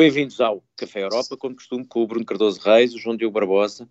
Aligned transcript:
bem-vindos 0.00 0.40
ao 0.40 0.64
Café 0.78 1.02
Europa, 1.02 1.36
como 1.36 1.54
costume, 1.54 1.84
com 1.84 2.02
o 2.02 2.06
Bruno 2.06 2.24
Cardoso 2.24 2.58
Reis, 2.62 2.94
o 2.94 2.98
João 2.98 3.14
Diogo 3.14 3.34
Barbosa, 3.34 3.86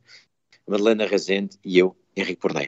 a 0.67 0.71
Madalena 0.71 1.05
Rezende 1.05 1.59
e 1.63 1.77
eu, 1.77 1.95
Henrique 2.17 2.41
Pornei. 2.41 2.67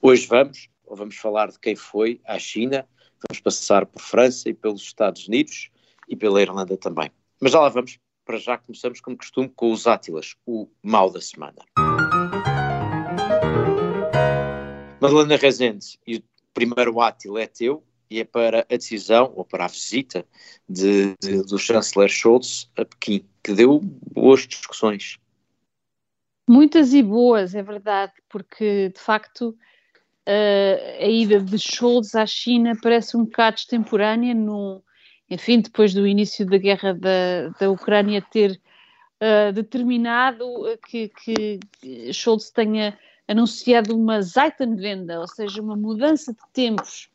Hoje 0.00 0.26
vamos, 0.26 0.70
ou 0.86 0.96
vamos 0.96 1.16
falar 1.16 1.50
de 1.50 1.58
quem 1.58 1.76
foi 1.76 2.18
à 2.24 2.38
China, 2.38 2.88
vamos 3.28 3.42
passar 3.42 3.84
por 3.84 4.00
França 4.00 4.48
e 4.48 4.54
pelos 4.54 4.80
Estados 4.80 5.28
Unidos 5.28 5.70
e 6.08 6.16
pela 6.16 6.40
Irlanda 6.40 6.74
também. 6.78 7.10
Mas 7.38 7.52
já 7.52 7.60
lá 7.60 7.68
vamos, 7.68 7.98
para 8.24 8.38
já 8.38 8.56
começamos, 8.56 9.02
como 9.02 9.18
costume, 9.18 9.52
com 9.54 9.70
os 9.70 9.86
Átilas, 9.86 10.34
o 10.46 10.66
mal 10.82 11.10
da 11.10 11.20
semana. 11.20 11.58
Madalena 14.98 15.36
Rezende, 15.36 15.98
e 16.06 16.16
o 16.16 16.22
primeiro 16.54 16.98
Átila 17.02 17.42
é 17.42 17.46
teu, 17.46 17.84
e 18.12 18.20
é 18.20 18.24
para 18.24 18.60
a 18.60 18.76
decisão, 18.76 19.32
ou 19.34 19.44
para 19.44 19.64
a 19.64 19.68
visita 19.68 20.24
de, 20.68 21.14
de, 21.20 21.42
do 21.42 21.58
chanceler 21.58 22.10
Scholz 22.10 22.70
a 22.76 22.84
Pequim, 22.84 23.24
que 23.42 23.54
deu 23.54 23.80
boas 23.80 24.46
discussões. 24.46 25.18
Muitas 26.46 26.92
e 26.92 27.02
boas, 27.02 27.54
é 27.54 27.62
verdade, 27.62 28.12
porque 28.28 28.90
de 28.90 29.00
facto 29.00 29.56
a 31.00 31.06
ida 31.06 31.40
de 31.40 31.58
Scholz 31.58 32.14
à 32.14 32.26
China 32.26 32.74
parece 32.80 33.16
um 33.16 33.24
bocado 33.24 33.56
extemporânea, 33.56 34.34
no, 34.34 34.82
enfim, 35.28 35.60
depois 35.60 35.94
do 35.94 36.06
início 36.06 36.46
da 36.46 36.58
guerra 36.58 36.94
da, 36.94 37.48
da 37.58 37.70
Ucrânia 37.70 38.22
ter 38.22 38.60
uh, 39.20 39.52
determinado 39.52 40.46
que, 40.86 41.08
que 41.08 41.60
Scholz 42.12 42.50
tenha 42.50 42.98
anunciado 43.26 43.96
uma 43.96 44.20
Zeitenwende, 44.20 45.12
ou 45.16 45.26
seja, 45.26 45.62
uma 45.62 45.76
mudança 45.76 46.32
de 46.32 46.42
tempos 46.52 47.11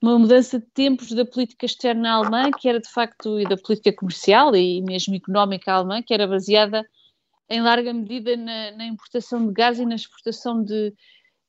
uma 0.00 0.18
mudança 0.18 0.58
de 0.58 0.66
tempos 0.66 1.12
da 1.12 1.24
política 1.24 1.66
externa 1.66 2.12
alemã, 2.12 2.50
que 2.52 2.68
era 2.68 2.80
de 2.80 2.88
facto, 2.88 3.40
e 3.40 3.44
da 3.44 3.56
política 3.56 3.92
comercial 3.92 4.54
e 4.54 4.80
mesmo 4.80 5.14
económica 5.14 5.72
alemã, 5.72 6.02
que 6.02 6.14
era 6.14 6.26
baseada 6.26 6.86
em 7.50 7.60
larga 7.60 7.92
medida 7.92 8.36
na, 8.36 8.72
na 8.72 8.86
importação 8.86 9.46
de 9.46 9.52
gás 9.52 9.78
e 9.78 9.86
na 9.86 9.94
exportação 9.94 10.62
de, 10.62 10.94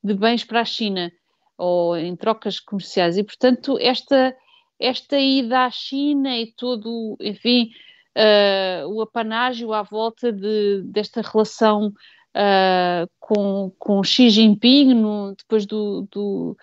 de, 0.02 0.14
bens 0.14 0.44
para 0.44 0.62
a 0.62 0.64
China, 0.64 1.12
ou 1.56 1.96
em 1.96 2.16
trocas 2.16 2.58
comerciais. 2.58 3.16
E, 3.16 3.22
portanto, 3.22 3.78
esta, 3.78 4.34
esta 4.78 5.18
ida 5.18 5.66
à 5.66 5.70
China 5.70 6.36
e 6.36 6.52
todo, 6.52 7.16
enfim, 7.20 7.70
uh, 8.16 8.88
o 8.88 9.02
apanágio 9.02 9.72
à 9.72 9.82
volta 9.82 10.32
de, 10.32 10.82
desta 10.86 11.20
relação 11.20 11.88
uh, 11.88 13.10
com, 13.20 13.72
com 13.78 14.02
Xi 14.02 14.30
Jinping, 14.30 14.94
no, 14.94 15.34
depois 15.36 15.66
do, 15.66 16.08
do 16.10 16.56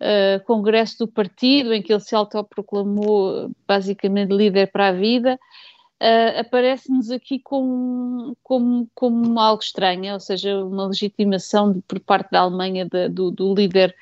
uh, 0.00 0.44
congresso 0.44 0.98
do 0.98 1.08
partido, 1.08 1.72
em 1.72 1.82
que 1.82 1.92
ele 1.92 2.00
se 2.00 2.14
autoproclamou 2.14 3.50
basicamente 3.66 4.32
líder 4.32 4.70
para 4.72 4.88
a 4.88 4.92
vida, 4.92 5.38
uh, 6.00 6.40
aparece-nos 6.40 7.10
aqui 7.10 7.38
como, 7.38 8.36
como, 8.42 8.88
como 8.94 9.38
algo 9.38 9.62
estranho, 9.62 10.14
ou 10.14 10.20
seja, 10.20 10.64
uma 10.64 10.86
legitimação 10.86 11.72
de, 11.72 11.80
por 11.82 12.00
parte 12.00 12.30
da 12.30 12.40
Alemanha 12.40 12.88
do, 13.10 13.30
do, 13.30 13.54
líder 13.54 13.94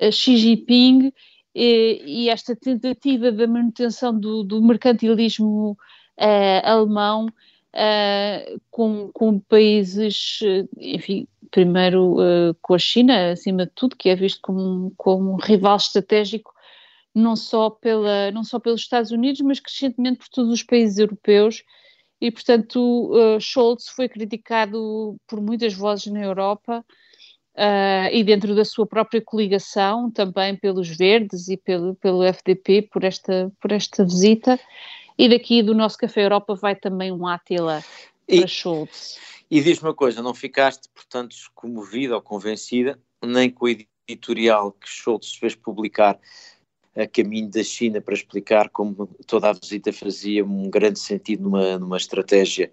uh, 0.00 0.10
Xi 0.10 0.36
Jinping 0.36 1.12
e, 1.54 2.02
e, 2.06 2.28
esta 2.30 2.56
tentativa 2.56 3.30
da 3.30 3.46
manutenção 3.46 4.18
do, 4.18 4.42
do 4.42 4.62
mercantilismo 4.62 5.76
alemão 6.64 7.28
com, 8.70 9.08
com 9.12 9.38
países, 9.38 10.40
enfim, 10.76 11.28
primeiro 11.50 12.14
uh, 12.14 12.54
com 12.62 12.74
a 12.74 12.78
China, 12.78 13.32
acima 13.32 13.66
de 13.66 13.72
tudo, 13.74 13.96
que 13.96 14.08
é 14.08 14.16
visto 14.16 14.40
como, 14.42 14.92
como 14.96 15.32
um 15.32 15.36
rival 15.36 15.76
estratégico 15.76 16.52
não 17.14 17.36
só, 17.36 17.68
pela, 17.70 18.30
não 18.30 18.44
só 18.44 18.58
pelos 18.58 18.80
Estados 18.80 19.10
Unidos, 19.10 19.40
mas 19.40 19.60
crescentemente 19.60 20.18
por 20.18 20.28
todos 20.28 20.52
os 20.52 20.62
países 20.62 20.98
europeus. 20.98 21.62
E, 22.20 22.30
portanto, 22.30 23.10
uh, 23.12 23.40
Scholz 23.40 23.88
foi 23.88 24.08
criticado 24.08 25.16
por 25.26 25.40
muitas 25.40 25.74
vozes 25.74 26.06
na 26.06 26.20
Europa 26.20 26.84
uh, 27.54 28.08
e 28.12 28.24
dentro 28.24 28.54
da 28.54 28.64
sua 28.64 28.86
própria 28.86 29.20
coligação, 29.20 30.10
também 30.10 30.56
pelos 30.56 30.88
Verdes 30.88 31.48
e 31.48 31.56
pelo, 31.56 31.94
pelo 31.96 32.24
FDP, 32.24 32.82
por 32.82 33.04
esta, 33.04 33.52
por 33.60 33.72
esta 33.72 34.04
visita. 34.04 34.58
E 35.16 35.28
daqui 35.28 35.62
do 35.62 35.74
nosso 35.74 35.98
Café 35.98 36.24
Europa 36.24 36.54
vai 36.54 36.76
também 36.76 37.10
um 37.12 37.26
Átila 37.26 37.82
para 38.36 38.46
Scholz. 38.46 39.18
E 39.50 39.60
diz-me 39.62 39.88
uma 39.88 39.94
coisa, 39.94 40.22
não 40.22 40.34
ficaste, 40.34 40.88
portanto, 40.94 41.34
comovida 41.54 42.14
ou 42.14 42.20
convencida, 42.20 43.00
nem 43.24 43.50
com 43.50 43.64
o 43.64 43.68
editorial 44.06 44.72
que 44.72 44.88
Schultz 44.88 45.34
fez 45.34 45.54
publicar 45.54 46.18
a 46.94 47.06
caminho 47.06 47.48
da 47.48 47.62
China 47.62 48.00
para 48.00 48.14
explicar 48.14 48.68
como 48.70 49.06
toda 49.26 49.50
a 49.50 49.52
visita 49.52 49.92
fazia 49.92 50.44
um 50.44 50.68
grande 50.68 50.98
sentido 50.98 51.44
numa, 51.44 51.78
numa 51.78 51.96
estratégia, 51.96 52.72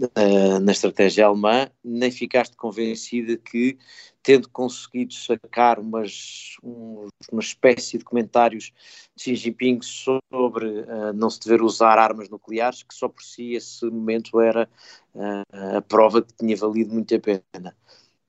uh, 0.00 0.58
na 0.60 0.72
estratégia 0.72 1.26
alemã, 1.26 1.70
nem 1.82 2.10
ficaste 2.10 2.56
convencida 2.56 3.36
que, 3.36 3.78
tendo 4.22 4.48
conseguido 4.48 5.12
sacar 5.14 5.78
umas, 5.78 6.56
um, 6.62 7.08
uma 7.30 7.42
espécie 7.42 7.98
de 7.98 8.04
comentários 8.04 8.72
de 9.16 9.22
Xi 9.22 9.34
Jinping 9.34 9.80
sobre 9.82 10.66
uh, 10.66 11.12
não 11.14 11.28
se 11.28 11.40
dever 11.40 11.62
usar 11.62 11.98
armas 11.98 12.28
nucleares, 12.28 12.82
que 12.82 12.94
só 12.94 13.08
por 13.08 13.22
si 13.22 13.54
esse 13.54 13.84
momento 13.86 14.40
era 14.40 14.68
uh, 15.14 15.76
a 15.76 15.82
prova 15.82 16.22
que 16.22 16.32
tinha 16.34 16.56
valido 16.56 16.92
muito 16.94 17.14
a 17.14 17.20
pena. 17.20 17.76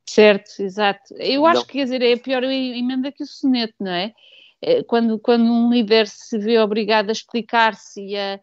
Certo, 0.06 0.62
exato. 0.62 1.14
Eu 1.16 1.46
acho 1.46 1.62
não. 1.62 1.66
que, 1.66 1.74
quer 1.74 1.84
dizer, 1.86 2.02
é 2.02 2.14
a 2.14 2.20
pior 2.20 2.44
emenda 2.44 3.12
que 3.12 3.24
o 3.24 3.28
soneto, 3.28 3.76
não 3.80 3.92
é? 3.92 4.14
Eh, 4.62 4.84
quando, 4.84 5.20
quando 5.20 5.44
um 5.44 5.70
líder 5.70 6.08
se 6.08 6.38
vê 6.38 6.58
obrigado 6.58 7.10
a 7.10 7.12
explicar-se 7.12 8.02
e 8.02 8.18
a, 8.18 8.40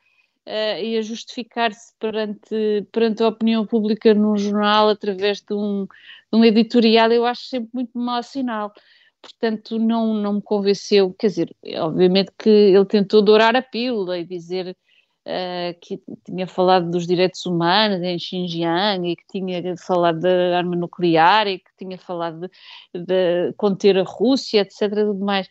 a, 0.47 0.81
e 0.81 0.97
a 0.97 1.03
justificar-se 1.03 1.95
perante, 1.99 2.87
perante 2.93 3.23
a 3.23 3.29
opinião 3.29 3.67
pública 3.67 4.15
num 4.15 4.37
jornal 4.37 4.89
através 4.89 5.41
de 5.41 5.55
um, 5.55 5.87
de 6.33 6.39
um 6.39 6.45
editorial, 6.45 7.11
eu 7.13 7.25
acho 7.27 7.43
sempre 7.43 7.71
muito 7.73 7.99
mau 7.99 8.23
sinal. 8.23 8.73
Portanto, 9.23 9.79
não, 9.79 10.15
não 10.15 10.35
me 10.35 10.43
convenceu. 10.43 11.13
Quer 11.15 11.27
dizer, 11.29 11.57
obviamente 11.79 12.33
que 12.39 12.49
ele 12.49 12.87
tentou 12.87 13.23
dourar 13.23 13.55
a 13.57 13.63
pílula 13.63 14.19
e 14.19 14.25
dizer 14.25 14.77
Uh, 15.21 15.79
que 15.83 16.01
tinha 16.25 16.47
falado 16.47 16.91
dos 16.91 17.07
direitos 17.07 17.45
humanos 17.45 18.01
em 18.03 18.19
Xinjiang 18.19 19.07
e 19.07 19.15
que 19.15 19.23
tinha 19.31 19.77
falado 19.77 20.21
da 20.21 20.57
arma 20.57 20.75
nuclear 20.75 21.47
e 21.47 21.59
que 21.59 21.71
tinha 21.77 21.99
falado 21.99 22.41
de, 22.41 23.05
de 23.05 23.53
conter 23.53 23.99
a 23.99 24.03
Rússia, 24.03 24.63
etc. 24.63 24.89
Tudo 24.89 25.23
mais 25.23 25.47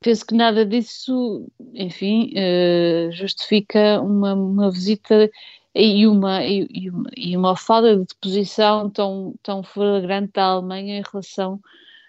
penso 0.00 0.26
que 0.26 0.34
nada 0.34 0.64
disso, 0.64 1.46
enfim, 1.74 2.32
uh, 2.34 3.12
justifica 3.12 4.00
uma, 4.00 4.34
uma, 4.34 4.70
visita 4.70 5.30
e 5.74 6.06
uma, 6.06 6.44
e, 6.44 6.90
uma, 6.90 7.10
e 7.16 7.36
uma 7.36 7.56
falta 7.56 7.96
de 7.96 8.14
posição 8.20 8.90
tão, 8.90 9.34
tão 9.42 9.62
flagrante 9.62 10.32
da 10.34 10.44
Alemanha 10.44 10.98
em 10.98 11.02
relação 11.10 11.60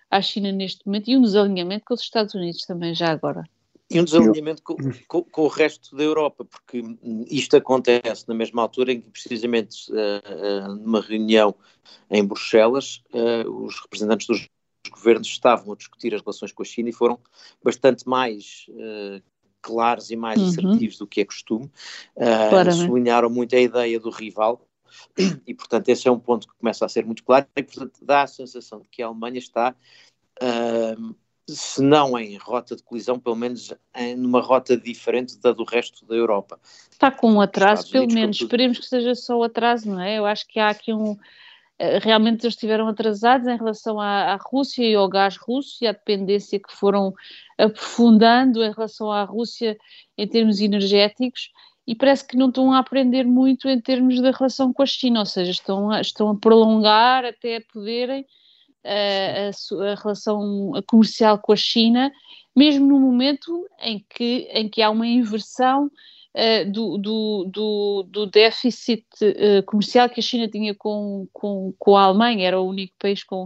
à 0.09 0.22
China 0.22 0.51
neste 0.51 0.85
momento 0.85 1.09
e 1.09 1.18
um 1.18 1.22
desalinhamento 1.22 1.85
com 1.85 1.94
os 1.94 2.01
Estados 2.01 2.34
Unidos 2.34 2.66
também 2.66 2.94
já 2.94 3.12
agora. 3.12 3.44
E 3.90 4.00
um 4.00 4.06
desalinhamento 4.06 4.63
com, 4.63 4.75
com, 5.07 5.24
com, 5.24 5.41
o 5.44 5.47
resto 5.47 5.95
da 5.95 6.03
Europa, 6.03 6.45
porque 6.45 6.81
isto 7.30 7.56
acontece 7.56 8.28
na 8.28 8.34
mesma 8.34 8.62
altura 8.62 8.94
em 8.94 9.01
que, 9.01 9.09
precisamente, 9.09 9.91
uh, 9.91 10.68
uh, 10.72 10.75
numa 10.75 11.00
reunião 11.00 11.53
em 12.09 12.25
Bruxelas, 12.25 13.03
uh, 13.13 13.50
os 13.66 13.80
representantes 13.81 14.25
dos 14.25 14.50
governos 14.89 15.27
estavam 15.27 15.73
a 15.73 15.75
discutir 15.75 16.13
as 16.13 16.21
relações 16.21 16.51
com 16.51 16.61
a 16.61 16.66
China 16.66 16.89
e 16.89 16.94
foram 16.94 17.19
bastante 17.63 18.07
mais 18.07 18.66
uh, 18.69 19.21
claros 19.61 20.11
e 20.11 20.16
mais 20.16 20.39
uhum. 20.39 20.49
assertivos 20.49 20.97
do 20.97 21.07
que 21.07 21.21
é 21.21 21.25
costume. 21.25 21.71
Uh, 22.15 22.71
sublinharam 22.71 23.30
muito 23.30 23.56
a 23.56 23.59
ideia 23.59 24.00
do 24.00 24.09
rival. 24.09 24.68
E, 25.47 25.56
portanto, 25.56 25.89
esse 25.89 26.07
é 26.07 26.12
um 26.12 26.19
ponto 26.19 26.47
que 26.47 26.53
começa 26.56 26.85
a 26.85 26.89
ser 26.89 27.03
muito 27.03 27.24
claro, 27.24 27.47
e, 27.56 27.63
portanto, 27.63 27.94
dá 28.03 28.21
a 28.21 28.27
sensação 28.27 28.80
de 28.80 28.88
que 28.89 29.01
a 29.01 29.07
Alemanha 29.07 29.39
está, 29.39 29.75
uh, 30.39 31.15
se 31.50 31.81
não 31.81 32.18
em 32.18 32.38
rota 32.38 32.75
de 32.75 32.83
colisão, 32.83 33.19
pelo 33.19 33.36
menos 33.36 33.74
em, 33.95 34.15
numa 34.15 34.39
rota 34.39 34.77
diferente 34.77 35.38
da 35.39 35.51
do 35.51 35.63
resto 35.63 36.06
da 36.06 36.15
Europa. 36.15 36.59
Está 36.91 37.09
com 37.09 37.31
um 37.31 37.41
atraso, 37.41 37.89
pelo 37.91 38.07
menos, 38.07 38.39
esperemos 38.39 38.79
que 38.79 38.86
seja 38.86 39.15
só 39.15 39.38
o 39.38 39.44
atraso, 39.44 39.89
não 39.89 40.00
é? 40.00 40.19
Eu 40.19 40.25
acho 40.25 40.47
que 40.47 40.59
há 40.59 40.69
aqui 40.69 40.94
um 40.94 41.13
eh, 41.13 41.18
realmente 42.02 42.44
eles 42.44 42.54
estiveram 42.54 42.88
atrasados 42.88 43.48
em 43.48 43.58
relação 43.58 44.00
à, 44.00 44.34
à, 44.34 44.36
Rússia 44.36 44.84
e 44.84 44.96
ao 44.96 45.10
gás 45.10 45.38
russo 45.38 45.84
e 45.84 45.88
à 45.88 45.92
dependência 45.92 46.60
que 46.60 46.74
foram 46.74 47.14
aprofundando 47.58 48.64
em 48.64 48.72
relação 48.72 49.12
à 49.12 49.24
Rússia 49.24 49.78
em 50.18 50.28
termos 50.28 50.60
energéticos. 50.60 51.52
E 51.86 51.96
parece 51.96 52.25
que 52.25 52.38
não 52.38 52.48
estão 52.48 52.72
a 52.72 52.80
aprender 52.80 53.25
muito 53.25 53.68
em 53.68 53.80
termos 53.81 54.22
da 54.22 54.31
relação 54.31 54.72
com 54.72 54.84
a 54.84 54.86
China, 54.86 55.20
ou 55.20 55.25
seja, 55.25 55.52
estão 55.52 55.92
a, 55.92 56.00
estão 56.00 56.30
a 56.30 56.38
prolongar 56.38 57.25
até 57.25 57.60
poderem 57.60 58.22
uh, 58.22 59.81
a, 59.81 59.92
a, 59.92 59.96
relação 59.96 60.72
comercial 60.88 61.38
com 61.40 61.52
a 61.52 61.58
China, 61.58 62.12
mesmo 62.56 62.88
no 62.88 63.00
momento 63.00 63.68
em 63.81 64.06
que, 64.10 64.48
em 64.52 64.70
que 64.70 64.81
há 64.81 64.90
uma 64.90 65.08
inversão 65.08 65.92
uh, 66.35 66.71
do, 66.71 66.97
do, 66.97 67.50
do, 67.51 68.07
do, 68.09 68.25
déficit 68.27 69.06
uh, 69.21 69.63
comercial 69.65 70.09
que 70.09 70.19
a 70.19 70.24
China 70.24 70.47
tinha 70.47 70.75
com, 70.75 71.27
com, 71.31 71.74
com 71.77 71.95
a 71.95 72.03
Alemanha, 72.03 72.47
era 72.47 72.59
o 72.59 72.68
único 72.68 72.94
país 73.00 73.24
com, 73.24 73.45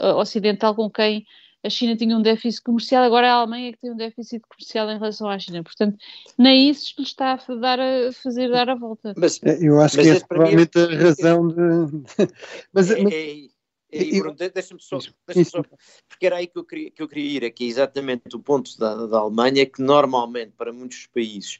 uh, 0.00 0.16
ocidental 0.16 0.74
com 0.74 0.90
quem 0.90 1.24
a 1.62 1.68
China 1.68 1.94
tinha 1.94 2.16
um 2.16 2.22
déficit 2.22 2.62
comercial, 2.62 3.04
agora 3.04 3.26
é 3.26 3.30
a 3.30 3.34
Alemanha 3.34 3.72
que 3.72 3.78
tem 3.78 3.92
um 3.92 3.96
déficit 3.96 4.42
comercial 4.48 4.90
em 4.90 4.98
relação 4.98 5.28
à 5.28 5.38
China. 5.38 5.62
Portanto, 5.62 5.98
nem 6.38 6.70
isso 6.70 6.94
lhe 6.96 7.04
está 7.04 7.34
a, 7.34 7.54
dar 7.56 7.78
a 7.78 8.12
fazer 8.12 8.50
dar 8.50 8.70
a 8.70 8.74
volta. 8.74 9.14
Mas, 9.16 9.40
é, 9.42 9.58
eu 9.60 9.78
acho 9.80 9.96
mas 9.96 10.06
que 10.06 10.12
é 10.12 10.20
provavelmente 10.26 10.78
a 10.78 10.96
razão 10.96 11.48
de. 11.48 11.54
mas, 12.72 12.90
é, 12.90 13.02
mas... 13.02 13.59
É, 13.92 14.48
deixa-me 14.50 14.80
só, 14.80 14.98
deixa 15.26 15.50
só, 15.50 15.62
porque 16.08 16.26
era 16.26 16.36
aí 16.36 16.46
que 16.46 16.58
eu 16.58 16.64
queria, 16.64 16.90
que 16.90 17.02
eu 17.02 17.08
queria 17.08 17.38
ir, 17.38 17.44
aqui 17.44 17.66
exatamente 17.66 18.34
o 18.34 18.38
ponto 18.38 18.78
da, 18.78 19.06
da 19.06 19.18
Alemanha, 19.18 19.66
que 19.66 19.82
normalmente 19.82 20.52
para 20.56 20.72
muitos 20.72 21.06
países 21.06 21.58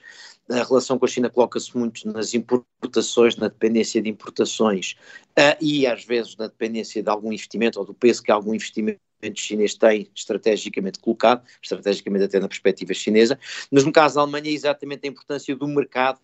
a 0.48 0.62
relação 0.62 0.98
com 0.98 1.04
a 1.04 1.08
China 1.08 1.28
coloca-se 1.28 1.76
muito 1.76 2.06
nas 2.08 2.34
importações, 2.34 3.36
na 3.36 3.48
dependência 3.48 4.00
de 4.00 4.08
importações 4.08 4.96
uh, 5.38 5.56
e 5.60 5.86
às 5.86 6.04
vezes 6.04 6.36
na 6.36 6.46
dependência 6.46 7.02
de 7.02 7.08
algum 7.08 7.32
investimento 7.32 7.78
ou 7.78 7.84
do 7.84 7.94
peso 7.94 8.22
que 8.22 8.30
algum 8.30 8.54
investimento 8.54 9.00
chinês 9.34 9.74
tem 9.74 10.08
estrategicamente 10.14 10.98
colocado, 10.98 11.44
estrategicamente 11.62 12.24
até 12.24 12.40
na 12.40 12.48
perspectiva 12.48 12.94
chinesa, 12.94 13.38
mas 13.70 13.84
no 13.84 13.92
caso 13.92 14.14
da 14.14 14.22
Alemanha 14.22 14.48
é 14.48 14.52
exatamente 14.52 15.06
a 15.06 15.10
importância 15.10 15.54
do 15.54 15.68
mercado 15.68 16.20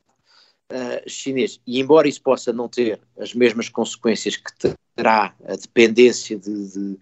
uh, 0.73 1.09
chinês. 1.09 1.61
E 1.67 1.81
embora 1.81 2.09
isso 2.09 2.23
possa 2.23 2.53
não 2.53 2.69
ter 2.69 3.01
as 3.19 3.35
mesmas 3.35 3.69
consequências 3.69 4.37
que 4.37 4.77
terá 4.95 5.35
a 5.45 5.57
dependência 5.57 6.39
de, 6.39 6.69
de, 6.69 6.99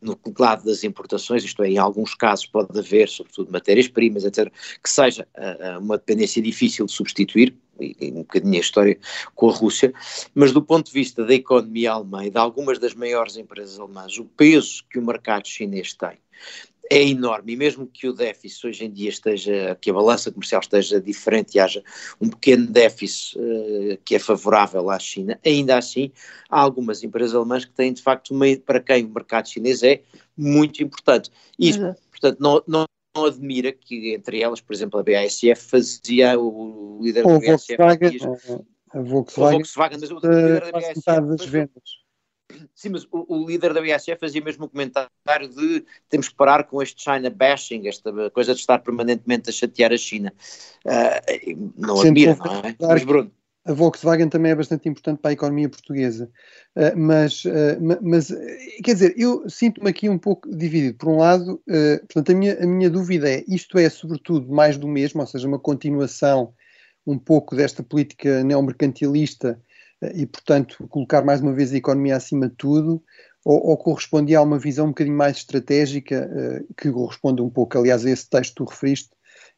no 0.00 0.18
lado 0.38 0.64
das 0.64 0.84
importações, 0.84 1.44
isto 1.44 1.62
é, 1.62 1.70
em 1.70 1.78
alguns 1.78 2.14
casos 2.14 2.46
pode 2.46 2.78
haver, 2.78 3.08
sobretudo 3.08 3.50
matérias-primas, 3.50 4.24
etc., 4.24 4.52
que 4.82 4.88
seja 4.88 5.26
uh, 5.36 5.78
uma 5.80 5.98
dependência 5.98 6.40
difícil 6.40 6.86
de 6.86 6.92
substituir, 6.92 7.56
e, 7.80 8.12
um 8.12 8.18
bocadinho 8.18 8.56
a 8.56 8.60
história 8.60 8.98
com 9.34 9.50
a 9.50 9.52
Rússia, 9.52 9.92
mas 10.32 10.52
do 10.52 10.62
ponto 10.62 10.86
de 10.86 10.92
vista 10.92 11.24
da 11.24 11.34
economia 11.34 11.92
alemã 11.92 12.24
e 12.24 12.30
de 12.30 12.38
algumas 12.38 12.78
das 12.78 12.94
maiores 12.94 13.36
empresas 13.36 13.80
alemãs, 13.80 14.16
o 14.16 14.24
peso 14.24 14.84
que 14.88 14.98
o 14.98 15.04
mercado 15.04 15.48
chinês 15.48 15.92
tem 15.94 16.18
é 16.90 17.02
enorme 17.02 17.52
e 17.52 17.56
mesmo 17.56 17.86
que 17.86 18.08
o 18.08 18.12
déficit 18.12 18.66
hoje 18.66 18.84
em 18.84 18.90
dia 18.90 19.08
esteja, 19.08 19.76
que 19.80 19.90
a 19.90 19.94
balança 19.94 20.30
comercial 20.30 20.60
esteja 20.60 21.00
diferente 21.00 21.54
e 21.54 21.60
haja 21.60 21.82
um 22.20 22.28
pequeno 22.28 22.66
déficit 22.66 23.38
uh, 23.38 23.98
que 24.04 24.14
é 24.14 24.18
favorável 24.18 24.90
à 24.90 24.98
China, 24.98 25.38
ainda 25.44 25.78
assim 25.78 26.12
há 26.48 26.60
algumas 26.60 27.02
empresas 27.02 27.34
alemãs 27.34 27.64
que 27.64 27.72
têm 27.72 27.92
de 27.92 28.02
facto, 28.02 28.32
uma, 28.32 28.46
para 28.64 28.80
quem 28.80 29.04
o 29.04 29.08
mercado 29.08 29.48
chinês 29.48 29.82
é 29.82 30.02
muito 30.36 30.82
importante. 30.82 31.30
Isso, 31.58 31.80
uhum. 31.80 31.94
portanto, 32.10 32.38
não, 32.40 32.62
não, 32.66 32.84
não 33.16 33.24
admira 33.24 33.72
que 33.72 34.12
entre 34.14 34.42
elas, 34.42 34.60
por 34.60 34.74
exemplo, 34.74 35.00
a 35.00 35.02
BASF 35.02 35.56
fazia 35.56 36.38
o 36.38 36.98
líder 37.02 37.24
da 37.24 37.38
BASF. 37.38 37.76
Volkswagen, 37.76 38.18
a 38.92 39.00
Volkswagen, 39.00 39.46
a 39.46 39.50
Volkswagen 39.52 39.98
mas 40.00 40.10
o 40.10 40.14
líder 40.14 40.60
da 40.60 40.72
BASF. 40.72 41.02
das 41.04 41.46
vendas 41.46 42.03
Sim, 42.74 42.90
mas 42.90 43.04
o, 43.04 43.24
o, 43.28 43.46
líder 43.46 43.72
da 43.72 43.80
BASF 43.80 44.16
fazia 44.20 44.42
mesmo 44.42 44.66
um 44.66 44.68
comentário 44.68 45.48
de 45.48 45.84
temos 46.08 46.28
que 46.28 46.34
parar 46.34 46.64
com 46.64 46.82
este 46.82 47.02
China 47.02 47.30
bashing, 47.30 47.88
esta 47.88 48.30
coisa 48.30 48.54
de 48.54 48.60
estar 48.60 48.78
permanentemente 48.80 49.48
a 49.48 49.52
chatear 49.52 49.92
a 49.92 49.96
China. 49.96 50.32
Uh, 50.84 51.72
não 51.76 52.00
admira, 52.00 52.36
não 52.36 52.56
é? 52.56 52.76
Mas 52.78 53.04
Bruno. 53.04 53.32
A 53.66 53.72
Volkswagen 53.72 54.28
também 54.28 54.52
é 54.52 54.54
bastante 54.54 54.90
importante 54.90 55.20
para 55.20 55.30
a 55.30 55.32
economia 55.32 55.70
portuguesa. 55.70 56.30
Uh, 56.76 56.98
mas, 56.98 57.46
uh, 57.46 57.80
mas, 58.02 58.28
quer 58.84 58.92
dizer, 58.92 59.14
eu 59.16 59.48
sinto-me 59.48 59.88
aqui 59.88 60.06
um 60.10 60.18
pouco 60.18 60.54
dividido. 60.54 60.98
Por 60.98 61.08
um 61.08 61.16
lado, 61.16 61.62
portanto, 62.12 62.30
a 62.30 62.34
minha, 62.34 62.62
a 62.62 62.66
minha 62.66 62.90
dúvida 62.90 63.30
é, 63.30 63.42
isto 63.48 63.78
é 63.78 63.88
sobretudo 63.88 64.52
mais 64.52 64.76
do 64.76 64.86
mesmo, 64.86 65.22
ou 65.22 65.26
seja, 65.26 65.48
uma 65.48 65.58
continuação 65.58 66.52
um 67.06 67.18
pouco 67.18 67.56
desta 67.56 67.82
política 67.82 68.44
neomercantilista 68.44 69.58
e, 70.14 70.26
portanto, 70.26 70.86
colocar 70.88 71.24
mais 71.24 71.40
uma 71.40 71.52
vez 71.52 71.72
a 71.72 71.76
economia 71.76 72.16
acima 72.16 72.48
de 72.48 72.54
tudo, 72.56 73.02
ou, 73.44 73.68
ou 73.68 73.76
correspondia 73.76 74.38
a 74.38 74.42
uma 74.42 74.58
visão 74.58 74.86
um 74.86 74.88
bocadinho 74.88 75.16
mais 75.16 75.38
estratégica, 75.38 76.28
uh, 76.30 76.74
que 76.74 76.90
corresponde 76.90 77.42
um 77.42 77.50
pouco, 77.50 77.78
aliás, 77.78 78.04
a 78.04 78.10
esse 78.10 78.28
texto 78.28 78.50
que 78.50 78.56
tu 78.56 78.64
referiste, 78.64 79.10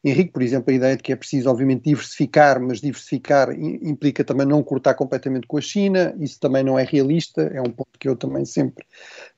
Henrique, 0.03 0.31
por 0.31 0.41
exemplo, 0.41 0.71
a 0.71 0.75
ideia 0.75 0.95
de 0.95 1.01
que 1.01 1.11
é 1.11 1.15
preciso, 1.15 1.49
obviamente, 1.49 1.83
diversificar, 1.83 2.61
mas 2.61 2.79
diversificar 2.79 3.51
implica 3.51 4.23
também 4.23 4.45
não 4.45 4.61
cortar 4.61 4.93
completamente 4.93 5.47
com 5.47 5.57
a 5.57 5.61
China, 5.61 6.15
isso 6.19 6.39
também 6.39 6.63
não 6.63 6.77
é 6.77 6.83
realista, 6.83 7.41
é 7.41 7.59
um 7.59 7.71
ponto 7.71 7.89
que 7.99 8.07
eu 8.07 8.15
também 8.15 8.45
sempre 8.45 8.85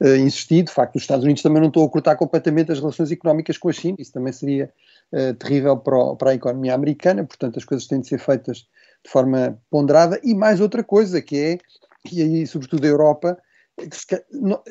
uh, 0.02 0.16
insisti. 0.16 0.62
De 0.62 0.72
facto, 0.72 0.98
os 0.98 1.04
Estados 1.04 1.24
Unidos 1.24 1.42
também 1.42 1.62
não 1.62 1.70
estão 1.70 1.84
a 1.84 1.90
cortar 1.90 2.16
completamente 2.18 2.72
as 2.72 2.80
relações 2.80 3.12
económicas 3.12 3.58
com 3.58 3.70
a 3.70 3.74
China, 3.74 3.96
isso 4.00 4.12
também 4.12 4.34
seria 4.34 4.72
uh, 5.14 5.34
terrível 5.36 5.78
para, 5.78 5.98
o, 5.98 6.16
para, 6.18 6.32
a 6.32 6.36
economia 6.36 6.76
americana, 6.76 7.24
portanto, 7.24 7.58
as 7.58 7.64
coisas 7.64 7.88
têm 7.88 8.02
de 8.02 8.08
ser 8.08 8.20
feitas 8.20 8.68
de 9.04 9.12
forma 9.12 9.60
ponderada, 9.70 10.20
e 10.24 10.34
mais 10.34 10.60
outra 10.60 10.84
coisa, 10.84 11.22
que 11.22 11.38
é, 11.38 11.58
e 12.12 12.22
aí 12.22 12.48
sobretudo 12.48 12.86
a 12.86 12.90
Europa, 12.90 13.38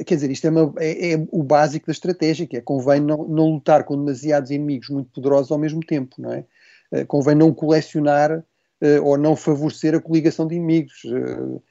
quer 0.07 0.15
dizer, 0.15 0.31
isto 0.31 0.47
é, 0.47 0.51
uma, 0.51 0.75
é, 0.79 1.13
é, 1.13 1.27
o 1.31 1.43
básico 1.43 1.87
da 1.87 1.93
estratégia, 1.93 2.47
que 2.47 2.57
é 2.57 2.61
convém 2.61 3.01
não, 3.01 3.27
não, 3.29 3.53
lutar 3.53 3.85
com 3.85 3.97
demasiados 3.97 4.51
inimigos 4.51 4.89
muito 4.91 5.11
poderosos 5.11 5.51
ao 5.51 5.59
mesmo 5.59 5.81
tempo, 5.81 6.17
não 6.19 6.33
é? 6.33 6.45
Uh, 6.93 7.07
convém 7.07 7.35
não 7.35 7.53
colecionar 7.53 8.33
uh, 8.39 9.05
ou 9.05 9.17
não 9.17 9.37
favorecer 9.37 9.95
a 9.95 10.01
coligação 10.01 10.47
de 10.47 10.57
inimigos. 10.57 11.05
Uh, 11.05 11.63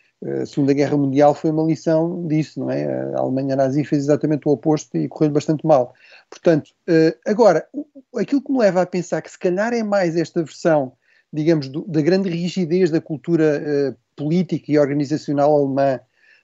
a 0.41 0.45
Segunda 0.47 0.73
Guerra 0.73 0.97
Mundial 0.97 1.35
foi 1.35 1.51
uma 1.51 1.63
lição 1.63 2.25
disso, 2.27 2.59
não 2.59 2.71
é? 2.71 2.85
A 3.13 3.19
Alemanha 3.19 3.55
nazi 3.55 3.83
fez 3.83 4.03
exatamente 4.03 4.47
o 4.47 4.51
oposto 4.51 4.97
e 4.97 5.07
correu 5.07 5.29
bastante 5.29 5.63
mal. 5.63 5.93
Portanto, 6.27 6.71
agora, 7.23 7.67
aquilo 8.15 8.41
que 8.41 8.51
me 8.51 8.57
leva 8.57 8.81
a 8.81 8.85
pensar 8.87 9.21
que 9.21 9.29
se 9.29 9.37
calhar 9.37 9.73
é 9.73 9.83
mais 9.83 10.15
esta 10.17 10.41
versão 10.41 10.93
digamos, 11.31 11.67
do, 11.67 11.85
da 11.87 12.01
grande 12.01 12.29
rigidez 12.29 12.89
da 12.89 13.01
cultura 13.01 13.61
uh, 13.61 13.95
política 14.15 14.71
e 14.71 14.79
organizacional 14.79 15.55
alemã, 15.55 15.99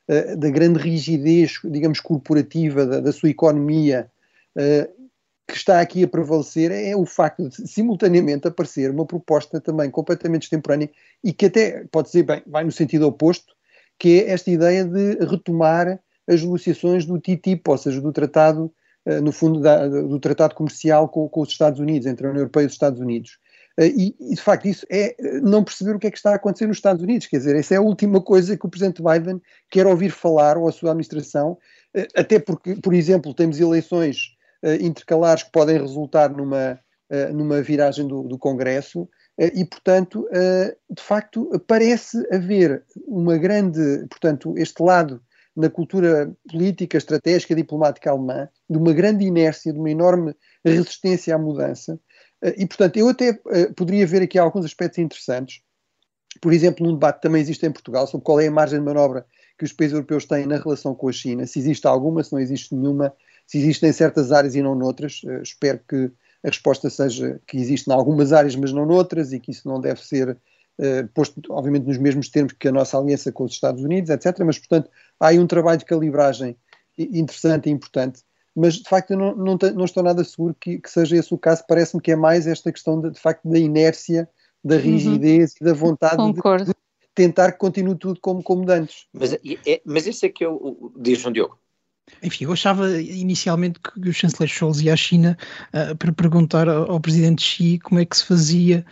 uh, 0.08 0.38
da 0.38 0.50
grande 0.50 0.80
rigidez, 0.80 1.60
digamos, 1.64 2.00
corporativa 2.00 2.86
da, 2.86 3.00
da 3.00 3.12
sua 3.12 3.30
economia, 3.30 4.10
uh, 4.58 5.04
que 5.48 5.58
está 5.58 5.82
aqui 5.82 6.04
a 6.04 6.08
prevalecer 6.08 6.72
é 6.72 6.96
o 6.96 7.06
facto 7.06 7.50
de 7.50 7.68
simultaneamente 7.68 8.48
aparecer 8.48 8.90
uma 8.90 9.06
proposta 9.06 9.60
também 9.60 9.92
completamente 9.92 10.44
extemporânea 10.44 10.90
e 11.24 11.34
que 11.34 11.48
até, 11.48 11.86
pode 11.92 12.08
dizer, 12.08 12.24
bem, 12.24 12.42
vai 12.48 12.64
no 12.64 12.72
sentido 12.72 13.08
oposto, 13.08 13.54
que 14.00 14.22
é 14.22 14.32
esta 14.32 14.50
ideia 14.50 14.86
de 14.86 15.16
retomar 15.26 16.00
as 16.28 16.42
negociações 16.42 17.06
do 17.06 17.20
TTIP, 17.20 17.62
ou 17.68 17.78
seja, 17.78 18.00
do 18.00 18.14
tratado, 18.14 18.74
no 19.22 19.34
fundo, 19.34 19.60
da, 19.60 19.86
do 19.88 20.18
tratado 20.18 20.56
comercial 20.56 21.10
com, 21.10 21.28
com, 21.28 21.42
os 21.42 21.50
Estados 21.50 21.80
Unidos, 21.80 22.08
entre 22.08 22.26
a 22.26 22.30
União 22.30 22.42
Europeia 22.42 22.64
e 22.64 22.68
os 22.68 22.74
Estados 22.74 23.00
Unidos. 23.00 23.38
Eh, 23.78 23.88
e, 23.88 24.16
e, 24.20 24.36
de 24.36 24.42
facto, 24.42 24.68
isso 24.68 24.86
é 24.90 25.16
eh, 25.20 25.40
não 25.42 25.64
perceber 25.64 25.96
o 25.96 26.00
que 26.00 26.08
é 26.08 26.12
que 26.12 26.18
está 26.18 26.32
a 26.32 26.36
acontecer 26.36 26.68
nos 26.68 26.78
Estados 26.78 27.02
Unidos. 27.02 27.28
Quer 27.28 27.38
dizer, 27.38 27.56
essa 27.56 27.74
é 27.74 27.78
a 27.78 27.82
última 27.82 28.22
coisa 28.22 28.58
que 28.58 28.66
o 28.66 28.70
Presidente 28.70 29.02
Biden 29.02 29.42
quer 29.70 29.88
ouvir 29.88 30.12
falar, 30.12 30.58
ou 30.58 30.68
a 30.68 30.72
sua 30.72 30.92
administração, 30.92 31.58
eh, 31.94 32.08
até 32.16 32.40
porque, 32.40 32.76
por 32.76 32.94
exemplo, 32.94 33.34
temos 33.34 33.60
eleições 33.60 34.34
intercalares 34.80 35.44
que 35.44 35.52
podem 35.52 35.78
resultar 35.78 36.30
numa, 36.30 36.80
numa 37.34 37.62
viragem 37.62 38.08
do, 38.08 38.24
do 38.24 38.38
Congresso. 38.38 39.10
E, 39.38 39.66
portanto, 39.66 40.26
de 40.32 41.04
facto, 41.04 41.50
parece 41.68 42.26
haver 42.34 42.82
uma 43.06 43.38
grande, 43.38 44.08
portanto, 44.10 44.54
este 44.58 44.82
lado 44.82 45.22
na 45.54 45.70
cultura 45.70 46.34
política, 46.50 46.98
estratégica, 46.98 47.54
diplomática 47.54 48.10
alemã, 48.10 48.48
de 48.70 48.78
uma 48.78 48.94
grande 48.94 49.26
inércia, 49.26 49.72
de 49.72 49.80
uma 49.80 49.92
enorme 49.92 50.36
resistência 50.64 51.36
à 51.36 51.38
mudança, 51.38 52.00
e, 52.58 52.66
portanto, 52.66 52.98
eu 52.98 53.08
até 53.08 53.32
uh, 53.32 53.74
poderia 53.76 54.06
ver 54.06 54.22
aqui 54.22 54.38
alguns 54.38 54.66
aspectos 54.66 55.00
interessantes. 55.00 55.62
Por 56.42 56.52
exemplo, 56.52 56.86
num 56.86 56.94
debate 56.94 57.18
que 57.18 57.22
também 57.22 57.42
existe 57.42 57.66
em 57.66 57.72
Portugal 57.72 58.06
sobre 58.08 58.26
qual 58.26 58.40
é 58.42 58.48
a 58.48 58.52
margem 58.52 58.80
de 58.80 58.86
manobra 58.86 59.26
que 59.58 59.64
os 59.64 59.72
países 59.72 59.94
europeus 59.94 60.26
têm 60.26 60.46
na 60.46 60.58
relação 60.58 60.96
com 60.96 61.08
a 61.08 61.12
China, 61.12 61.46
se 61.46 61.60
existe 61.60 61.86
alguma, 61.88 62.24
se 62.24 62.34
não 62.34 62.40
existe 62.40 62.76
nenhuma, 62.76 63.14
se 63.46 63.60
existem 63.60 63.90
em 63.90 63.94
certas 63.94 64.32
áreas 64.32 64.56
e 64.56 64.62
não 64.62 64.76
noutras. 64.76 65.22
Uh, 65.24 65.42
espero 65.42 65.80
que 65.88 66.12
a 66.44 66.48
resposta 66.50 66.90
seja 66.90 67.40
que 67.48 67.56
existe 67.58 67.90
em 67.90 67.94
algumas 67.94 68.34
áreas, 68.34 68.56
mas 68.56 68.74
não 68.74 68.86
noutras, 68.86 69.32
e 69.32 69.40
que 69.40 69.52
isso 69.52 69.68
não 69.68 69.80
deve 69.80 70.02
ser 70.04 70.32
uh, 70.32 71.08
posto, 71.14 71.42
obviamente, 71.50 71.86
nos 71.86 71.98
mesmos 71.98 72.30
termos 72.30 72.54
que 72.54 72.68
a 72.68 72.72
nossa 72.72 72.98
aliança 72.98 73.32
com 73.32 73.46
os 73.46 73.54
Estados 73.54 73.84
Unidos, 73.84 74.10
etc. 74.10 74.40
Mas, 74.40 74.58
portanto, 74.58 74.90
há 75.20 75.28
aí 75.28 75.40
um 75.40 75.48
trabalho 75.48 75.80
de 75.80 75.86
calibragem 75.86 76.58
interessante 76.98 77.70
e 77.70 77.72
importante 77.72 78.22
mas 78.56 78.76
de 78.76 78.88
facto 78.88 79.12
eu 79.12 79.18
não, 79.18 79.36
não, 79.36 79.58
não 79.74 79.86
estou 79.86 80.04
nada 80.04 80.24
seguro 80.24 80.56
que, 80.60 80.80
que, 80.80 80.90
seja 80.90 81.18
esse 81.18 81.34
o 81.34 81.38
caso. 81.38 81.64
Parece-me 81.68 82.02
que 82.02 82.12
é 82.12 82.16
mais 82.16 82.48
esta 82.48 82.72
questão 82.72 83.00
de, 83.02 83.12
de 83.12 83.20
facto 83.20 83.48
da 83.48 83.58
inércia, 83.58 84.30
da 84.64 84.76
uhum. 84.76 84.82
rigidez 84.82 85.56
e 85.60 85.64
da 85.64 85.74
vontade 85.74 86.18
de, 86.18 86.66
de, 86.66 86.74
tentar 87.16 87.52
que 87.52 87.58
continue 87.58 87.96
tudo 87.96 88.20
como, 88.20 88.44
como 88.44 88.70
antes. 88.72 89.08
Mas, 89.12 89.34
é, 89.34 89.82
mas 89.86 90.08
esse 90.08 90.26
é 90.26 90.30
que 90.30 90.44
é 90.44 90.50
o. 90.50 90.92
Diz 90.98 91.20
João 91.20 91.34
Diogo. 91.34 91.58
Enfim, 92.22 92.46
eu 92.46 92.54
achava 92.54 93.00
inicialmente 93.00 93.80
que 93.80 94.10
o 94.10 94.14
chanceler 94.14 94.50
Scholz 94.50 94.82
ia 94.82 94.94
à 94.94 94.96
China 94.96 95.38
uh, 95.74 95.96
para 95.96 96.12
perguntar 96.12 96.68
ao, 96.68 96.92
ao, 96.92 97.00
presidente 97.00 97.42
Xi 97.42 97.80
como 97.80 98.00
é 98.00 98.06
que 98.06 98.18
se 98.18 98.26
fazia 98.26 98.86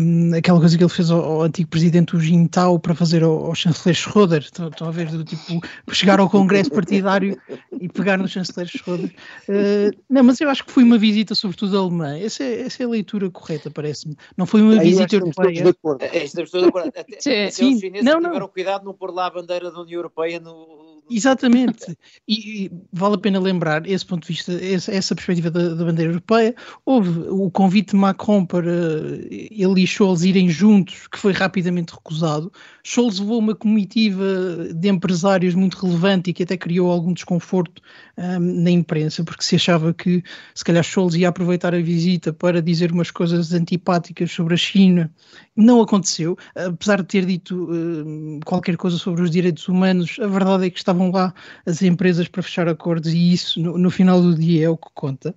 um, 0.00 0.34
aquela 0.34 0.60
coisa 0.60 0.76
que 0.76 0.82
ele 0.82 0.90
fez 0.90 1.10
ao, 1.10 1.22
ao 1.24 1.42
antigo 1.42 1.68
presidente 1.68 2.14
Hu 2.14 2.20
Jintao 2.20 2.78
para 2.78 2.94
fazer 2.94 3.22
ao, 3.22 3.46
ao 3.46 3.54
chanceler 3.54 3.94
Schroeder. 3.94 4.42
Estão 4.42 4.88
a 4.88 4.90
ver, 4.90 5.08
do 5.10 5.24
tipo, 5.24 5.60
chegar 5.92 6.20
ao 6.20 6.30
congresso 6.30 6.70
partidário 6.70 7.40
e 7.80 7.88
pegar 7.88 8.16
no 8.16 8.28
chanceler 8.28 8.68
Schroeder. 8.68 9.12
Uh, 9.48 9.96
não, 10.08 10.22
mas 10.22 10.40
eu 10.40 10.48
acho 10.48 10.64
que 10.64 10.72
foi 10.72 10.84
uma 10.84 10.98
visita 10.98 11.34
sobretudo 11.34 11.78
alemã. 11.78 12.16
Essa 12.16 12.44
é, 12.44 12.62
essa 12.62 12.82
é 12.82 12.86
a 12.86 12.88
leitura 12.88 13.28
correta, 13.28 13.70
parece-me. 13.70 14.16
Não 14.36 14.46
foi 14.46 14.62
uma 14.62 14.74
Aí 14.74 14.90
visita 14.90 15.16
europeia. 15.16 15.74
É, 16.00 16.24
estamos 16.24 16.50
todos 16.50 16.64
de 16.64 16.68
acordo. 16.68 16.88
Até, 16.88 17.00
até 17.00 17.50
Sim, 17.50 17.74
os 17.74 17.80
chineses 17.80 18.04
não, 18.04 18.20
tiveram 18.20 18.40
não. 18.40 18.48
cuidado 18.48 18.80
de 18.80 18.86
não 18.86 18.94
pôr 18.94 19.12
lá 19.12 19.26
a 19.26 19.30
bandeira 19.30 19.70
da 19.70 19.80
União 19.80 19.98
Europeia 19.98 20.38
no 20.40 20.95
Exatamente. 21.08 21.96
E, 22.26 22.64
e, 22.64 22.72
vale 22.92 23.14
a 23.14 23.18
pena 23.18 23.38
lembrar 23.38 23.86
esse 23.86 24.04
ponto 24.04 24.26
de 24.26 24.32
vista, 24.32 24.52
essa, 24.52 24.92
essa 24.92 25.14
perspectiva 25.14 25.50
da, 25.50 25.74
da, 25.74 25.84
bandeira 25.84 26.10
europeia. 26.10 26.54
Houve 26.84 27.28
o 27.28 27.50
convite 27.50 27.90
de 27.90 27.96
Macron 27.96 28.44
para 28.44 28.72
ele 29.30 29.82
e 29.82 29.86
Scholz 29.86 30.22
irem 30.22 30.48
juntos, 30.48 31.06
que 31.06 31.18
foi 31.18 31.32
rapidamente 31.32 31.94
recusado. 31.94 32.52
Scholz 32.82 33.20
levou 33.20 33.38
uma 33.38 33.54
comitiva 33.54 34.24
de 34.74 34.88
empresários 34.88 35.54
muito 35.54 35.78
relevante 35.78 36.30
e 36.30 36.32
que 36.32 36.42
até 36.42 36.56
criou 36.56 36.90
algum 36.90 37.12
desconforto 37.12 37.80
um, 38.18 38.62
na 38.62 38.70
imprensa, 38.70 39.22
porque 39.22 39.44
se 39.44 39.56
achava 39.56 39.94
que 39.94 40.22
se 40.54 40.64
calhar 40.64 40.82
Scholz 40.82 41.14
ia 41.14 41.28
aproveitar 41.28 41.74
a 41.74 41.80
visita 41.80 42.32
para 42.32 42.60
dizer 42.60 42.90
umas 42.90 43.12
coisas 43.12 43.52
antipáticas 43.52 44.32
sobre 44.32 44.54
a 44.54 44.56
China. 44.56 45.12
Não 45.54 45.80
aconteceu, 45.80 46.36
apesar 46.54 46.98
de 47.00 47.08
ter 47.08 47.24
dito 47.24 47.70
uh, 47.70 48.40
qualquer 48.44 48.76
coisa 48.76 48.98
sobre 48.98 49.22
os 49.22 49.30
direitos 49.30 49.68
humanos, 49.68 50.16
a 50.20 50.26
verdade 50.26 50.66
é 50.66 50.70
que 50.70 50.78
estavam 50.96 51.10
lá 51.10 51.34
as 51.64 51.82
empresas 51.82 52.26
para 52.26 52.42
fechar 52.42 52.68
acordos 52.68 53.12
e 53.12 53.32
isso 53.32 53.60
no, 53.60 53.76
no 53.78 53.90
final 53.90 54.20
do 54.20 54.34
dia 54.34 54.66
é 54.66 54.68
o 54.68 54.76
que 54.76 54.88
conta. 54.94 55.34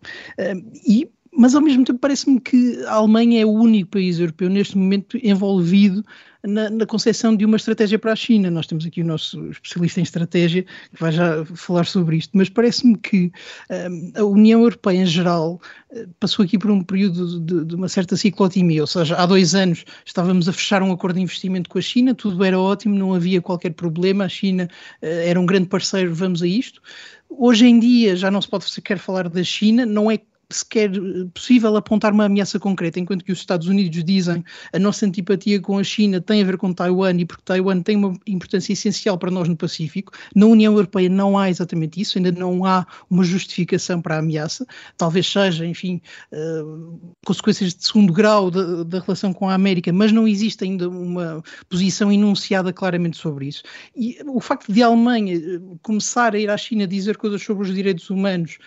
E 0.88 1.10
mas 1.32 1.56
ao 1.56 1.62
mesmo 1.62 1.84
tempo 1.84 2.00
parece-me 2.00 2.40
que 2.40 2.84
a 2.86 2.94
Alemanha 2.94 3.42
é 3.42 3.46
o 3.46 3.52
único 3.52 3.92
país 3.92 4.20
europeu 4.20 4.50
neste 4.50 4.78
momento 4.78 5.18
envolvido 5.24 6.04
na, 6.44 6.70
na 6.70 6.86
concepção 6.86 7.36
de 7.36 7.46
uma 7.46 7.58
estratégia 7.58 8.00
para 8.00 8.14
a 8.14 8.16
China. 8.16 8.50
Nós 8.50 8.68
temos 8.68 8.86
aqui 8.86 9.02
o 9.02 9.06
nosso 9.06 9.50
especialista 9.50 10.00
em 10.00 10.04
estratégia 10.04 10.64
que 10.64 11.00
vai 11.00 11.12
já 11.12 11.44
falar 11.46 11.86
sobre 11.86 12.18
isto, 12.18 12.38
mas 12.38 12.50
parece-me 12.50 12.98
que 12.98 13.32
um, 13.70 14.12
a 14.16 14.24
União 14.24 14.62
Europeia 14.62 15.02
em 15.02 15.06
geral 15.06 15.62
eh, 15.92 16.08
passou 16.20 16.46
aqui 16.46 16.58
por 16.58 16.72
um 16.72 16.82
período 16.82 17.40
de, 17.42 17.66
de, 17.66 17.76
uma 17.76 17.90
certa 17.90 18.16
ciclotimia, 18.16 18.82
ou 18.82 18.88
seja, 18.88 19.16
há 19.18 19.26
dois 19.26 19.54
anos 19.54 19.84
estávamos 20.06 20.48
a 20.48 20.54
fechar 20.54 20.82
um 20.82 20.92
acordo 20.92 21.16
de 21.16 21.22
investimento 21.22 21.70
com 21.70 21.78
a 21.78 21.82
China, 21.82 22.16
tudo 22.16 22.44
era 22.44 22.60
ótimo, 22.60 22.96
não 22.96 23.14
havia 23.14 23.42
qualquer 23.42 23.74
problema, 23.74 24.26
a 24.26 24.30
China 24.30 24.70
uh, 25.02 25.06
era 25.06 25.40
um 25.40 25.46
grande 25.46 25.68
parceiro, 25.68 26.14
vamos 26.14 26.42
a 26.42 26.48
isto. 26.48 26.82
Hoje 27.30 27.68
em 27.68 27.80
dia 27.80 28.16
já 28.16 28.32
não 28.32 28.42
se 28.42 28.48
pode 28.48 28.70
sequer 28.70 28.98
falar 28.98 29.30
da 29.30 29.44
China, 29.44 29.86
não 29.86 30.10
é 30.10 30.18
sequer 30.52 30.92
possível 31.34 31.76
apontar 31.76 32.12
uma 32.12 32.26
ameaça 32.26 32.60
concreta, 32.60 33.00
enquanto 33.00 33.24
que 33.24 33.32
os 33.32 33.40
Estados 33.40 33.68
Unidos 33.68 34.04
dizem 34.04 34.44
a 34.74 34.80
nossa 34.80 35.06
antipatia 35.06 35.62
com 35.62 35.78
a 35.78 35.84
China 35.84 36.20
tem 36.20 36.42
a 36.42 36.46
ver 36.46 36.58
com 36.58 36.74
Taiwan 36.74 37.16
e 37.18 37.26
porque 37.26 37.44
Taiwan 37.46 37.82
tem 37.82 37.96
uma 37.96 38.18
importância 38.26 38.74
essencial 38.74 39.18
para 39.18 39.32
nós 39.32 39.48
no 39.48 39.56
Pacífico. 39.56 40.12
Na 40.36 40.46
União 40.46 40.74
Europeia 40.74 41.10
não 41.10 41.38
há 41.38 41.50
exatamente 41.50 42.02
isso, 42.02 42.18
ainda 42.18 42.32
não 42.32 42.66
há 42.66 42.86
uma 43.10 43.24
justificação 43.24 44.02
para 44.02 44.16
a 44.16 44.20
ameaça. 44.20 44.66
Talvez 44.98 45.28
seja, 45.28 45.66
enfim, 45.66 46.02
uh, 46.32 47.00
consequências 47.26 47.74
de 47.74 47.86
segundo 47.86 48.12
grau 48.12 48.50
da, 48.50 48.84
da 48.84 49.00
relação 49.00 49.34
com 49.34 49.50
a 49.50 49.54
América, 49.54 49.92
mas 49.94 50.12
não 50.12 50.28
existe 50.28 50.64
ainda 50.64 50.90
uma 50.90 51.44
posição 51.68 52.12
enunciada 52.12 52.74
claramente 52.74 53.18
sobre 53.18 53.48
isso. 53.48 53.64
E 53.96 54.18
o 54.26 54.40
facto 54.40 54.72
de 54.72 54.82
a 54.82 54.88
Alemanha 54.88 55.36
eh, 55.36 55.60
começar 55.82 56.34
a 56.34 56.40
ir 56.40 56.50
à 56.50 56.58
China 56.58 56.88
dizer 56.88 57.18
coisas 57.18 57.42
sobre 57.42 57.68
os 57.68 57.74
direitos 57.74 58.10
humanos 58.10 58.58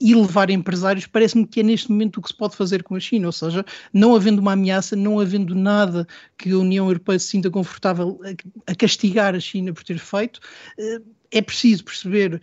e 0.00 0.14
levar 0.14 0.50
empresários 0.50 1.06
parece 1.06 1.25
parece-me 1.26 1.46
que 1.46 1.60
é 1.60 1.62
neste 1.62 1.90
momento 1.90 2.18
o 2.18 2.22
que 2.22 2.28
se 2.28 2.34
pode 2.34 2.54
fazer 2.54 2.82
com 2.84 2.94
a 2.94 3.00
China, 3.00 3.26
ou 3.26 3.32
seja, 3.32 3.64
não 3.92 4.14
havendo 4.14 4.40
uma 4.40 4.52
ameaça, 4.52 4.94
não 4.94 5.18
havendo 5.18 5.54
nada 5.54 6.06
que 6.38 6.52
a 6.52 6.58
União 6.58 6.86
Europeia 6.86 7.18
se 7.18 7.28
sinta 7.28 7.50
confortável 7.50 8.20
a, 8.24 8.72
a 8.72 8.74
castigar 8.74 9.34
a 9.34 9.40
China 9.40 9.72
por 9.72 9.82
ter 9.82 9.98
feito, 9.98 10.38
eh, 10.78 11.00
é 11.32 11.42
preciso 11.42 11.84
perceber 11.84 12.40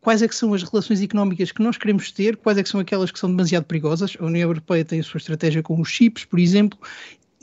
quais 0.00 0.20
é 0.20 0.26
que 0.26 0.34
são 0.34 0.52
as 0.52 0.64
relações 0.64 1.00
económicas 1.00 1.52
que 1.52 1.62
nós 1.62 1.78
queremos 1.78 2.10
ter, 2.10 2.36
quais 2.36 2.58
é 2.58 2.62
que 2.64 2.68
são 2.68 2.80
aquelas 2.80 3.12
que 3.12 3.18
são 3.18 3.30
demasiado 3.30 3.64
perigosas. 3.64 4.16
A 4.18 4.24
União 4.24 4.48
Europeia 4.48 4.84
tem 4.84 4.98
a 4.98 5.04
sua 5.04 5.18
estratégia 5.18 5.62
com 5.62 5.80
os 5.80 5.88
chips, 5.88 6.24
por 6.24 6.40
exemplo, 6.40 6.76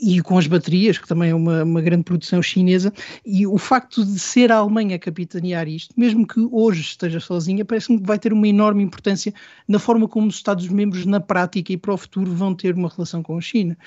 e 0.02 0.20
com 0.20 0.36
as 0.36 0.48
baterias, 0.48 0.98
que 0.98 1.06
também 1.06 1.30
é 1.30 1.34
uma, 1.34 1.62
uma, 1.62 1.80
grande 1.80 2.02
produção 2.02 2.42
chinesa, 2.42 2.92
e 3.24 3.46
o 3.46 3.56
facto 3.56 4.04
de 4.04 4.18
ser 4.18 4.50
a 4.50 4.56
Alemanha 4.56 4.96
a 4.96 4.98
capitanear 4.98 5.68
isto, 5.68 5.94
mesmo 5.96 6.26
que 6.26 6.40
hoje 6.50 6.80
esteja 6.80 7.20
sozinha, 7.20 7.64
parece-me 7.64 8.00
que 8.00 8.06
vai 8.06 8.18
ter 8.18 8.32
uma 8.32 8.48
enorme 8.48 8.82
importância 8.82 9.32
na 9.68 9.78
forma 9.78 10.08
como 10.08 10.26
os 10.26 10.34
Estados-membros, 10.34 11.06
na 11.06 11.20
prática 11.20 11.72
e 11.72 11.76
para 11.76 11.94
o 11.94 11.96
futuro, 11.96 12.32
vão 12.32 12.52
ter 12.52 12.74
uma 12.74 12.88
relação 12.88 13.22
com 13.22 13.38
a 13.38 13.40
China. 13.40 13.78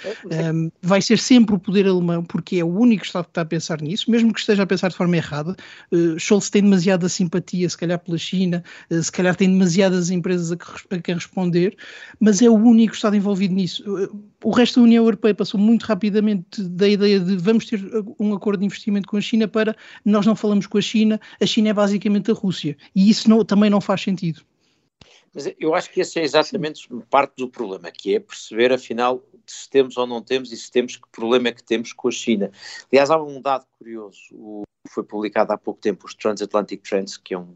Um, 0.53 0.71
vai 0.81 1.01
ser 1.01 1.19
sempre 1.19 1.53
o 1.53 1.59
poder 1.59 1.85
alemão, 1.85 2.23
porque 2.23 2.57
é 2.57 2.63
o 2.63 2.79
único 2.79 3.03
Estado 3.03 3.25
que 3.25 3.31
está 3.31 3.41
a 3.41 3.45
pensar 3.45 3.81
nisso, 3.81 4.09
mesmo 4.09 4.33
que 4.33 4.39
esteja 4.39 4.63
a 4.63 4.65
pensar 4.65 4.87
de 4.87 4.95
forma 4.95 5.17
errada. 5.17 5.53
Uh, 5.91 6.17
Scholz 6.17 6.49
tem 6.49 6.61
demasiada 6.61 7.09
simpatia, 7.09 7.69
se 7.69 7.77
calhar, 7.77 7.99
pela 7.99 8.17
China, 8.17 8.63
uh, 8.89 9.03
se 9.03 9.11
calhar 9.11 9.35
tem 9.35 9.49
demasiadas 9.49 10.09
empresas 10.09 10.53
a 10.53 10.55
que, 10.55 10.65
a 10.95 10.97
que 10.97 11.13
responder, 11.13 11.75
mas 12.21 12.41
é 12.41 12.49
o 12.49 12.55
único 12.55 12.95
Estado 12.95 13.17
envolvido 13.17 13.53
nisso. 13.53 13.83
Uh, 13.85 14.35
o 14.45 14.51
resto 14.51 14.79
da 14.79 14.83
União 14.83 15.03
Europeia 15.03 15.33
passou 15.33 15.59
muito 15.59 15.83
rápido 15.83 16.04
rapidamente 16.05 16.61
da 16.61 16.87
ideia 16.87 17.19
de 17.19 17.35
vamos 17.37 17.65
ter 17.65 17.79
um 18.19 18.33
acordo 18.33 18.59
de 18.59 18.65
investimento 18.65 19.07
com 19.07 19.17
a 19.17 19.21
China 19.21 19.47
para 19.47 19.75
nós 20.03 20.25
não 20.25 20.35
falamos 20.35 20.67
com 20.67 20.77
a 20.77 20.81
China, 20.81 21.19
a 21.41 21.45
China 21.45 21.69
é 21.69 21.73
basicamente 21.73 22.31
a 22.31 22.33
Rússia. 22.33 22.77
E 22.95 23.09
isso 23.09 23.29
não, 23.29 23.43
também 23.43 23.69
não 23.69 23.81
faz 23.81 24.01
sentido. 24.01 24.41
Mas 25.33 25.51
eu 25.59 25.75
acho 25.75 25.91
que 25.91 25.99
esse 25.99 26.19
é 26.19 26.23
exatamente 26.23 26.87
parte 27.09 27.35
do 27.37 27.49
problema, 27.49 27.91
que 27.91 28.15
é 28.15 28.19
perceber, 28.19 28.71
afinal, 28.71 29.21
se 29.45 29.69
temos 29.69 29.97
ou 29.97 30.07
não 30.07 30.21
temos 30.21 30.51
e 30.51 30.57
se 30.57 30.71
temos, 30.71 30.95
que 30.95 31.09
problema 31.11 31.49
é 31.49 31.51
que 31.51 31.63
temos 31.63 31.91
com 31.91 32.07
a 32.07 32.11
China. 32.11 32.51
Aliás, 32.91 33.09
há 33.09 33.21
um 33.21 33.41
dado 33.41 33.65
curioso, 33.77 34.17
o, 34.31 34.63
foi 34.89 35.03
publicado 35.03 35.51
há 35.51 35.57
pouco 35.57 35.81
tempo, 35.81 36.05
os 36.05 36.15
Transatlantic 36.15 36.81
Trends, 36.83 37.17
que 37.17 37.33
é 37.33 37.37
um 37.37 37.53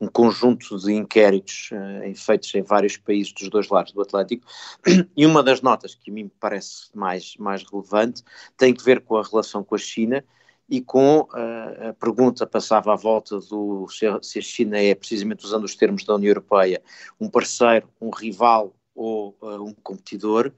um 0.00 0.08
conjunto 0.08 0.78
de 0.78 0.92
inquéritos 0.92 1.70
uh, 1.72 2.14
feitos 2.14 2.54
em 2.54 2.62
vários 2.62 2.96
países 2.96 3.32
dos 3.32 3.48
dois 3.48 3.68
lados 3.68 3.92
do 3.92 4.02
Atlântico, 4.02 4.46
e 5.16 5.26
uma 5.26 5.42
das 5.42 5.60
notas 5.60 5.94
que 5.94 6.10
a 6.10 6.14
mim 6.14 6.24
me 6.24 6.32
parece 6.40 6.86
mais, 6.94 7.36
mais 7.38 7.62
relevante 7.62 8.22
tem 8.56 8.74
que 8.74 8.84
ver 8.84 9.00
com 9.00 9.16
a 9.16 9.22
relação 9.22 9.62
com 9.64 9.74
a 9.74 9.78
China 9.78 10.24
e 10.68 10.80
com 10.80 11.20
uh, 11.20 11.90
a 11.90 11.94
pergunta 11.94 12.46
passava 12.46 12.92
à 12.92 12.96
volta 12.96 13.38
do 13.40 13.88
se 13.88 14.06
a, 14.06 14.16
a 14.16 14.42
China 14.42 14.78
é, 14.78 14.94
precisamente 14.94 15.44
usando 15.44 15.64
os 15.64 15.74
termos 15.74 16.04
da 16.04 16.14
União 16.14 16.30
Europeia, 16.30 16.82
um 17.20 17.28
parceiro, 17.28 17.88
um 18.00 18.10
rival 18.10 18.74
ou 18.94 19.36
uh, 19.40 19.62
um 19.62 19.72
competidor, 19.72 20.52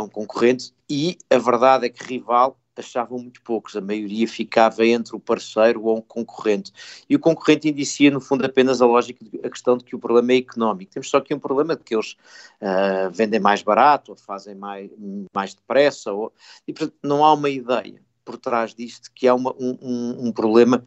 um 0.00 0.08
concorrente, 0.08 0.72
e 0.88 1.18
a 1.28 1.38
verdade 1.38 1.86
é 1.86 1.88
que 1.88 2.04
rival 2.04 2.56
achavam 2.80 3.18
muito 3.18 3.42
poucos, 3.42 3.76
a 3.76 3.80
maioria 3.80 4.26
ficava 4.26 4.84
entre 4.86 5.14
o 5.14 5.20
parceiro 5.20 5.84
ou 5.84 5.98
um 5.98 6.00
concorrente. 6.00 6.72
E 7.08 7.14
o 7.16 7.18
concorrente 7.18 7.68
indicia, 7.68 8.10
no 8.10 8.20
fundo, 8.20 8.44
apenas 8.44 8.82
a 8.82 8.86
lógica, 8.86 9.24
a 9.42 9.50
questão 9.50 9.76
de 9.76 9.84
que 9.84 9.94
o 9.94 9.98
problema 9.98 10.32
é 10.32 10.36
económico. 10.36 10.92
Temos 10.92 11.08
só 11.08 11.18
aqui 11.18 11.34
um 11.34 11.38
problema 11.38 11.76
de 11.76 11.82
que 11.82 11.94
eles 11.94 12.16
uh, 12.60 13.10
vendem 13.12 13.40
mais 13.40 13.62
barato, 13.62 14.12
ou 14.12 14.16
fazem 14.16 14.54
mais, 14.54 14.90
mais 15.34 15.54
depressa, 15.54 16.12
ou, 16.12 16.32
e 16.66 16.72
portanto 16.72 16.96
não 17.02 17.24
há 17.24 17.32
uma 17.32 17.50
ideia 17.50 18.02
por 18.24 18.38
trás 18.38 18.74
disto 18.74 19.10
que 19.14 19.28
há 19.28 19.34
uma, 19.34 19.54
um, 19.58 20.26
um, 20.28 20.32
problema 20.32 20.84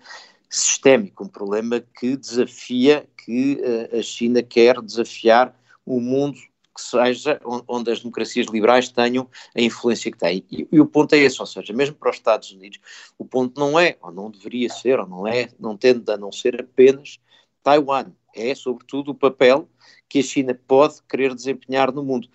sistémico, 0.50 1.24
um 1.24 1.27
problema 1.27 1.79
que 1.79 2.17
desafia, 2.17 3.08
que 3.24 3.62
uh, 3.62 4.00
a 4.00 4.01
China 4.01 4.41
quer 4.41 4.82
desafiar 4.82 5.56
o 5.86 6.00
mundo 6.00 6.39
que 6.77 6.81
seja 6.84 7.41
onde 7.67 7.91
as 7.91 8.00
democracias 8.00 8.46
liberais 8.46 8.89
tenham 8.89 9.27
a 9.55 9.62
influência 9.62 10.12
que 10.12 10.17
têm. 10.17 10.46
E, 10.51 10.67
e, 10.72 10.79
o 10.79 10.86
ponto 10.86 11.13
é 11.15 11.17
esse, 11.17 11.41
ou 11.41 11.48
seja, 11.48 11.74
mesmo 11.74 11.96
para 11.96 12.12
os 12.12 12.17
Estados 12.17 12.51
Unidos, 12.51 12.79
o 13.17 13.25
ponto 13.25 13.60
não 13.60 13.79
é, 13.79 13.98
ou 14.00 14.12
não 14.12 14.29
deveria 14.29 14.69
ser, 14.69 15.00
ou 15.00 15.07
não 15.07 15.27
é, 15.27 15.50
não 15.60 15.75
tende 15.75 16.12
a 16.12 16.17
não 16.17 16.31
ser 16.31 16.62
apenas 16.62 17.19
Taiwan, 17.63 18.12
é 18.36 18.53
sobretudo 18.53 19.12
o 19.12 19.15
papel 19.15 19.67
que 20.07 20.19
a 20.19 20.24
China 20.24 20.53
pode 20.67 21.01
querer 21.10 21.34
desempenhar 21.34 21.91
no 21.91 22.03
mundo. 22.03 22.29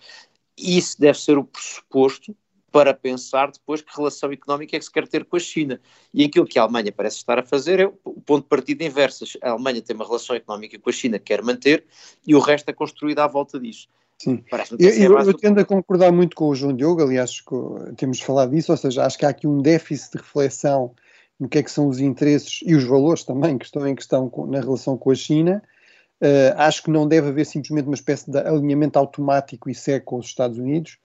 Isso 0.57 0.99
deve 0.99 1.17
ser 1.17 1.37
o 1.37 1.45
pressuposto 1.45 2.35
para 2.73 2.93
pensar 2.93 3.51
depois 3.51 3.81
que 3.81 3.95
relação 3.95 4.31
económica 4.31 4.75
é 4.75 4.79
que 4.79 4.85
se 4.85 4.91
quer 4.91 5.07
ter 5.07 5.23
com 5.23 5.37
a 5.37 5.39
China. 5.39 5.79
E 6.13 6.25
aquilo 6.25 6.45
que 6.45 6.57
a 6.57 6.63
Alemanha 6.63 6.91
parece 6.91 7.17
estar 7.17 7.37
a 7.37 7.43
fazer 7.43 7.79
é 7.79 7.85
o 7.85 8.19
ponto 8.19 8.43
de 8.43 8.49
partida 8.49 8.83
inverso. 8.83 9.25
A 9.41 9.51
Alemanha 9.51 9.79
tem 9.79 9.95
uma 9.95 10.03
relação 10.05 10.35
económica 10.35 10.77
com 10.79 10.89
a 10.89 10.93
China 10.93 11.19
que 11.19 11.25
quer 11.25 11.43
manter 11.43 11.85
e 12.25 12.35
o 12.35 12.39
resto 12.39 12.67
é 12.69 12.73
construído 12.73 13.19
à 13.19 13.27
volta 13.27 13.59
disso. 13.59 13.87
Sim, 14.23 14.41
eu, 14.79 14.89
eu, 14.89 15.19
eu 15.19 15.33
tendo 15.33 15.59
a 15.59 15.65
concordar 15.65 16.09
muito 16.09 16.33
com 16.33 16.47
o 16.47 16.55
João 16.55 16.73
Diogo, 16.73 17.01
aliás, 17.01 17.43
temos 17.97 18.21
falado 18.21 18.51
disso, 18.51 18.71
ou 18.71 18.77
seja, 18.77 19.05
acho 19.05 19.17
que 19.17 19.25
há 19.25 19.29
aqui 19.29 19.45
um 19.45 19.61
déficit 19.61 20.13
de 20.13 20.17
reflexão 20.19 20.93
no 21.37 21.49
que 21.49 21.57
é 21.57 21.63
que 21.63 21.69
são 21.69 21.89
os 21.89 21.99
interesses 21.99 22.61
e 22.65 22.73
os 22.73 22.85
valores 22.85 23.25
também 23.25 23.57
que 23.57 23.65
estão 23.65 23.85
em 23.85 23.93
questão 23.93 24.29
com, 24.29 24.45
na 24.45 24.61
relação 24.61 24.97
com 24.97 25.11
a 25.11 25.15
China. 25.15 25.61
Uh, 26.21 26.55
acho 26.55 26.83
que 26.83 26.89
não 26.89 27.05
deve 27.05 27.27
haver 27.27 27.45
simplesmente 27.45 27.85
uma 27.85 27.95
espécie 27.95 28.31
de 28.31 28.37
alinhamento 28.37 28.97
automático 28.97 29.69
e 29.69 29.75
cego 29.75 30.05
com 30.05 30.17
os 30.19 30.27
Estados 30.27 30.57
Unidos, 30.57 30.97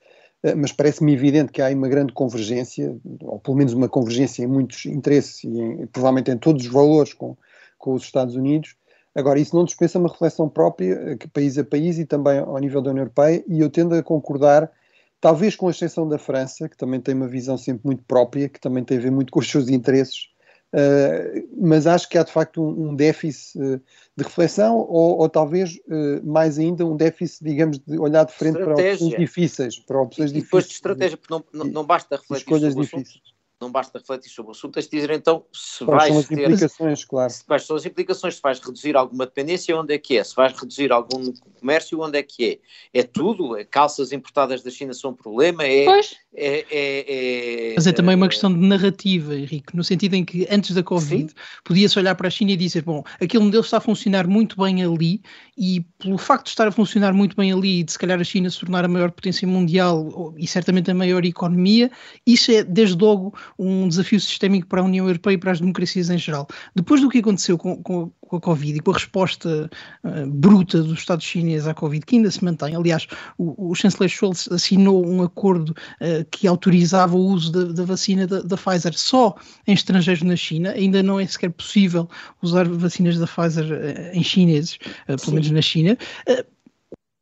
uh, 0.45 0.55
mas 0.55 0.71
parece-me 0.71 1.11
evidente 1.11 1.51
que 1.51 1.61
há 1.61 1.67
uma 1.71 1.89
grande 1.89 2.13
convergência, 2.13 2.95
ou 3.23 3.37
pelo 3.37 3.57
menos 3.57 3.73
uma 3.73 3.89
convergência 3.89 4.43
em 4.43 4.47
muitos 4.47 4.85
interesses 4.85 5.43
e 5.43 5.59
em, 5.59 5.87
provavelmente 5.87 6.31
em 6.31 6.37
todos 6.37 6.65
os 6.65 6.71
valores 6.71 7.13
com, 7.13 7.35
com 7.77 7.95
os 7.95 8.03
Estados 8.03 8.35
Unidos, 8.35 8.77
Agora, 9.19 9.39
isso 9.39 9.55
não 9.55 9.65
dispensa 9.65 9.99
uma 9.99 10.07
reflexão 10.07 10.47
própria, 10.47 10.93
eh, 10.93 11.27
país 11.33 11.57
a 11.57 11.63
país 11.63 11.99
e 11.99 12.05
também 12.05 12.39
ao 12.39 12.57
nível 12.57 12.81
da 12.81 12.91
União 12.91 13.03
Europeia, 13.03 13.43
e 13.47 13.59
eu 13.59 13.69
tendo 13.69 13.93
a 13.93 14.01
concordar, 14.01 14.71
talvez 15.19 15.57
com 15.57 15.67
a 15.67 15.71
exceção 15.71 16.07
da 16.07 16.17
França, 16.17 16.69
que 16.69 16.77
também 16.77 17.01
tem 17.01 17.13
uma 17.13 17.27
visão 17.27 17.57
sempre 17.57 17.85
muito 17.85 18.03
própria, 18.03 18.47
que 18.47 18.61
também 18.61 18.83
tem 18.83 18.97
a 18.97 19.01
ver 19.01 19.11
muito 19.11 19.29
com 19.29 19.39
os 19.39 19.51
seus 19.51 19.67
interesses, 19.67 20.29
uh, 20.73 21.47
mas 21.61 21.85
acho 21.85 22.07
que 22.07 22.17
há 22.17 22.23
de 22.23 22.31
facto 22.31 22.63
um, 22.63 22.91
um 22.91 22.95
déficit 22.95 23.59
uh, 23.59 23.81
de 24.15 24.23
reflexão, 24.23 24.77
ou, 24.77 25.19
ou 25.19 25.27
talvez 25.27 25.75
uh, 25.87 26.25
mais 26.25 26.57
ainda 26.57 26.85
um 26.85 26.95
déficit, 26.95 27.43
digamos, 27.43 27.77
de 27.79 27.99
olhar 27.99 28.23
de 28.23 28.31
frente 28.31 28.57
estratégia. 28.57 28.83
para 28.83 29.05
opções 29.05 29.19
difíceis. 29.19 29.79
Para 29.79 30.01
opções 30.01 30.31
e 30.31 30.33
depois 30.35 30.63
difíceis, 30.63 30.67
de 30.67 30.73
estratégia, 30.75 31.17
porque 31.17 31.33
não, 31.33 31.43
não, 31.53 31.71
não 31.71 31.85
basta 31.85 32.15
refletir 32.15 32.43
escolhas 32.43 32.73
difíceis. 32.73 33.38
Não 33.59 33.71
basta 33.71 33.99
refletir 33.99 34.29
sobre 34.29 34.49
o 34.49 34.51
assunto, 34.53 34.73
tens 34.75 34.85
de 34.85 34.91
dizer 34.91 35.11
então 35.11 35.45
se 35.51 35.83
Quais 35.83 36.01
vais 36.01 36.11
são 36.11 36.19
as 36.19 36.27
ter, 36.27 36.49
implicações, 36.49 37.05
claro. 37.05 37.29
se, 37.29 37.43
quais 37.43 37.65
são 37.65 37.75
as 37.75 37.85
implicações, 37.85 38.35
se 38.35 38.41
vais 38.41 38.59
reduzir 38.59 38.95
alguma 38.95 39.25
dependência, 39.25 39.77
onde 39.77 39.93
é 39.93 39.97
que 39.97 40.17
é? 40.17 40.23
Se 40.23 40.35
vais 40.35 40.53
reduzir 40.53 40.91
algum 40.91 41.31
comércio, 41.59 41.99
onde 41.99 42.17
é 42.17 42.23
que 42.23 42.61
é? 42.93 42.99
É 42.99 43.03
tudo? 43.03 43.57
É 43.57 43.65
calças 43.65 44.11
importadas 44.11 44.63
da 44.63 44.71
China 44.71 44.93
são 44.93 45.11
um 45.11 45.15
problema? 45.15 45.65
É, 45.65 45.85
Pois, 45.85 46.15
é, 46.35 46.65
é, 46.69 47.71
é- 47.71 47.73
Mas 47.75 47.87
é 47.87 47.91
também 47.91 48.15
uma 48.15 48.27
é- 48.27 48.29
questão 48.29 48.53
de 48.53 48.59
narrativa, 48.59 49.35
Henrique, 49.35 49.75
no 49.75 49.83
sentido 49.83 50.13
em 50.13 50.23
que 50.23 50.47
antes 50.49 50.75
da 50.75 50.83
Covid 50.83 51.33
podia-se 51.63 51.97
olhar 51.97 52.13
para 52.15 52.27
a 52.27 52.31
China 52.31 52.51
e 52.51 52.55
dizer: 52.57 52.83
bom, 52.83 53.03
aquele 53.19 53.43
modelo 53.43 53.63
está 53.63 53.77
a 53.77 53.81
funcionar 53.81 54.27
muito 54.27 54.55
bem 54.61 54.83
ali, 54.83 55.21
e 55.57 55.81
pelo 55.97 56.17
facto 56.17 56.45
de 56.45 56.49
estar 56.51 56.67
a 56.67 56.71
funcionar 56.71 57.13
muito 57.13 57.35
bem 57.35 57.51
ali 57.51 57.79
e 57.79 57.83
de 57.83 57.91
se 57.91 57.99
calhar 57.99 58.19
a 58.19 58.23
China 58.23 58.49
se 58.49 58.59
tornar 58.59 58.85
a 58.85 58.87
maior 58.87 59.11
potência 59.11 59.47
mundial 59.47 60.33
e 60.37 60.45
certamente 60.47 60.91
a 60.91 60.93
maior 60.93 61.25
economia, 61.25 61.91
isso 62.25 62.51
é 62.51 62.63
desde 62.63 62.95
logo 62.97 63.33
um 63.57 63.87
desafio 63.87 64.19
sistémico 64.19 64.67
para 64.67 64.81
a 64.81 64.85
União 64.85 65.07
Europeia 65.07 65.33
e 65.35 65.37
para 65.37 65.51
as 65.51 65.59
democracias 65.59 66.09
em 66.09 66.17
geral. 66.17 66.47
Depois 66.75 67.01
do 67.01 67.09
que 67.09 67.19
aconteceu 67.19 67.57
com, 67.57 67.81
com- 67.81 68.11
com 68.29 68.37
a 68.37 68.39
Covid 68.39 68.77
e 68.77 68.79
com 68.79 68.91
a 68.91 68.93
resposta 68.93 69.69
ah, 70.03 70.09
bruta 70.27 70.81
dos 70.83 70.99
Estados 70.99 71.25
chineses 71.25 71.67
à 71.67 71.73
Covid, 71.73 72.05
que 72.05 72.15
ainda 72.15 72.29
se 72.29 72.43
mantém, 72.45 72.75
aliás, 72.75 73.07
o, 73.37 73.71
o 73.71 73.75
chanceler 73.75 74.09
Scholz 74.09 74.47
assinou 74.51 75.05
um 75.05 75.23
acordo 75.23 75.75
ah, 75.99 76.23
que 76.31 76.47
autorizava 76.47 77.15
o 77.15 77.25
uso 77.25 77.51
da, 77.51 77.73
da 77.73 77.83
vacina 77.83 78.27
da, 78.27 78.41
da 78.41 78.55
Pfizer 78.55 78.93
só 78.93 79.35
em 79.67 79.73
estrangeiros 79.73 80.21
na 80.23 80.35
China, 80.35 80.71
ainda 80.71 81.01
não 81.01 81.19
é 81.19 81.25
sequer 81.25 81.49
possível 81.49 82.07
usar 82.41 82.67
vacinas 82.69 83.17
da 83.17 83.25
Pfizer 83.25 83.65
ah, 83.65 84.15
em 84.15 84.23
chineses, 84.23 84.77
pelo 85.07 85.19
Sim. 85.19 85.31
menos 85.31 85.51
na 85.51 85.61
China. 85.61 85.97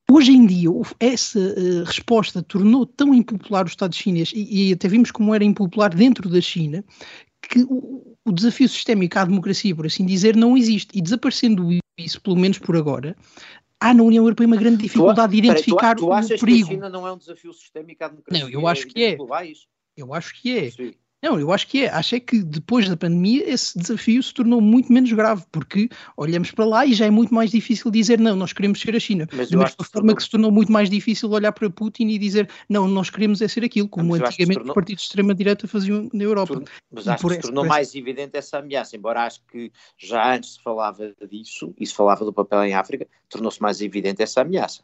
Hoje 0.10 0.32
em 0.32 0.46
dia, 0.46 0.70
essa 1.02 1.38
eh, 1.38 1.84
resposta 1.86 2.42
tornou 2.42 2.86
tão 2.86 3.14
impopular 3.14 3.66
o 3.66 3.68
Estado 3.68 3.94
chinês, 3.94 4.32
e, 4.34 4.70
e 4.70 4.74
até 4.74 4.88
vimos 4.88 5.12
como 5.12 5.36
era 5.36 5.44
impopular 5.44 5.94
dentro 5.94 6.30
da 6.30 6.40
China, 6.40 6.82
que 7.42 7.64
o, 7.64 8.17
o 8.30 8.34
desafio 8.34 8.68
sistémico 8.68 9.18
à 9.18 9.26
democracia, 9.26 9.76
por 9.76 9.86
assim 9.86 10.06
dizer, 10.06 10.36
não 10.36 10.58
existe. 10.58 10.98
E 10.98 11.02
desaparecendo 11.02 11.68
isso, 11.98 12.22
pelo 12.22 12.36
menos 12.36 12.58
por 12.60 12.76
agora, 12.76 13.16
há 13.80 13.94
na 13.94 14.04
União 14.04 14.24
Europeia 14.24 14.48
uma 14.48 14.56
grande 14.58 14.84
dificuldade 14.84 15.32
de 15.36 15.42
Peraí, 15.42 15.56
tu- 15.56 15.62
identificar 15.62 15.96
tu, 15.96 16.08
o 16.08 16.14
achas 16.14 16.40
perigo. 16.40 16.68
que 16.68 16.74
a 16.74 16.76
China 16.76 16.90
não 16.90 17.08
é 17.08 17.12
um 17.14 17.18
desafio 17.18 17.54
sistémico 17.54 18.04
à 18.04 18.08
democracia? 18.08 18.44
Não, 18.44 18.52
eu 18.52 18.68
acho 18.68 18.88
que 18.88 19.04
é. 19.04 19.16
globais? 19.16 19.60
Eu 19.96 20.14
acho 20.14 20.40
que 20.42 20.58
é. 20.58 20.72
Sim. 20.72 20.94
Não, 21.24 21.40
eu 21.40 21.52
acho 21.52 21.68
que 21.68 21.84
é. 21.84 21.90
Acho 21.90 22.16
é 22.16 22.20
que 22.20 22.44
depois 22.44 22.88
da 22.88 22.96
pandemia 22.96 23.50
esse 23.50 23.78
desafio 23.78 24.22
se 24.22 24.32
tornou 24.32 24.62
muito 24.62 24.94
menos 24.94 25.12
grave, 25.12 25.44
porque 25.52 25.90
olhamos 26.16 26.52
para 26.52 26.64
lá 26.66 26.86
e 26.86 26.94
já 26.94 27.08
é 27.08 27.10
muito 27.10 27.34
mais 27.34 27.50
difícil 27.50 27.90
dizer 27.90 28.20
não, 28.20 28.36
nós 28.36 28.54
queremos 28.54 28.80
ser 28.80 28.96
a 28.96 29.00
China. 29.00 29.28
Mas 29.34 29.50
da 29.50 29.58
mesma 29.58 29.76
que 29.84 29.92
forma 29.92 30.16
que 30.16 30.22
se 30.24 30.30
tornou 30.30 30.52
muito 30.52 30.72
mais 30.72 30.90
difícil 30.92 31.30
olhar 31.32 31.52
para 31.52 31.68
Putin 31.72 32.08
e 32.10 32.20
dizer 32.20 32.48
não, 32.70 32.88
nós 32.88 33.10
queremos 33.10 33.42
é 33.42 33.48
ser 33.48 33.64
aquilo, 33.64 33.90
como 33.90 34.12
mas 34.12 34.22
antigamente 34.22 34.60
tornou- 34.60 34.72
os 34.72 34.76
partidos 34.76 35.02
de 35.04 35.08
extrema-direita 35.08 35.68
faziam 35.68 36.08
na 36.14 36.24
Europa. 36.24 36.62
Mas 36.92 37.08
acho 37.08 37.28
que 37.28 37.34
se 37.34 37.42
tornou 37.42 37.64
essa- 37.66 37.74
mais 37.74 37.96
evidente 37.96 38.38
essa 38.38 38.60
ameaça, 38.60 38.96
embora 38.96 39.24
acho 39.24 39.42
que 39.52 39.72
já 39.98 40.36
antes 40.36 40.54
se 40.54 40.62
falava 40.62 41.14
disso 41.28 41.74
e 41.80 41.86
se 41.88 41.96
falava 41.96 42.24
do 42.26 42.32
papel 42.32 42.64
em 42.64 42.76
África, 42.76 43.08
tornou-se 43.28 43.60
mais 43.60 43.82
evidente 43.82 44.22
essa 44.22 44.42
ameaça. 44.42 44.84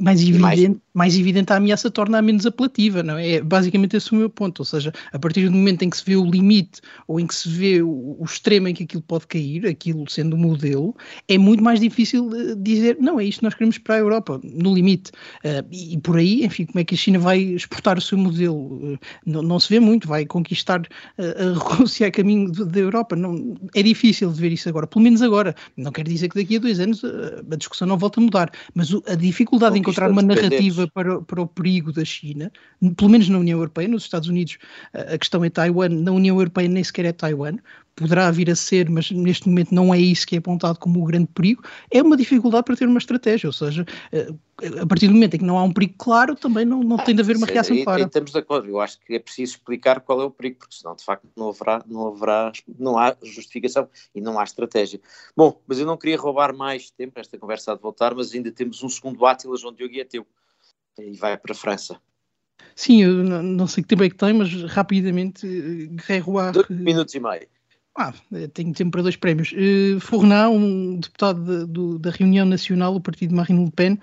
Mais 0.00 0.20
E 0.22 0.32
mais- 0.32 0.58
evidente, 0.58 0.80
mais 0.92 1.18
evidente 1.18 1.52
a 1.52 1.56
ameaça 1.56 1.90
torna-a 1.90 2.22
menos 2.22 2.44
apelativa, 2.46 3.02
não 3.02 3.16
é? 3.16 3.32
É 3.34 3.40
basicamente 3.42 3.96
esse 3.96 4.12
o 4.12 4.16
meu 4.16 4.28
ponto, 4.28 4.60
ou 4.60 4.64
seja, 4.64 4.92
a 5.12 5.18
partir 5.18 5.44
do 5.48 5.52
momento 5.52 5.82
em 5.82 5.90
que 5.90 5.96
se 5.96 6.04
vê 6.04 6.16
o 6.16 6.24
limite 6.24 6.80
ou 7.06 7.18
em 7.20 7.26
que 7.26 7.34
se 7.34 7.48
vê 7.48 7.82
o, 7.82 8.16
o 8.18 8.24
extremo 8.24 8.68
em 8.68 8.74
que 8.74 8.84
aquilo 8.84 9.02
pode 9.02 9.26
cair, 9.26 9.66
aquilo 9.66 10.08
sendo 10.10 10.34
o 10.34 10.38
modelo, 10.38 10.94
é 11.28 11.38
muito 11.38 11.62
mais 11.62 11.80
difícil 11.80 12.30
dizer, 12.58 12.96
não, 13.00 13.18
é 13.20 13.24
isto 13.24 13.38
que 13.40 13.44
nós 13.44 13.54
queremos 13.54 13.78
para 13.78 13.94
a 13.96 13.98
Europa, 13.98 14.40
no 14.42 14.74
limite. 14.74 15.10
Ah, 15.44 15.64
e, 15.70 15.94
e 15.94 15.98
por 15.98 16.16
aí, 16.18 16.44
enfim, 16.44 16.66
como 16.66 16.80
é 16.80 16.84
que 16.84 16.94
a 16.94 16.98
China 16.98 17.18
vai 17.18 17.38
exportar 17.40 17.98
o 17.98 18.00
seu 18.00 18.18
modelo? 18.18 18.80
Ah, 18.94 19.06
não, 19.26 19.42
não 19.42 19.60
se 19.60 19.68
vê 19.68 19.80
muito, 19.80 20.08
vai 20.08 20.24
conquistar 20.26 20.82
ah, 21.18 21.22
a 21.22 21.58
Rússia 21.76 22.06
a 22.06 22.10
caminho 22.10 22.50
da 22.52 22.78
Europa, 22.80 23.14
não, 23.16 23.54
é 23.74 23.82
difícil 23.82 24.32
de 24.32 24.40
ver 24.40 24.52
isso 24.52 24.68
agora, 24.68 24.86
pelo 24.86 25.02
menos 25.04 25.22
agora. 25.22 25.54
Não 25.76 25.92
quer 25.92 26.06
dizer 26.06 26.28
que 26.28 26.40
daqui 26.40 26.56
a 26.56 26.58
dois 26.60 26.80
anos 26.80 27.02
a 27.04 27.56
discussão 27.56 27.86
não 27.86 27.96
volta 27.98 28.20
a 28.20 28.22
mudar, 28.22 28.50
mas 28.74 28.92
o- 28.92 29.02
a 29.06 29.14
dificuldade 29.30 29.74
de 29.74 29.80
encontrar 29.80 30.10
uma 30.10 30.22
narrativa 30.22 30.88
para, 30.88 31.20
para 31.22 31.40
o 31.40 31.46
perigo 31.46 31.92
da 31.92 32.04
China, 32.04 32.50
pelo 32.96 33.10
menos 33.10 33.28
na 33.28 33.38
União 33.38 33.58
Europeia, 33.58 33.88
nos 33.88 34.04
Estados 34.04 34.28
Unidos 34.28 34.58
a 34.92 35.16
questão 35.16 35.44
é 35.44 35.50
Taiwan, 35.50 35.88
na 35.88 36.12
União 36.12 36.38
Europeia 36.38 36.68
nem 36.68 36.84
sequer 36.84 37.04
é 37.06 37.12
Taiwan, 37.12 37.56
poderá 38.00 38.30
vir 38.30 38.50
a 38.50 38.56
ser, 38.56 38.88
mas 38.88 39.10
neste 39.10 39.46
momento 39.46 39.74
não 39.74 39.92
é 39.92 39.98
isso 39.98 40.26
que 40.26 40.34
é 40.34 40.38
apontado 40.38 40.78
como 40.78 41.02
o 41.02 41.04
grande 41.04 41.28
perigo, 41.34 41.62
é 41.90 42.02
uma 42.02 42.16
dificuldade 42.16 42.64
para 42.64 42.74
ter 42.76 42.88
uma 42.88 42.98
estratégia, 42.98 43.46
ou 43.48 43.52
seja, 43.52 43.84
eh, 44.10 44.32
a 44.80 44.86
partir 44.86 45.06
do 45.08 45.14
momento 45.14 45.34
em 45.34 45.38
que 45.38 45.44
não 45.44 45.58
há 45.58 45.62
um 45.62 45.72
perigo 45.72 45.94
claro, 45.98 46.34
também 46.34 46.64
não, 46.64 46.80
não 46.82 46.96
tem 46.96 47.14
de 47.14 47.20
haver 47.20 47.36
uma 47.36 47.46
Sim, 47.46 47.52
reação 47.52 47.76
aí- 47.76 47.84
clara. 47.84 48.02
Estamos 48.02 48.32
de 48.32 48.38
acordo, 48.38 48.68
eu 48.68 48.80
acho 48.80 48.98
que 49.00 49.14
é 49.14 49.18
preciso 49.18 49.52
explicar 49.56 50.00
qual 50.00 50.20
é 50.22 50.24
o 50.24 50.30
perigo, 50.30 50.60
porque 50.60 50.74
senão 50.74 50.96
de 50.96 51.04
facto 51.04 51.28
não 51.36 51.50
haverá, 51.50 51.84
não 51.86 52.08
haverá, 52.08 52.52
não 52.78 52.98
há 52.98 53.14
justificação 53.22 53.88
e 54.14 54.20
não 54.20 54.40
há 54.40 54.44
estratégia. 54.44 55.00
Bom, 55.36 55.60
mas 55.66 55.78
eu 55.78 55.86
não 55.86 55.98
queria 55.98 56.16
roubar 56.16 56.56
mais 56.56 56.90
tempo, 56.90 57.20
esta 57.20 57.36
conversa 57.38 57.72
há 57.72 57.74
de 57.76 57.82
voltar, 57.82 58.14
mas 58.14 58.32
ainda 58.32 58.50
temos 58.50 58.82
um 58.82 58.88
segundo 58.88 59.24
Átila, 59.26 59.56
João 59.56 59.74
Diogo 59.74 59.94
e 59.94 60.00
é 60.00 60.04
teu. 60.04 60.26
E 60.98 61.12
vai 61.12 61.36
para 61.36 61.52
a 61.52 61.54
França. 61.54 62.00
Sim, 62.74 63.02
eu 63.02 63.24
não, 63.24 63.66
sei 63.66 63.82
que 63.82 63.88
tempo 63.88 64.04
é 64.04 64.08
que 64.08 64.16
tem, 64.16 64.32
mas 64.32 64.50
rapidamente, 64.64 65.46
eh, 65.46 65.86
Guerreiro 65.86 66.52
Dois 66.52 66.68
minutos 66.68 67.14
e 67.14 67.20
meio. 67.20 67.46
Ah, 68.02 68.14
eh, 68.32 68.46
tenho 68.48 68.72
tempo 68.72 68.92
para 68.92 69.02
dois 69.02 69.14
prémios. 69.14 69.52
Uh, 69.52 70.00
Fournin, 70.00 70.46
um 70.56 71.00
deputado 71.00 71.44
de- 71.44 71.70
do- 71.70 71.98
da 71.98 72.10
Reunião 72.10 72.46
Nacional, 72.46 72.94
o 72.94 73.00
partido 73.00 73.28
de 73.28 73.34
Marine 73.34 73.62
Le 73.66 73.70
Pen, 73.70 73.98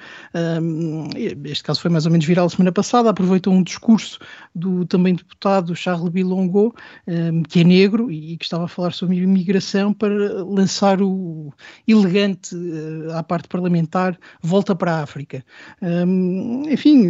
um, 0.62 1.10
este 1.46 1.64
caso 1.64 1.82
foi 1.82 1.90
mais 1.90 2.06
ou 2.06 2.12
menos 2.12 2.24
viral 2.24 2.48
semana 2.48 2.72
passada, 2.72 3.10
aproveitou 3.10 3.52
um 3.52 3.64
discurso 3.64 4.20
do 4.54 4.86
também 4.86 5.16
deputado 5.16 5.76
Charles 5.76 6.10
Bilongo, 6.10 6.76
um, 7.08 7.42
que 7.42 7.62
é 7.62 7.64
negro 7.64 8.12
e 8.12 8.38
que 8.38 8.46
estava 8.46 8.66
a 8.66 8.68
falar 8.68 8.94
sobre 8.94 9.16
imigração, 9.18 9.92
para 9.92 10.44
lançar 10.44 11.02
o 11.02 11.52
elegante 11.88 12.56
uh, 12.56 13.14
à 13.14 13.24
parte 13.24 13.48
parlamentar 13.48 14.16
volta 14.44 14.76
para 14.76 14.98
a 14.98 15.02
África. 15.02 15.44
Um, 15.82 16.70
enfim, 16.70 17.10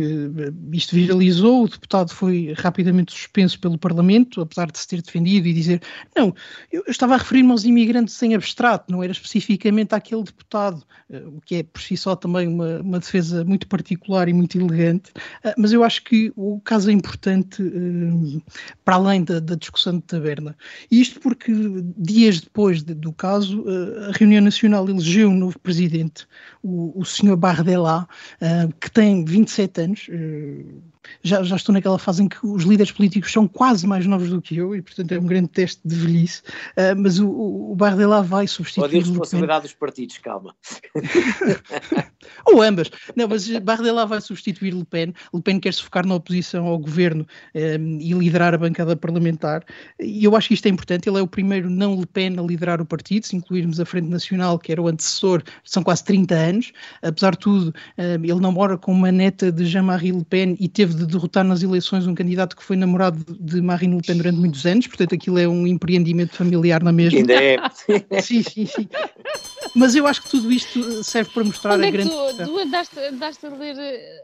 isto 0.72 0.96
viralizou, 0.96 1.66
o 1.66 1.68
deputado 1.68 2.14
foi 2.14 2.54
rapidamente 2.58 3.12
suspenso 3.12 3.60
pelo 3.60 3.78
Parlamento, 3.78 4.40
apesar 4.40 4.72
de 4.72 4.80
se 4.80 4.88
ter 4.88 5.02
defendido 5.02 5.48
e 5.48 5.54
dizer 5.54 5.82
não, 6.16 6.34
eu, 6.78 6.84
eu 6.86 6.92
estava 6.92 7.16
a 7.16 7.18
referir-me 7.18 7.52
aos 7.52 7.66
imigrantes 7.66 8.22
em 8.22 8.36
abstrato, 8.36 8.92
não 8.92 9.02
era 9.02 9.12
especificamente 9.12 9.94
àquele 9.94 10.24
deputado, 10.24 10.84
eh, 11.10 11.24
o 11.26 11.42
que 11.42 11.56
é 11.56 11.64
por 11.64 11.82
si 11.82 11.98
só 11.98 12.16
também 12.16 12.48
uma, 12.48 12.82
uma 12.82 13.00
defesa 13.00 13.44
muito 13.44 13.68
particular 13.68 14.30
e 14.30 14.34
muito 14.34 14.58
elegante, 14.60 15.12
eh, 15.44 15.56
mas 15.58 15.74
eu 15.74 15.84
acho 15.84 16.04
que 16.04 16.32
o 16.36 16.60
caso 16.62 16.90
é 16.90 16.94
importante 16.94 17.64
eh, 17.64 18.42
para 18.86 18.96
além 18.96 19.24
da, 19.24 19.40
da 19.40 19.56
discussão 19.56 19.96
de 19.98 20.04
taberna. 20.04 20.56
E 20.92 21.02
isto 21.02 21.20
porque 21.20 21.52
dias 21.98 22.42
depois 22.42 22.84
de- 22.84 22.94
do 22.94 23.12
caso, 23.12 23.66
a 24.10 24.12
Reunião 24.18 24.42
Nacional 24.42 24.88
elegeu 24.88 25.30
um 25.30 25.36
novo 25.36 25.58
presidente, 25.60 26.28
o, 26.62 27.00
o 27.00 27.06
senhor 27.06 27.36
Bardella, 27.38 28.08
que 28.80 28.92
tem 28.92 29.24
27 29.26 29.82
anos, 29.82 30.08
já, 31.24 31.44
já 31.44 31.56
estou 31.56 31.74
naquela 31.74 32.00
fase 32.00 32.24
em 32.24 32.28
que 32.28 32.38
os 32.46 32.64
líderes 32.64 32.92
políticos 32.92 33.32
são 33.32 33.48
quase 33.48 33.86
mais 33.88 34.06
novos 34.06 34.30
do 34.30 34.42
que 34.42 34.58
eu 34.58 34.76
e, 34.76 34.82
portanto, 34.82 35.12
é 35.12 35.20
um 35.20 35.26
grande 35.26 35.50
teste 35.50 35.82
de 35.86 35.96
velhice. 35.96 36.42
Uh, 36.76 36.96
mas 36.98 37.20
o, 37.20 37.30
o 37.30 37.76
Bardella 37.76 38.22
vai 38.22 38.44
Ou 38.44 38.48
substituir. 38.48 38.90
de 38.90 38.96
Le 38.96 39.02
Pen. 39.04 39.12
responsabilidade 39.12 39.64
dos 39.64 39.74
partidos, 39.74 40.18
calma. 40.18 40.56
Ou 42.46 42.62
ambas. 42.62 42.90
Não, 43.16 43.28
mas 43.28 43.48
Bardella 43.60 44.06
vai 44.06 44.22
substituir 44.22 44.74
Le 44.74 44.86
Pen. 44.86 45.14
Le 45.34 45.42
Pen 45.42 45.60
quer 45.60 45.74
se 45.74 45.84
focar 45.84 46.06
na 46.06 46.16
oposição 46.16 46.66
ao 46.66 46.78
governo 46.78 47.26
um, 47.56 48.00
e 48.00 48.14
liderar 48.14 48.54
a 48.54 48.58
bancada 48.58 48.96
parlamentar. 48.96 49.64
E 50.00 50.24
eu 50.24 50.36
acho 50.36 50.48
que 50.50 50.54
isto 50.54 50.66
é 50.66 50.70
importante. 50.70 51.10
Ele 51.10 51.20
é 51.20 51.22
o 51.22 51.28
primeiro 51.28 51.70
não 51.70 52.00
Le 52.00 52.06
Pen 52.06 52.38
a 52.38 52.42
liderar 52.42 52.82
o 52.82 52.86
partido. 52.86 53.26
Se 53.26 53.36
incluirmos 53.36 53.80
a 53.80 53.86
Frente 53.86 54.08
Nacional, 54.08 54.60
que 54.60 54.72
era 54.72 54.82
o 54.82 54.88
antecessor, 54.88 55.44
são 55.64 55.84
quase 55.84 56.04
30 56.04 56.36
anos. 56.36 56.72
Apesar 57.02 57.32
de 57.32 57.40
tudo, 57.40 57.74
um, 57.98 58.24
ele 58.24 58.40
namora 58.40 58.78
com 58.78 58.92
uma 58.92 59.12
neta 59.12 59.52
de 59.52 59.66
Jean-Marie 59.66 60.12
Le 60.12 60.26
Pen 60.26 60.58
e 60.60 60.68
teve 60.68 60.96
de 60.98 61.06
derrotar 61.06 61.44
nas 61.44 61.62
eleições 61.64 62.06
um 62.08 62.16
candidato 62.16 62.56
que 62.56 62.64
foi 62.64 62.76
namorado 62.76 63.24
de 63.40 63.62
Marine 63.62 63.96
Le 63.96 64.02
Pen 64.02 64.18
durante 64.18 64.38
muitos 64.38 64.66
anos. 64.66 64.88
Portanto, 64.88 65.16
aquilo 65.16 65.38
é 65.40 65.48
um 65.48 65.66
empreendimento 65.68 66.36
familiar 66.36 66.84
na 66.84 66.92
mesma. 66.92 67.20
Ainda 67.20 67.34
é. 67.34 67.58
Sim, 68.22 68.44
sim, 68.44 68.66
sim. 68.66 68.88
Mas 69.76 69.96
eu 69.96 70.08
acho 70.08 70.24
que 70.24 70.30
tudo 70.30 70.52
isto 70.52 71.04
serve 71.04 71.30
para 71.32 71.44
mostrar 71.44 71.76
Onde 71.76 71.84
a 71.84 71.88
é 71.88 71.92
que 71.92 71.98
grande. 71.98 72.12
tu, 72.12 72.46
tu 72.46 72.58
andaste, 72.60 73.00
andaste 73.00 73.46
a 73.46 73.50
ler 73.50 73.76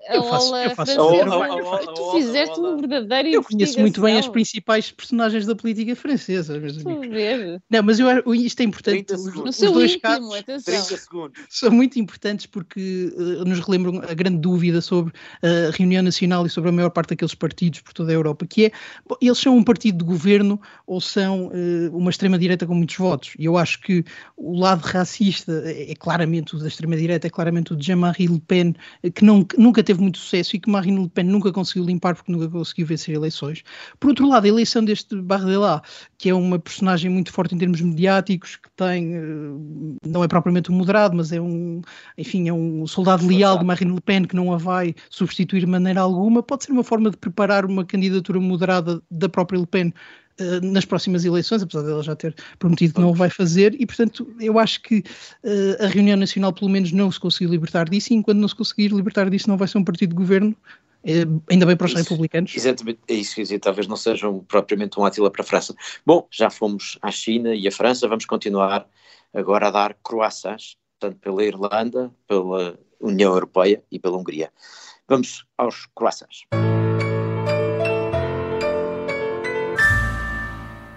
a 0.09 0.15
Eu 0.15 0.23
faço- 0.23 0.47
ola 0.47 0.63
eu 0.63 0.69
faço- 0.71 0.95
francesa? 0.95 1.93
tu 1.95 2.11
fizeste 2.13 2.59
uma 2.59 2.77
verdadeira 2.77 3.29
Eu 3.29 3.43
conheço 3.43 3.79
muito 3.79 4.01
bem 4.01 4.17
as 4.17 4.27
principais 4.27 4.91
personagens 4.91 5.45
da 5.45 5.55
política 5.55 5.95
francesa, 5.95 6.57
meus 6.59 6.77
Estou 6.77 6.91
a 6.93 6.95
amigos. 6.95 7.15
ver. 7.15 7.61
Não, 7.69 7.83
mas 7.83 7.99
eu, 7.99 8.07
acho- 8.09 8.33
isto 8.35 8.59
é 8.61 8.63
importante. 8.63 9.03
30 9.03 9.15
Os, 9.15 9.21
segundos. 9.23 9.43
No 9.43 9.49
os 9.49 9.55
seu 9.55 9.71
dois 9.71 9.91
íntimo, 9.91 10.01
casos 10.01 10.33
atenção. 10.35 10.73
30 10.85 10.97
segundos. 10.97 11.41
são 11.49 11.71
muito 11.71 11.99
importantes 11.99 12.45
porque 12.45 13.13
eh, 13.15 13.45
nos 13.45 13.59
relembram 13.59 14.01
a 14.09 14.13
grande 14.13 14.37
dúvida 14.39 14.81
sobre 14.81 15.13
a 15.41 15.71
reunião 15.75 16.01
nacional 16.01 16.45
e 16.45 16.49
sobre 16.49 16.62
a 16.69 16.71
maior 16.71 16.89
parte 16.89 17.09
daqueles 17.09 17.35
partidos 17.35 17.81
por 17.81 17.93
toda 17.93 18.11
a 18.11 18.15
Europa, 18.15 18.45
que 18.45 18.65
é, 18.65 18.71
bom, 19.07 19.15
eles 19.21 19.37
são 19.37 19.55
um 19.57 19.63
partido 19.63 19.99
de 19.99 20.03
governo 20.03 20.59
ou 20.87 20.99
são 21.01 21.51
eh, 21.53 21.89
uma 21.91 22.09
extrema-direita 22.09 22.65
com 22.65 22.75
muitos 22.75 22.97
votos? 22.97 23.33
E 23.37 23.45
eu 23.45 23.57
acho 23.57 23.81
que 23.81 24.03
o 24.37 24.59
lado 24.59 24.81
racista 24.81 25.63
é, 25.65 25.91
é 25.91 25.95
claramente 25.95 26.55
o 26.55 26.59
da 26.59 26.67
extrema-direita, 26.67 27.27
é 27.27 27.29
claramente 27.29 27.73
o 27.73 27.75
de 27.75 27.85
Jean-Marie 27.85 28.27
Le 28.27 28.39
Pen, 28.39 28.75
que 29.13 29.23
não, 29.23 29.45
nunca 29.57 29.83
teve 29.83 30.01
muito 30.01 30.17
sucesso 30.17 30.55
e 30.55 30.59
que 30.59 30.69
Marine 30.69 31.01
Le 31.01 31.09
Pen 31.09 31.25
nunca 31.25 31.51
conseguiu 31.51 31.85
limpar 31.85 32.15
porque 32.15 32.31
nunca 32.31 32.49
conseguiu 32.49 32.85
vencer 32.85 33.15
eleições. 33.15 33.63
Por 33.99 34.09
outro 34.09 34.27
lado, 34.27 34.45
a 34.45 34.47
eleição 34.47 34.83
deste 34.83 35.15
Bardella, 35.21 35.81
que 36.17 36.29
é 36.29 36.33
uma 36.33 36.59
personagem 36.59 37.09
muito 37.09 37.31
forte 37.31 37.55
em 37.55 37.57
termos 37.57 37.81
mediáticos, 37.81 38.55
que 38.55 38.69
tem, 38.75 39.15
eh, 39.15 39.19
não 40.05 40.23
é 40.23 40.27
propriamente 40.27 40.71
um 40.71 40.75
moderado, 40.75 41.15
mas 41.15 41.31
é 41.31 41.41
um, 41.41 41.81
enfim, 42.17 42.49
é 42.49 42.53
um 42.53 42.85
soldado 42.87 43.25
leal 43.27 43.57
de 43.57 43.65
Marine 43.65 43.93
Le 43.93 44.01
Pen 44.01 44.25
que 44.25 44.35
não 44.35 44.53
a 44.53 44.57
vai 44.57 44.95
substituir 45.09 45.61
de 45.61 45.65
maneira 45.67 46.01
alguma, 46.01 46.41
pode 46.53 46.65
ser 46.65 46.71
uma 46.71 46.83
forma 46.83 47.09
de 47.09 47.17
preparar 47.17 47.65
uma 47.65 47.83
candidatura 47.83 48.39
moderada 48.39 49.01
da 49.09 49.27
própria 49.27 49.57
Le 49.57 49.65
Pen 49.65 49.91
uh, 50.39 50.63
nas 50.63 50.85
próximas 50.85 51.25
eleições, 51.25 51.63
apesar 51.63 51.81
dela 51.81 52.03
já 52.03 52.15
ter 52.15 52.35
prometido 52.59 52.93
que 52.93 53.01
não 53.01 53.09
o 53.09 53.15
vai 53.15 53.29
fazer, 53.29 53.75
e 53.79 53.87
portanto 53.87 54.31
eu 54.39 54.59
acho 54.59 54.79
que 54.83 54.99
uh, 54.99 55.83
a 55.83 55.87
reunião 55.87 56.15
nacional 56.15 56.53
pelo 56.53 56.69
menos 56.69 56.91
não 56.91 57.11
se 57.11 57.19
conseguiu 57.19 57.49
libertar 57.49 57.89
disso, 57.89 58.13
e 58.13 58.15
enquanto 58.15 58.37
não 58.37 58.47
se 58.47 58.55
conseguir 58.55 58.89
libertar 58.89 59.31
disso 59.31 59.49
não 59.49 59.57
vai 59.57 59.67
ser 59.67 59.79
um 59.79 59.83
partido 59.83 60.11
de 60.11 60.15
governo, 60.15 60.55
eh, 61.03 61.25
ainda 61.49 61.65
bem 61.65 61.75
para 61.75 61.85
os 61.85 61.91
isso, 61.91 62.03
republicanos. 62.03 62.55
Exatamente, 62.55 62.99
é 63.07 63.13
isso 63.15 63.35
que 63.35 63.59
talvez 63.59 63.87
não 63.87 63.97
sejam 63.97 64.39
propriamente 64.47 64.99
um 64.99 65.05
Atila 65.05 65.31
para 65.31 65.41
a 65.41 65.45
França. 65.45 65.75
Bom, 66.05 66.27
já 66.29 66.51
fomos 66.51 66.99
à 67.01 67.09
China 67.09 67.55
e 67.55 67.67
à 67.67 67.71
França, 67.71 68.07
vamos 68.07 68.25
continuar 68.25 68.87
agora 69.33 69.69
a 69.69 69.71
dar 69.71 69.97
croissants, 70.03 70.77
tanto 70.99 71.17
pela 71.17 71.43
Irlanda, 71.43 72.13
pela 72.27 72.79
União 73.01 73.33
Europeia 73.33 73.83
e 73.91 73.99
pela 73.99 74.17
Hungria. 74.17 74.51
Vamos 75.07 75.45
aos 75.57 75.85
croissants. 75.93 76.43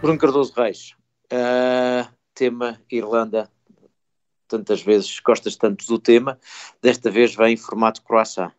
Bruno 0.00 0.18
Cardoso 0.18 0.52
Reis, 0.54 0.94
uh, 1.32 2.08
tema 2.32 2.80
Irlanda, 2.88 3.50
tantas 4.46 4.80
vezes 4.80 5.18
gostas 5.18 5.56
tanto 5.56 5.84
do 5.86 5.98
tema, 5.98 6.38
desta 6.80 7.10
vez 7.10 7.34
vem 7.34 7.54
em 7.54 7.56
formato 7.56 8.02
croissant. 8.02 8.52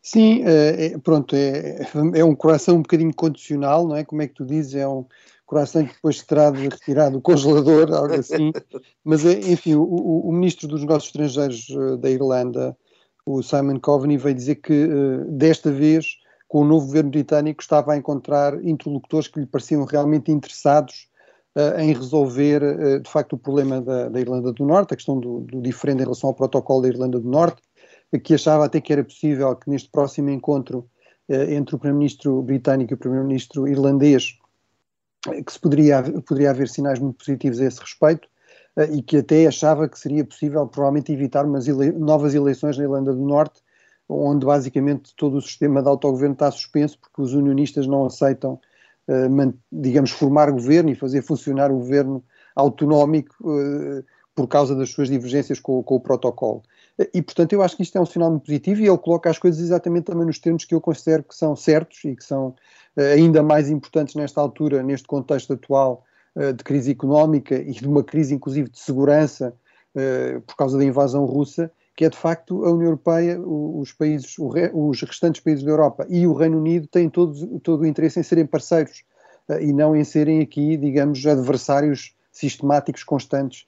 Sim, 0.00 0.42
é, 0.44 0.98
pronto, 0.98 1.34
é, 1.34 1.80
é 2.14 2.24
um 2.24 2.34
coração 2.34 2.76
um 2.76 2.82
bocadinho 2.82 3.14
condicional, 3.14 3.86
não 3.86 3.96
é? 3.96 4.04
Como 4.04 4.22
é 4.22 4.28
que 4.28 4.34
tu 4.34 4.44
dizes? 4.44 4.74
É 4.74 4.86
um 4.86 5.04
coração 5.46 5.84
que 5.84 5.94
depois 5.94 6.22
terá 6.22 6.50
de 6.50 6.68
retirar 6.68 7.10
do 7.10 7.20
congelador, 7.20 7.92
algo 7.92 8.14
assim. 8.14 8.52
Mas, 9.04 9.24
é, 9.24 9.32
enfim, 9.50 9.74
o, 9.74 9.84
o, 9.84 10.32
Ministro 10.32 10.68
dos 10.68 10.80
Negócios 10.80 11.06
Estrangeiros 11.06 12.00
da 12.00 12.10
Irlanda, 12.10 12.76
o 13.24 13.42
Simon 13.42 13.78
Coveney, 13.78 14.16
veio 14.16 14.34
dizer 14.34 14.56
que 14.56 14.88
desta 15.28 15.70
vez, 15.70 16.16
com 16.48 16.62
o 16.62 16.64
novo 16.64 16.86
governo 16.86 17.10
britânico, 17.10 17.62
estava 17.62 17.92
a 17.92 17.96
encontrar 17.96 18.54
interlocutores 18.64 19.28
que 19.28 19.40
lhe 19.40 19.46
pareciam 19.46 19.84
realmente 19.84 20.30
interessados 20.30 21.08
em 21.78 21.92
resolver, 21.92 23.00
de 23.00 23.10
facto, 23.10 23.34
o 23.34 23.38
problema 23.38 23.80
da, 23.80 24.08
da, 24.08 24.20
Irlanda 24.20 24.52
do 24.52 24.64
Norte, 24.64 24.94
a 24.94 24.96
questão 24.96 25.20
do, 25.20 25.40
do 25.40 25.60
diferente 25.60 26.00
em 26.00 26.04
relação 26.04 26.30
ao 26.30 26.34
protocolo 26.34 26.82
da 26.82 26.88
Irlanda 26.88 27.20
do 27.20 27.28
Norte 27.28 27.62
que 28.18 28.34
achava 28.34 28.64
até 28.64 28.80
que 28.80 28.92
era 28.92 29.04
possível 29.04 29.54
que 29.56 29.70
neste 29.70 29.90
próximo 29.90 30.30
encontro 30.30 30.88
eh, 31.28 31.54
entre 31.54 31.74
o 31.74 31.78
Primeiro-Ministro 31.78 32.42
britânico 32.42 32.92
e 32.92 32.94
o 32.94 32.98
Primeiro-Ministro 32.98 33.66
irlandês 33.66 34.38
eh, 35.28 35.42
que 35.42 35.52
se 35.52 35.58
poderia, 35.58 36.02
poderia 36.26 36.50
haver 36.50 36.68
sinais 36.68 36.98
muito 36.98 37.16
positivos 37.16 37.60
a 37.60 37.64
esse 37.64 37.80
respeito. 37.80 38.28
eh, 38.28 38.31
e 38.90 39.02
que 39.02 39.18
até 39.18 39.46
achava 39.46 39.88
que 39.88 39.98
seria 39.98 40.24
possível 40.24 40.66
provavelmente 40.66 41.12
evitar 41.12 41.44
umas 41.44 41.68
ele 41.68 41.92
novas 41.92 42.34
eleições 42.34 42.78
na 42.78 42.84
Irlanda 42.84 43.12
do 43.12 43.22
Norte, 43.22 43.60
onde 44.08 44.46
basicamente 44.46 45.14
todo 45.16 45.36
o 45.36 45.42
sistema 45.42 45.82
de 45.82 45.88
autogoverno 45.88 46.34
está 46.34 46.50
suspenso 46.50 46.98
porque 46.98 47.20
os 47.20 47.34
unionistas 47.34 47.86
não 47.86 48.06
aceitam, 48.06 48.58
digamos, 49.70 50.10
formar 50.10 50.50
governo 50.50 50.90
e 50.90 50.94
fazer 50.94 51.22
funcionar 51.22 51.70
o 51.70 51.78
governo 51.78 52.24
autonómico 52.54 53.36
por 54.34 54.48
causa 54.48 54.74
das 54.74 54.90
suas 54.90 55.08
divergências 55.08 55.60
com, 55.60 55.82
com 55.82 55.96
o 55.96 56.00
protocolo. 56.00 56.62
E, 57.12 57.22
portanto, 57.22 57.52
eu 57.52 57.62
acho 57.62 57.76
que 57.76 57.82
isto 57.82 57.96
é 57.96 58.00
um 58.00 58.06
sinal 58.06 58.30
muito 58.30 58.44
positivo 58.44 58.80
e 58.80 58.86
ele 58.86 58.98
coloca 58.98 59.30
as 59.30 59.38
coisas 59.38 59.60
exatamente 59.60 60.04
também 60.04 60.26
nos 60.26 60.38
termos 60.38 60.64
que 60.64 60.74
eu 60.74 60.80
considero 60.80 61.22
que 61.22 61.34
são 61.34 61.56
certos 61.56 62.04
e 62.04 62.14
que 62.14 62.24
são 62.24 62.48
uh, 62.48 63.00
ainda 63.14 63.42
mais 63.42 63.70
importantes 63.70 64.14
nesta 64.14 64.40
altura, 64.40 64.82
neste 64.82 65.06
contexto 65.06 65.54
atual 65.54 66.04
uh, 66.04 66.11
de 66.34 66.64
crise 66.64 66.90
económica 66.90 67.54
e 67.54 67.72
de 67.72 67.86
uma 67.86 68.02
crise, 68.02 68.34
inclusive, 68.34 68.70
de 68.70 68.78
segurança 68.78 69.54
uh, 69.94 70.40
por 70.42 70.56
causa 70.56 70.78
da 70.78 70.84
invasão 70.84 71.24
russa, 71.24 71.70
que 71.94 72.04
é 72.04 72.08
de 72.08 72.16
facto 72.16 72.64
a 72.64 72.70
União 72.70 72.86
Europeia, 72.86 73.38
os 73.40 73.92
países, 73.92 74.34
os 74.72 75.02
restantes 75.02 75.42
países 75.42 75.62
da 75.62 75.70
Europa 75.70 76.06
e 76.08 76.26
o 76.26 76.32
Reino 76.32 76.58
Unido 76.58 76.86
têm 76.86 77.10
todos, 77.10 77.46
todo 77.62 77.82
o 77.82 77.86
interesse 77.86 78.18
em 78.18 78.22
serem 78.22 78.46
parceiros 78.46 79.04
e 79.60 79.72
não 79.72 79.94
em 79.94 80.02
serem 80.02 80.40
aqui, 80.40 80.76
digamos, 80.78 81.26
adversários 81.26 82.14
sistemáticos, 82.32 83.04
constantes 83.04 83.66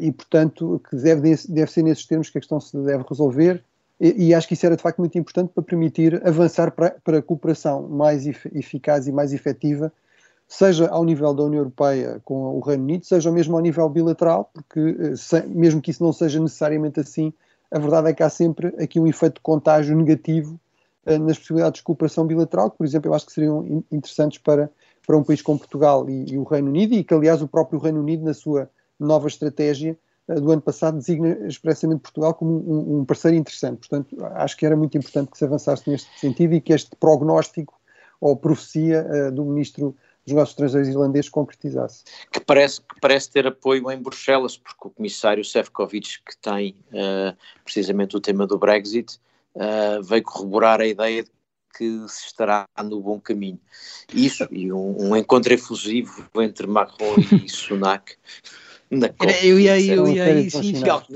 e, 0.00 0.10
portanto, 0.10 0.80
que 0.88 0.96
deve, 0.96 1.36
deve 1.48 1.70
ser 1.70 1.82
nesses 1.82 2.06
termos 2.06 2.30
que 2.30 2.38
a 2.38 2.40
questão 2.40 2.58
se 2.58 2.76
deve 2.78 3.04
resolver. 3.08 3.62
E, 4.00 4.28
e 4.28 4.34
acho 4.34 4.48
que 4.48 4.54
isso 4.54 4.66
era 4.66 4.76
de 4.76 4.82
facto 4.82 4.98
muito 4.98 5.16
importante 5.18 5.52
para 5.54 5.62
permitir 5.62 6.26
avançar 6.26 6.70
para, 6.70 6.96
para 7.04 7.18
a 7.18 7.22
cooperação 7.22 7.88
mais 7.88 8.26
eficaz 8.26 9.06
e 9.06 9.12
mais 9.12 9.32
efetiva, 9.32 9.92
seja 10.48 10.88
ao 10.88 11.04
nível 11.04 11.34
da 11.34 11.42
União 11.42 11.60
Europeia 11.60 12.20
com 12.24 12.56
o 12.56 12.60
Reino 12.60 12.84
Unido, 12.84 13.04
seja 13.04 13.30
mesmo 13.32 13.56
ao 13.56 13.62
nível 13.62 13.88
bilateral, 13.88 14.50
porque 14.52 14.96
eh, 15.00 15.16
se, 15.16 15.42
mesmo 15.46 15.80
que 15.80 15.90
isso 15.90 16.02
não 16.02 16.12
seja 16.12 16.40
necessariamente 16.40 17.00
assim, 17.00 17.32
a 17.70 17.78
verdade 17.78 18.10
é 18.10 18.12
que 18.12 18.22
há 18.22 18.30
sempre 18.30 18.68
aqui 18.82 19.00
um 19.00 19.06
efeito 19.06 19.34
de 19.34 19.40
contágio 19.40 19.96
negativo 19.96 20.58
uh, 21.06 21.18
nas 21.18 21.38
possibilidades 21.38 21.78
de 21.78 21.84
cooperação 21.84 22.26
bilateral, 22.26 22.70
que, 22.70 22.78
por 22.78 22.86
exemplo, 22.86 23.10
eu 23.10 23.14
acho 23.14 23.26
que 23.26 23.32
seriam 23.32 23.84
interessantes 23.90 24.38
para, 24.38 24.70
para 25.04 25.16
um 25.16 25.24
país 25.24 25.42
como 25.42 25.58
Portugal 25.58 26.08
e, 26.08 26.32
e 26.32 26.38
o 26.38 26.44
Reino 26.44 26.68
Unido, 26.68 26.94
e 26.94 27.02
que, 27.02 27.12
aliás, 27.12 27.42
o 27.42 27.48
próprio 27.48 27.80
Reino 27.80 28.00
Unido, 28.00 28.24
na 28.24 28.34
sua 28.34 28.70
nova 29.00 29.26
estratégia 29.26 29.98
uh, 30.28 30.40
do 30.40 30.52
ano 30.52 30.62
passado 30.62 30.96
designa 30.96 31.36
expressamente 31.48 32.00
Portugal 32.02 32.34
como 32.34 32.52
um, 32.52 33.00
um, 33.00 33.04
parceiro 33.04 33.36
interessante. 33.36 33.88
Portanto, 33.88 34.16
acho 34.36 34.56
que 34.56 34.64
era 34.64 34.76
muito 34.76 34.96
importante 34.96 35.32
que 35.32 35.38
se 35.38 35.44
avançasse 35.44 35.90
neste 35.90 36.20
sentido 36.20 36.54
e 36.54 36.60
que 36.60 36.72
este 36.72 36.94
prognóstico 36.94 37.74
ou 38.20 38.36
profecia 38.36 39.30
do 39.30 39.44
Ministro 39.44 39.94
dos 40.26 40.34
Negócios 40.34 40.50
Estrangeiros 40.50 40.88
irlandês 40.88 41.28
concretizasse. 41.28 42.04
Que 42.32 42.40
parece, 42.40 42.80
que 42.80 43.00
parece 43.00 43.30
ter 43.30 43.46
apoio 43.46 43.90
em 43.90 44.02
Bruxelas, 44.02 44.56
porque 44.56 44.88
o 44.88 44.90
comissário 44.90 45.44
Sefcovic, 45.44 46.18
que 46.24 46.36
tem 46.38 46.76
uh, 46.90 47.36
precisamente 47.64 48.16
o 48.16 48.20
tema 48.20 48.46
do 48.46 48.58
Brexit, 48.58 49.20
veio 50.04 50.22
corroborar 50.22 50.82
a 50.82 50.86
ideia 50.86 51.22
de 51.22 51.30
que 51.76 52.08
se 52.08 52.26
estará 52.26 52.66
no 52.84 53.00
bom 53.00 53.20
caminho. 53.20 53.60
Isso 54.12 54.46
e 54.50 54.72
um, 54.72 55.10
um 55.10 55.16
encontro 55.16 55.52
efusivo 55.52 56.26
entre 56.36 56.66
Macron 56.66 57.14
e 57.42 57.48
Sunak 57.48 58.16
na 58.90 59.10
Era, 59.20 59.44
eu 59.44 59.58
ia, 59.58 59.80
eu 59.80 60.06
ia, 60.06 60.28
eu 60.28 60.38
ia 60.40 60.50
sim, 60.50 60.74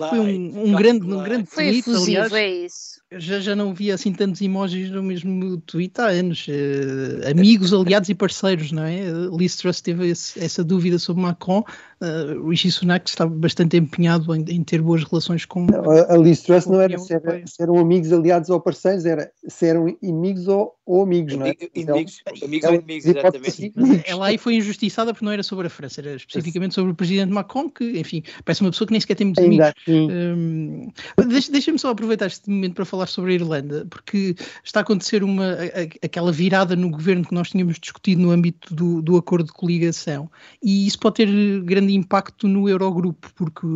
foi 0.08 0.18
um, 0.18 0.64
um 0.66 0.72
grande, 0.72 1.06
um 1.06 1.22
grande 1.22 1.46
foi 1.48 1.78
efusivo, 1.78 2.18
aliás, 2.18 2.32
é 2.32 2.48
isso. 2.48 2.99
Já, 3.12 3.40
já 3.40 3.56
não 3.56 3.74
via 3.74 3.94
assim 3.94 4.12
tantos 4.12 4.40
emojis 4.40 4.88
no 4.88 5.02
mesmo 5.02 5.60
tweet 5.62 6.00
há 6.00 6.06
anos. 6.06 6.46
Uh, 6.46 7.28
amigos, 7.28 7.74
aliados 7.74 8.08
e 8.08 8.14
parceiros, 8.14 8.70
não 8.70 8.84
é? 8.84 9.00
Liz 9.36 9.56
Truss 9.56 9.80
teve 9.80 10.08
esse, 10.10 10.38
essa 10.38 10.62
dúvida 10.62 10.96
sobre 10.96 11.22
Macron. 11.22 11.64
Uh, 12.00 12.48
Rishi 12.48 12.70
Sunak 12.70 13.10
está 13.10 13.26
bastante 13.26 13.76
empenhado 13.76 14.32
em, 14.34 14.44
em, 14.48 14.62
ter 14.62 14.80
boas 14.80 15.02
relações 15.02 15.44
com. 15.44 15.66
Não, 15.66 15.90
a 15.90 16.16
Liz 16.16 16.42
Truss 16.42 16.66
não 16.66 16.80
era 16.80 16.96
se, 16.98 17.12
era 17.12 17.42
se, 17.44 17.60
eram 17.60 17.78
amigos, 17.78 18.12
aliados 18.12 18.48
ou 18.48 18.60
parceiros, 18.60 19.04
era 19.04 19.30
se 19.46 19.66
eram 19.66 19.88
inimigos 20.00 20.46
ou, 20.46 20.76
ou 20.86 21.02
amigos, 21.02 21.34
não 21.34 21.46
é? 21.46 21.54
Inimigos, 21.74 22.22
amigos 22.42 22.68
ou 22.68 22.74
inimigos, 22.76 23.06
exatamente. 23.06 23.72
Ela 24.06 24.28
aí 24.28 24.38
foi 24.38 24.54
injustiçada 24.54 25.12
porque 25.12 25.24
não 25.24 25.32
era 25.32 25.42
sobre 25.42 25.66
a 25.66 25.70
França, 25.70 26.00
era 26.00 26.14
especificamente 26.14 26.76
sobre 26.76 26.92
o 26.92 26.94
presidente 26.94 27.32
Macron, 27.32 27.68
que, 27.68 27.98
enfim, 27.98 28.22
parece 28.44 28.60
uma 28.60 28.70
pessoa 28.70 28.86
que 28.86 28.92
nem 28.92 29.00
sequer 29.00 29.16
tem 29.16 29.26
muitos 29.26 29.42
Ainda 29.42 29.74
amigos. 29.86 30.38
Um, 30.38 30.88
deixa, 31.26 31.50
Deixa-me 31.50 31.78
só 31.78 31.90
aproveitar 31.90 32.26
este 32.26 32.48
momento 32.48 32.74
para 32.76 32.84
falar 32.84 32.99
sobre 33.06 33.32
a 33.32 33.34
Irlanda, 33.34 33.86
porque 33.88 34.34
está 34.64 34.80
a 34.80 34.82
acontecer 34.82 35.22
uma, 35.22 35.56
aquela 36.02 36.32
virada 36.32 36.76
no 36.76 36.90
governo 36.90 37.24
que 37.24 37.34
nós 37.34 37.50
tínhamos 37.50 37.78
discutido 37.78 38.22
no 38.22 38.30
âmbito 38.30 38.74
do, 38.74 39.02
do 39.02 39.16
acordo 39.16 39.46
de 39.46 39.52
coligação, 39.52 40.30
e 40.62 40.86
isso 40.86 40.98
pode 40.98 41.16
ter 41.16 41.60
grande 41.62 41.94
impacto 41.94 42.48
no 42.48 42.68
Eurogrupo, 42.68 43.30
porque 43.34 43.66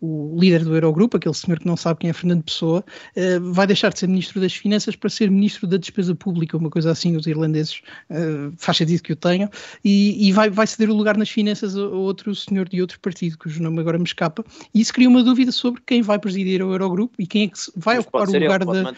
o 0.00 0.36
líder 0.38 0.64
do 0.64 0.74
Eurogrupo, 0.74 1.16
aquele 1.16 1.34
senhor 1.34 1.58
que 1.58 1.66
não 1.66 1.76
sabe 1.76 2.00
quem 2.00 2.10
é 2.10 2.12
Fernando 2.12 2.42
Pessoa, 2.42 2.84
eh, 3.16 3.38
vai 3.38 3.66
deixar 3.66 3.92
de 3.92 3.98
ser 3.98 4.08
ministro 4.08 4.40
das 4.40 4.54
Finanças 4.54 4.96
para 4.96 5.10
ser 5.10 5.30
ministro 5.30 5.66
da 5.66 5.76
Despesa 5.76 6.14
Pública, 6.14 6.56
uma 6.56 6.70
coisa 6.70 6.90
assim, 6.90 7.16
os 7.16 7.26
irlandeses 7.26 7.82
eh, 8.10 8.50
faz 8.56 8.78
sentido 8.78 9.02
que 9.02 9.12
o 9.12 9.16
tenham, 9.16 9.50
e, 9.84 10.28
e 10.28 10.32
vai, 10.32 10.50
vai 10.50 10.66
ceder 10.66 10.90
o 10.90 10.94
lugar 10.94 11.16
nas 11.16 11.30
finanças 11.30 11.76
a 11.76 11.82
outro 11.86 12.34
senhor 12.34 12.68
de 12.68 12.80
outro 12.80 12.98
partido, 13.00 13.38
cujo 13.38 13.62
nome 13.62 13.80
agora 13.80 13.98
me 13.98 14.04
escapa, 14.04 14.44
e 14.74 14.80
isso 14.80 14.92
cria 14.92 15.08
uma 15.08 15.22
dúvida 15.22 15.52
sobre 15.52 15.80
quem 15.86 16.02
vai 16.02 16.18
presidir 16.18 16.62
o 16.62 16.72
Eurogrupo 16.72 17.14
e 17.18 17.26
quem 17.26 17.44
é 17.44 17.48
que 17.48 17.58
vai 17.76 17.96
Mas 17.96 18.04
ocupar 18.04 18.28
o 18.28 18.32
lugar 18.32 18.64
ele, 18.74 18.84
da 18.84 18.92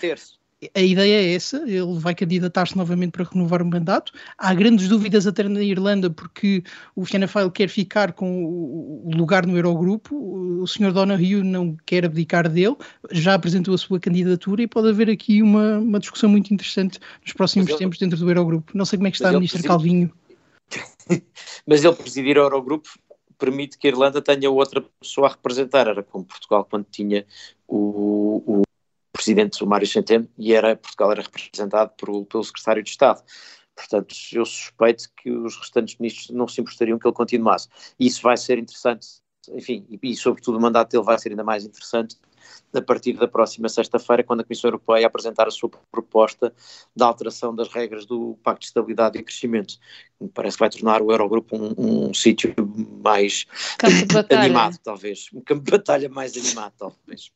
a 0.75 0.81
ideia 0.81 1.17
é 1.17 1.35
essa, 1.35 1.59
ele 1.67 1.99
vai 1.99 2.15
candidatar-se 2.15 2.77
novamente 2.77 3.13
para 3.13 3.25
renovar 3.25 3.61
o 3.61 3.67
mandato. 3.67 4.13
Há 4.39 4.55
grandes 4.55 4.89
dúvidas 4.89 5.27
até 5.27 5.43
na 5.45 5.63
Irlanda, 5.63 6.09
porque 6.09 6.63
o 6.95 7.05
Fianna 7.05 7.29
Fáil 7.29 7.51
quer 7.51 7.69
ficar 7.69 8.13
com 8.13 8.45
o 8.45 9.11
lugar 9.15 9.47
no 9.47 9.57
Eurogrupo, 9.57 10.15
o 10.63 10.67
Sr. 10.67 10.93
Donahue 10.93 11.43
não 11.43 11.77
quer 11.85 12.05
abdicar 12.05 12.49
dele, 12.49 12.77
já 13.11 13.35
apresentou 13.35 13.75
a 13.75 13.79
sua 13.79 14.01
candidatura 14.01 14.63
e 14.63 14.67
pode 14.67 14.89
haver 14.89 15.11
aqui 15.11 15.43
uma, 15.43 15.79
uma 15.79 16.01
discussão 16.01 16.29
muito 16.29 16.53
interessante 16.53 16.99
nos 17.23 17.33
próximos 17.33 17.69
ele, 17.69 17.79
tempos 17.79 17.99
dentro 17.99 18.19
do 18.19 18.31
Eurogrupo. 18.31 18.73
Não 18.77 18.85
sei 18.85 18.97
como 18.97 19.09
é 19.09 19.11
que 19.11 19.17
está 19.17 19.31
o 19.31 19.35
Ministro 19.35 19.63
preside... 19.63 19.69
Calvinho. 19.69 20.13
Mas 21.67 21.85
ele 21.85 21.95
presidir 21.95 22.37
o 22.39 22.41
Eurogrupo 22.41 22.89
permite 23.39 23.77
que 23.77 23.87
a 23.87 23.91
Irlanda 23.91 24.23
tenha 24.23 24.51
outra 24.51 24.83
pessoa 25.01 25.27
a 25.27 25.31
representar. 25.31 25.89
Era 25.89 26.03
como 26.03 26.25
Portugal 26.25 26.65
quando 26.65 26.87
tinha 26.91 27.27
o, 27.69 28.43
o 28.47 28.63
presidente, 29.25 29.65
o 29.65 29.67
Mário 29.67 29.87
Centeno, 29.87 30.29
e 30.37 30.53
era, 30.53 30.77
Portugal 30.77 31.13
era 31.13 31.23
representado 31.23 31.93
por, 31.97 32.27
pelo 32.27 32.45
secretário 32.45 32.83
de 32.83 32.91
Estado. 32.91 33.23
Portanto, 33.75 34.15
eu 34.33 34.45
suspeito 34.45 35.09
que 35.17 35.31
os 35.31 35.57
restantes 35.57 35.97
ministros 35.99 36.31
não 36.31 36.47
se 36.47 36.61
importariam 36.61 36.99
que 36.99 37.07
ele 37.07 37.15
continuasse. 37.15 37.69
Isso 37.99 38.23
vai 38.23 38.37
ser 38.37 38.59
interessante, 38.59 39.07
enfim, 39.51 39.85
e, 39.89 39.99
e 40.11 40.17
sobretudo 40.17 40.59
o 40.59 40.61
mandato 40.61 40.91
dele 40.91 41.03
vai 41.03 41.19
ser 41.19 41.31
ainda 41.31 41.43
mais 41.43 41.65
interessante 41.65 42.17
a 42.75 42.83
partir 42.83 43.15
da 43.15 43.27
próxima 43.27 43.69
sexta-feira, 43.69 44.23
quando 44.23 44.41
a 44.41 44.45
Comissão 44.45 44.69
Europeia 44.69 45.07
apresentar 45.07 45.49
a 45.49 45.51
sua 45.51 45.71
proposta 45.91 46.53
de 46.95 47.03
alteração 47.03 47.55
das 47.55 47.69
regras 47.69 48.05
do 48.05 48.39
Pacto 48.43 48.61
de 48.61 48.67
Estabilidade 48.67 49.19
e 49.19 49.23
Crescimento, 49.23 49.79
me 50.21 50.29
parece 50.29 50.57
que 50.57 50.61
vai 50.61 50.71
tornar 50.71 51.01
o 51.01 51.11
Eurogrupo 51.11 51.57
um, 51.57 52.09
um 52.09 52.15
sítio 52.15 52.55
mais 53.03 53.47
animado, 54.31 54.79
talvez. 54.83 55.29
Um 55.33 55.41
campo 55.41 55.65
de 55.65 55.71
batalha 55.71 56.09
mais 56.09 56.37
animado, 56.37 56.75
talvez. 56.77 57.31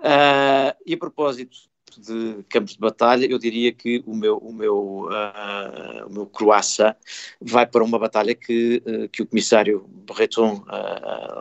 Uh, 0.00 0.74
e 0.86 0.94
a 0.94 0.98
propósito 0.98 1.56
de 1.98 2.44
campos 2.48 2.74
de 2.74 2.78
batalha, 2.78 3.26
eu 3.26 3.38
diria 3.38 3.72
que 3.72 4.02
o 4.06 4.14
meu, 4.14 4.38
o 4.38 4.52
meu, 4.52 5.08
uh, 5.08 6.06
o 6.06 6.12
meu 6.12 6.26
croissant 6.26 6.94
vai 7.40 7.66
para 7.66 7.84
uma 7.84 7.98
batalha 7.98 8.34
que, 8.34 8.82
uh, 8.86 9.08
que 9.08 9.22
o 9.22 9.26
comissário 9.26 9.84
Breton 9.88 10.64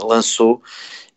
lançou 0.03 0.61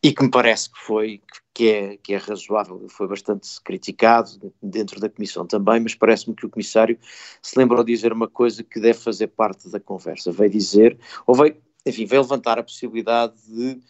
e 0.03 0.13
que 0.13 0.23
me 0.23 0.31
parece 0.31 0.71
que 0.71 0.79
foi 0.79 1.23
que 1.55 1.69
é, 1.69 1.97
que 1.99 2.15
é 2.15 2.17
razoável, 2.17 2.87
foi 2.89 3.07
bastante 3.07 3.49
criticado 3.63 4.53
dentro 4.63 4.99
da 4.99 5.09
Comissão 5.09 5.47
também, 5.47 5.81
mas 5.81 5.95
parece-me 5.95 6.35
que 6.35 6.47
o 6.47 6.51
Comissário 6.51 6.99
se 7.43 7.59
lembrou 7.59 7.85
de 7.85 7.93
dizer 7.93 8.13
uma 8.13 8.29
coisa 8.29 8.63
que 8.63 8.81
deve 8.81 8.99
fazer 8.99 9.29
parte 9.29 9.69
da 9.69 9.79
conversa, 9.79 10.33
veio 10.33 10.51
dizer, 10.51 10.99
ou 11.27 11.35
veio, 11.35 11.57
enfim, 11.85 12.07
veio 12.07 12.23
levantar 12.23 12.59
a 12.59 12.63
possibilidade 12.63 13.35
de 13.47 13.81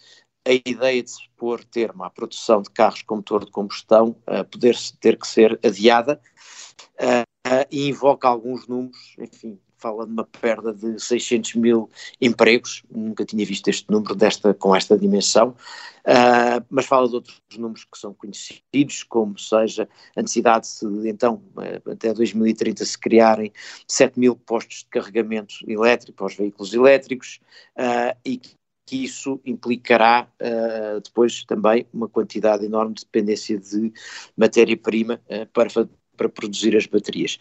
a 0.47 0.53
ideia 0.69 1.03
de 1.03 1.11
se 1.11 1.29
pôr 1.37 1.65
termo 1.65 2.05
à 2.05 2.11
produção 2.11 2.63
de 2.63 2.71
carros 2.71 3.03
com 3.03 3.17
motor 3.17 3.45
de 3.45 3.51
combustão 3.51 4.17
uh, 4.27 4.45
poder 4.45 4.77
ter 5.01 5.17
que 5.17 5.27
ser 5.27 5.59
adiada 5.65 6.21
uh, 7.01 7.67
e 7.71 7.89
invoca 7.89 8.29
alguns 8.29 8.67
números, 8.67 9.15
enfim, 9.19 9.59
fala 9.83 10.07
de 10.07 10.13
uma 10.13 10.25
perda 10.25 10.73
de 10.73 11.03
600 11.03 11.57
mil 11.57 11.91
empregos, 12.21 12.85
nunca 12.89 13.25
tinha 13.25 13.45
visto 13.45 13.67
este 13.69 13.91
número 13.91 14.15
desta, 14.15 14.55
com 14.55 14.75
esta 14.75 14.97
dimensão, 14.97 15.49
uh, 16.07 16.65
mas 16.71 16.87
fala 16.87 17.09
de 17.09 17.17
outros 17.17 17.41
números 17.59 17.85
que 17.85 17.99
são 17.99 18.15
conhecidos, 18.15 19.03
como 19.03 19.37
seja 19.37 19.89
a 20.17 20.23
necessidade 20.23 20.69
de, 20.81 21.09
então, 21.09 21.43
até 21.91 22.15
2030 22.15 22.85
se 22.85 22.97
criarem 22.97 23.53
7 23.89 24.19
mil 24.19 24.37
postos 24.37 24.79
de 24.79 24.87
carregamento 24.87 25.55
elétrico 25.67 26.19
para 26.19 26.27
os 26.27 26.37
veículos 26.37 26.73
elétricos 26.73 27.41
uh, 27.77 28.17
e 28.25 28.37
que 28.39 28.62
isso 28.90 29.40
implicará 29.45 30.29
uh, 30.40 31.01
depois 31.01 31.45
também 31.45 31.87
uma 31.92 32.09
quantidade 32.09 32.64
enorme 32.64 32.95
de 32.95 33.05
dependência 33.05 33.59
de 33.59 33.92
matéria-prima 34.37 35.21
uh, 35.29 35.47
para 35.53 35.88
para 36.14 36.29
produzir 36.29 36.77
as 36.77 36.87
baterias. 36.87 37.38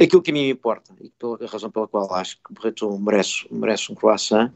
Aquilo 0.00 0.22
que 0.22 0.30
a 0.30 0.34
mim 0.34 0.44
me 0.44 0.50
importa, 0.50 0.94
e 1.00 1.10
pela 1.10 1.46
razão 1.46 1.70
pela 1.70 1.86
qual 1.86 2.12
acho 2.14 2.36
que 2.36 2.54
Breton 2.54 2.98
merece, 2.98 3.46
merece 3.50 3.92
um 3.92 3.94
croissant, 3.94 4.50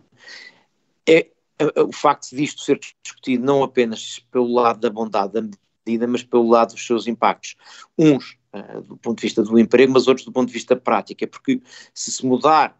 é 1.06 1.28
o 1.76 1.92
facto 1.92 2.34
disto 2.34 2.62
ser 2.62 2.78
discutido 3.02 3.44
não 3.44 3.62
apenas 3.62 4.20
pelo 4.30 4.52
lado 4.52 4.80
da 4.80 4.90
bondade 4.90 5.32
da 5.32 5.42
medida, 5.86 6.06
mas 6.06 6.22
pelo 6.22 6.48
lado 6.48 6.74
dos 6.74 6.86
seus 6.86 7.06
impactos. 7.06 7.56
Uns 7.96 8.38
uh, 8.52 8.82
do 8.82 8.96
ponto 8.96 9.18
de 9.18 9.22
vista 9.22 9.42
do 9.42 9.58
emprego, 9.58 9.92
mas 9.92 10.06
outros 10.06 10.24
do 10.24 10.32
ponto 10.32 10.48
de 10.48 10.54
vista 10.54 10.76
prático, 10.76 11.26
porque 11.26 11.60
se 11.92 12.12
se 12.12 12.24
mudar 12.24 12.78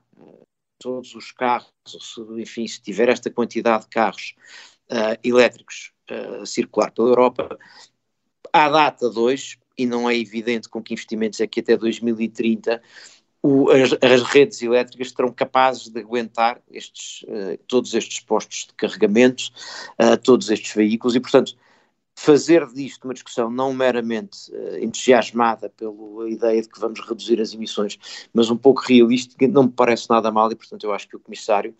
todos 0.79 1.14
os 1.14 1.33
carros, 1.33 1.73
se, 1.87 2.21
enfim, 2.41 2.67
se 2.67 2.81
tiver 2.81 3.09
esta 3.09 3.31
quantidade 3.31 3.85
de 3.85 3.91
carros 3.91 4.35
uh, 4.91 5.19
elétricos 5.23 5.93
a 6.43 6.47
circular 6.47 6.91
pela 6.91 7.09
Europa, 7.09 7.59
à 8.53 8.69
data 8.69 9.11
2, 9.11 9.59
e 9.77 9.87
não 9.87 10.09
é 10.09 10.17
evidente 10.17 10.69
com 10.69 10.83
que 10.83 10.95
investimentos 10.95 11.41
é 11.41 11.47
que 11.47 11.61
até 11.61 11.77
2030 11.77 12.83
o, 13.43 13.71
as, 13.71 13.93
as, 14.03 14.23
redes 14.23 14.61
elétricas 14.62 15.11
serão 15.11 15.33
capazes 15.33 15.88
de 15.88 16.01
aguentar 16.01 16.61
estes, 16.71 17.23
uh, 17.23 17.57
todos 17.69 17.95
estes 17.95 18.21
postos 18.21 18.67
de 18.67 18.75
carregamento, 18.75 19.45
uh, 20.01 20.17
todos 20.17 20.51
estes 20.51 20.75
veículos 20.75 21.14
e, 21.14 21.21
portanto, 21.21 21.57
fazer 22.19 22.67
disto 22.75 23.05
uma 23.05 23.15
discussão 23.15 23.49
não 23.49 23.73
meramente 23.73 24.51
uh, 24.51 24.83
entusiasmada 24.83 25.71
pela 25.71 26.29
ideia 26.29 26.61
de 26.61 26.69
que 26.69 26.81
vamos 26.81 26.99
reduzir 26.99 27.41
as 27.41 27.55
emissões, 27.55 27.97
mas 28.35 28.51
um 28.51 28.57
pouco 28.57 28.83
realística, 28.83 29.47
não 29.47 29.63
me 29.63 29.71
parece 29.71 30.11
nada 30.11 30.29
mal 30.29 30.51
e, 30.51 30.57
portanto, 30.57 30.83
eu 30.83 30.93
acho 30.93 31.07
que 31.09 31.15
o 31.15 31.21
Comissário 31.21 31.73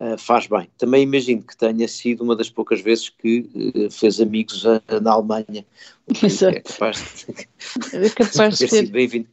uh, 0.00 0.18
faz 0.18 0.48
bem. 0.48 0.68
Também 0.76 1.04
imagino 1.04 1.42
que 1.42 1.56
tenha 1.56 1.86
sido 1.86 2.24
uma 2.24 2.34
das 2.34 2.50
poucas 2.50 2.80
vezes 2.80 3.08
que 3.08 3.48
uh, 3.54 3.88
fez 3.88 4.20
amigos 4.20 4.66
a, 4.66 4.82
a, 4.88 4.98
na 4.98 5.12
Alemanha, 5.12 5.64
o 6.08 6.12
que 6.12 6.26
é 6.26 6.60
capaz 6.60 7.24
de, 7.26 7.96
é 7.96 8.10
capaz 8.10 8.58
de 8.58 8.66
ter 8.66 8.68
sido 8.68 8.90
bem-vindo. 8.90 9.28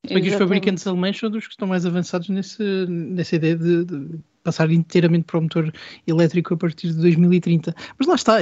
Porque 0.00 0.30
os 0.30 0.36
fabricantes 0.36 0.86
alemães 0.86 1.18
são 1.18 1.28
dos 1.30 1.46
que 1.46 1.52
estão 1.52 1.68
mais 1.68 1.84
avançados 1.84 2.30
nesse, 2.30 2.62
nessa 2.88 3.36
ideia 3.36 3.56
de, 3.56 3.84
de 3.84 4.18
passar 4.48 4.70
inteiramente 4.70 5.24
para 5.24 5.38
o 5.38 5.42
motor 5.42 5.70
elétrico 6.06 6.54
a 6.54 6.56
partir 6.56 6.88
de 6.88 6.94
2030. 6.94 7.74
Mas 7.98 8.08
lá 8.08 8.14
está, 8.14 8.38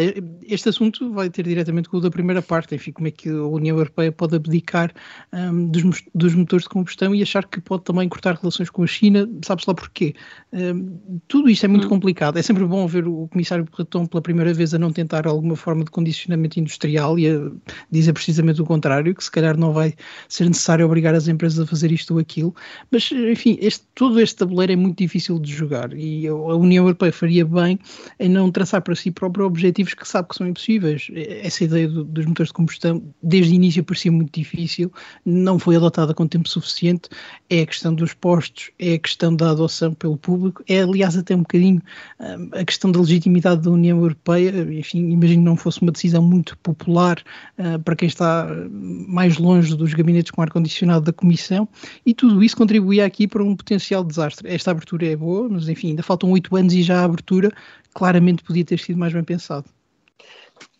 este 0.47 0.69
assunto 0.69 1.12
vai 1.12 1.29
ter 1.29 1.42
diretamente 1.42 1.88
com 1.88 1.97
o 1.97 2.01
da 2.01 2.11
primeira 2.11 2.40
parte, 2.40 2.77
enfim, 2.77 2.92
como 2.92 3.09
é 3.09 3.11
que 3.11 3.29
a 3.29 3.42
União 3.42 3.77
Europeia 3.77 4.12
pode 4.12 4.37
abdicar 4.37 4.92
um, 5.33 5.66
dos, 5.66 6.03
dos, 6.14 6.35
motores 6.35 6.62
de 6.62 6.69
combustão 6.69 7.12
e 7.12 7.23
achar 7.23 7.45
que 7.45 7.61
pode 7.61 7.83
também 7.83 8.09
cortar 8.09 8.37
relações 8.37 8.71
com 8.71 8.85
a 8.85 8.87
China, 8.87 9.29
sabe-se 9.45 9.69
lá 9.69 9.75
porquê. 9.75 10.14
Um, 10.53 11.21
tudo 11.27 11.51
isto 11.51 11.64
é 11.64 11.69
muito 11.69 11.87
hum. 11.87 11.90
complicado, 11.90 12.38
é 12.38 12.42
sempre 12.42 12.64
bom 12.64 12.87
ver 12.87 13.09
o 13.09 13.27
comissário 13.29 13.64
Breton 13.64 14.07
pela 14.07 14.23
primeira 14.23 14.55
vez 14.55 14.73
a 14.73 14.79
não 14.79 14.92
tentar 14.92 15.27
alguma 15.27 15.57
forma 15.57 15.85
de 15.85 15.90
condicionamento 15.90 16.61
industrial 16.61 17.19
e 17.19 17.29
a 17.29 17.51
dizer 17.90 18.12
precisamente 18.12 18.62
o 18.62 18.64
contrário, 18.64 19.12
que 19.12 19.25
se 19.25 19.31
calhar 19.31 19.57
não 19.57 19.73
vai 19.73 19.95
ser 20.29 20.45
necessário 20.45 20.87
obrigar 20.87 21.14
as 21.14 21.27
empresas 21.27 21.59
a 21.59 21.66
fazer 21.66 21.90
isto 21.90 22.14
ou 22.14 22.21
aquilo, 22.21 22.55
mas 22.92 23.11
enfim, 23.11 23.59
este, 23.61 23.85
todo 23.95 24.21
este 24.21 24.37
tabuleiro 24.37 24.73
é 24.73 24.77
muito 24.77 24.99
difícil 24.99 25.38
de 25.38 25.53
jogar 25.53 25.96
e 25.97 26.27
a 26.27 26.35
União 26.35 26.85
Europeia 26.85 27.13
faria 27.13 27.45
bem 27.45 27.79
em 28.19 28.29
não 28.29 28.51
traçar 28.51 28.83
para 28.83 28.95
si 28.95 29.11
próprio 29.11 29.47
objetivos 29.47 29.95
que 29.95 30.07
sabe 30.07 30.29
que 30.29 30.37
são 30.37 30.47
impossíveis. 30.47 31.09
Essa 31.15 31.65
ideia 31.65 31.89
do, 31.89 32.05
dos 32.05 32.27
motores 32.27 32.51
de 32.51 32.55
combustão, 32.55 33.03
desde 33.23 33.53
o 33.53 33.55
início, 33.55 33.85
parecia 33.85 34.13
muito 34.13 34.39
difícil, 34.39 34.93
não 35.25 35.59
foi 35.59 35.77
adotada 35.77 36.15
com 36.15 36.27
tempo 36.27 36.49
suficiente. 36.49 37.09
É 37.49 37.63
a 37.63 37.67
questão 37.67 37.95
dos 37.95 38.13
postos, 38.15 38.71
é 38.79 38.95
a 38.95 38.99
questão 38.99 39.35
da 39.35 39.51
adoção 39.51 39.95
pelo 39.95 40.17
público, 40.17 40.63
é, 40.69 40.81
aliás, 40.81 41.17
até 41.17 41.35
um 41.35 41.41
bocadinho 41.41 41.83
um, 42.21 42.59
a 42.59 42.65
questão 42.65 42.91
da 42.91 43.01
legitimidade 43.01 43.63
da 43.63 43.71
União 43.71 43.99
Europeia. 43.99 44.51
Enfim, 44.73 45.11
imagino 45.11 45.43
que 45.43 45.49
não 45.49 45.57
fosse 45.57 45.83
uma 45.83 45.93
decisão 45.93 46.23
muito 46.23 46.57
popular 46.59 47.23
uh, 47.59 47.79
para 47.83 47.97
quem 47.97 48.09
está 48.09 48.49
mais 48.71 49.39
longe 49.39 49.77
dos 49.77 49.95
gabinetes 49.95 50.31
com 50.31 50.43
ar-condicionado 50.43 51.05
da 51.05 51.13
Comissão, 51.13 51.69
e 52.05 52.15
tudo 52.15 52.43
isso 52.43 52.57
contribuía 52.57 53.05
aqui 53.05 53.27
para 53.27 53.43
um 53.43 53.55
potencial 53.55 54.05
desastre. 54.05 54.49
Esta 54.49 54.71
abertura 54.71 55.07
é 55.07 55.17
boa, 55.17 55.49
mas 55.49 55.69
enfim, 55.77 55.91
ainda 55.91 56.03
faltam 56.03 56.31
oito 56.31 56.57
anos 56.57 56.73
e 56.73 56.83
já 56.83 57.01
a 57.01 57.05
abertura 57.05 57.53
claramente 57.95 58.43
podia 58.43 58.65
ter 58.65 58.79
sido 58.79 58.99
mais 58.99 59.12
bem 59.12 59.23
pensado. 59.23 59.69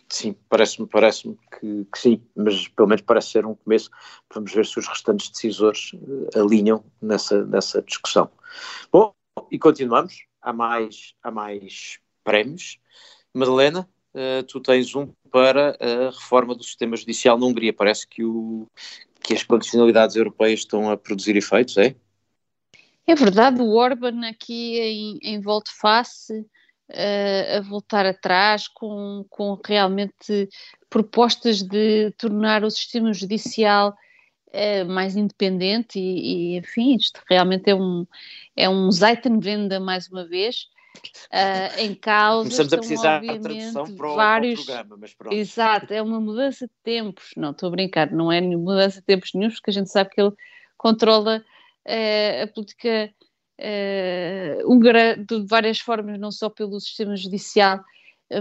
Sim, 0.09 0.37
parece-me 0.49 0.87
parece 0.87 1.37
que, 1.59 1.85
que, 1.93 1.99
sim, 1.99 2.23
mas 2.35 2.69
pelo 2.69 2.89
menos 2.89 3.03
parece 3.03 3.31
ser 3.31 3.45
um 3.45 3.55
começo. 3.55 3.91
Vamos 4.33 4.53
ver 4.53 4.65
se 4.65 4.79
os 4.79 4.87
restantes 4.87 5.29
decisores 5.29 5.93
uh, 5.95 6.29
alinham 6.41 6.85
nessa, 7.03 7.45
nessa 7.45 7.83
discussão. 7.83 8.31
Bom, 8.91 9.13
e 9.51 9.59
continuamos. 9.59 10.25
Há 10.41 10.53
mais, 10.53 11.15
há 11.25 11.31
mais 11.31 11.99
prémios. 12.23 12.79
Madalena, 13.35 13.89
uh, 14.15 14.45
tu 14.45 14.61
tens 14.61 14.95
um 14.95 15.13
para 15.31 15.77
a 15.81 16.11
reforma 16.11 16.55
do 16.55 16.63
sistema 16.63 16.97
judicial 16.97 17.37
na 17.37 17.47
Hungria. 17.47 17.73
Parece 17.73 18.07
que, 18.07 18.25
o, 18.25 18.69
que 19.21 19.35
as 19.35 19.43
condicionalidades 19.43 20.15
europeias 20.15 20.61
estão 20.61 20.89
a 20.89 20.97
produzir 20.97 21.37
efeitos, 21.37 21.77
é? 21.79 21.97
É 23.07 23.15
verdade, 23.15 23.63
o 23.63 23.73
Orban 23.75 24.27
aqui 24.29 24.79
em, 24.81 25.19
em 25.23 25.41
volte-face 25.41 26.45
uh, 26.91 27.59
a 27.59 27.61
voltar 27.61 28.05
atrás 28.05 28.67
com, 28.67 29.25
com 29.31 29.61
realmente 29.65 30.49
propostas 30.91 31.63
de 31.63 32.11
tornar 32.13 32.65
o 32.65 32.71
sistema 32.71 33.13
judicial 33.13 33.95
uh, 34.49 34.89
mais 34.89 35.17
independente 35.17 36.01
e, 36.01 36.55
e, 36.55 36.59
enfim, 36.59 36.97
isto 36.97 37.23
realmente 37.29 37.71
é 37.71 37.75
um, 37.75 38.07
é 38.57 38.69
um 38.69 38.91
Zeitenwende 38.91 39.79
mais 39.79 40.09
uma 40.09 40.27
vez. 40.27 40.69
Uh, 41.27 41.81
em 41.81 41.95
causa 41.95 42.45
Começamos 42.45 42.73
a 42.73 42.79
precisar 42.79 43.21
de 43.21 43.39
tradução 43.39 43.97
para 43.97 44.09
o, 44.09 44.17
vários... 44.17 44.65
para 44.65 44.73
o 44.73 44.77
programa, 44.77 44.97
mas 44.99 45.15
pronto. 45.15 45.37
Exato, 45.37 45.93
é 45.93 46.03
uma 46.03 46.19
mudança 46.19 46.67
de 46.67 46.73
tempos. 46.83 47.31
Não, 47.37 47.51
estou 47.51 47.69
a 47.69 47.71
brincar, 47.71 48.11
não 48.11 48.33
é 48.33 48.41
mudança 48.41 49.01
de 49.01 49.07
tempos 49.07 49.31
nenhum, 49.35 49.51
porque 49.51 49.71
a 49.71 49.73
gente 49.75 49.91
sabe 49.91 50.11
que 50.11 50.21
ele 50.21 50.33
controla 50.77 51.45
uh, 51.87 52.43
a 52.43 52.47
política 52.49 53.11
uh, 53.61 54.71
húngara 54.71 55.17
de 55.17 55.47
várias 55.47 55.79
formas, 55.79 56.19
não 56.19 56.31
só 56.31 56.51
pelo 56.51 56.81
sistema 56.81 57.17
judicial, 57.17 57.81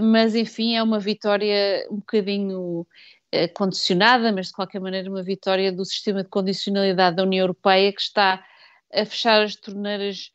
mas 0.02 0.34
enfim, 0.34 0.74
é 0.74 0.82
uma 0.82 0.98
vitória 0.98 1.86
um 1.90 1.96
bocadinho 1.96 2.80
uh, 2.80 3.54
condicionada, 3.54 4.32
mas 4.32 4.48
de 4.48 4.52
qualquer 4.52 4.80
maneira 4.80 5.08
uma 5.08 5.22
vitória 5.22 5.72
do 5.72 5.84
sistema 5.84 6.22
de 6.22 6.28
condicionalidade 6.28 7.16
da 7.16 7.22
União 7.22 7.44
Europeia 7.44 7.92
que 7.92 8.00
está 8.00 8.44
a 8.92 9.04
fechar 9.04 9.42
as 9.42 9.56
torneiras 9.56 10.30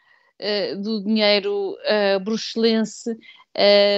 do 0.83 1.03
dinheiro 1.03 1.77
bruxelense 2.23 3.15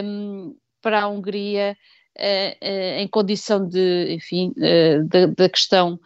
um, 0.03 0.53
para 0.81 1.03
a 1.03 1.07
Hungria 1.07 1.75
em 2.99 3.07
condição 3.07 3.65
de, 3.65 4.13
enfim, 4.13 4.53
da, 5.37 5.49
questão 5.49 5.97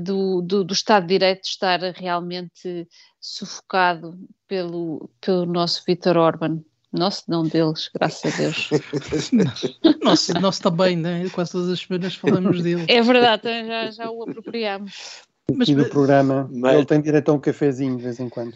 do, 0.00 0.42
do, 0.42 0.64
do, 0.64 0.72
Estado 0.72 1.06
de 1.06 1.14
Direito 1.14 1.44
estar 1.44 1.80
realmente 1.94 2.88
sufocado 3.20 4.18
pelo, 4.46 5.10
pelo 5.20 5.46
nosso 5.46 5.82
Vítor 5.86 6.16
Orban. 6.16 6.60
Nosso, 6.90 7.24
não 7.28 7.42
deles, 7.42 7.90
graças 7.94 8.32
a 8.32 8.36
Deus. 8.36 8.70
nosso, 10.02 10.32
nosso 10.40 10.62
também, 10.62 10.96
né? 10.96 11.28
Quase 11.30 11.52
todas 11.52 11.68
as 11.68 11.80
semanas 11.80 12.14
falamos 12.14 12.62
dele. 12.62 12.86
É 12.88 13.02
verdade, 13.02 13.66
já, 13.66 13.90
já 13.90 14.10
o 14.10 14.22
apropriamos. 14.22 15.22
Mas, 15.54 15.68
no 15.68 15.88
programa, 15.88 16.48
mas... 16.50 16.76
ele 16.76 16.86
tem 16.86 17.00
direito 17.00 17.30
a 17.30 17.34
um 17.34 17.38
cafezinho 17.38 17.96
de 17.96 18.02
vez 18.02 18.18
em 18.18 18.28
quando. 18.28 18.54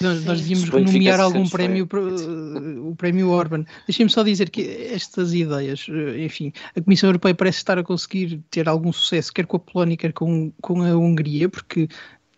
Nós, 0.00 0.24
nós 0.24 0.40
devíamos 0.40 0.70
nomear 0.70 1.20
algum 1.20 1.46
prémio, 1.48 1.86
uh, 1.92 2.88
o 2.88 2.96
prémio 2.96 3.28
Orban. 3.28 3.64
Deixem-me 3.86 4.10
só 4.10 4.22
dizer 4.22 4.48
que 4.48 4.62
estas 4.90 5.34
ideias, 5.34 5.86
uh, 5.88 6.18
enfim, 6.18 6.52
a 6.74 6.80
Comissão 6.80 7.10
Europeia 7.10 7.34
parece 7.34 7.58
estar 7.58 7.78
a 7.78 7.84
conseguir 7.84 8.40
ter 8.50 8.68
algum 8.68 8.92
sucesso, 8.92 9.32
quer 9.32 9.46
com 9.46 9.58
a 9.58 9.60
Polónia, 9.60 9.96
quer 9.96 10.12
com, 10.12 10.50
com 10.62 10.82
a 10.82 10.96
Hungria, 10.96 11.48
porque 11.48 11.88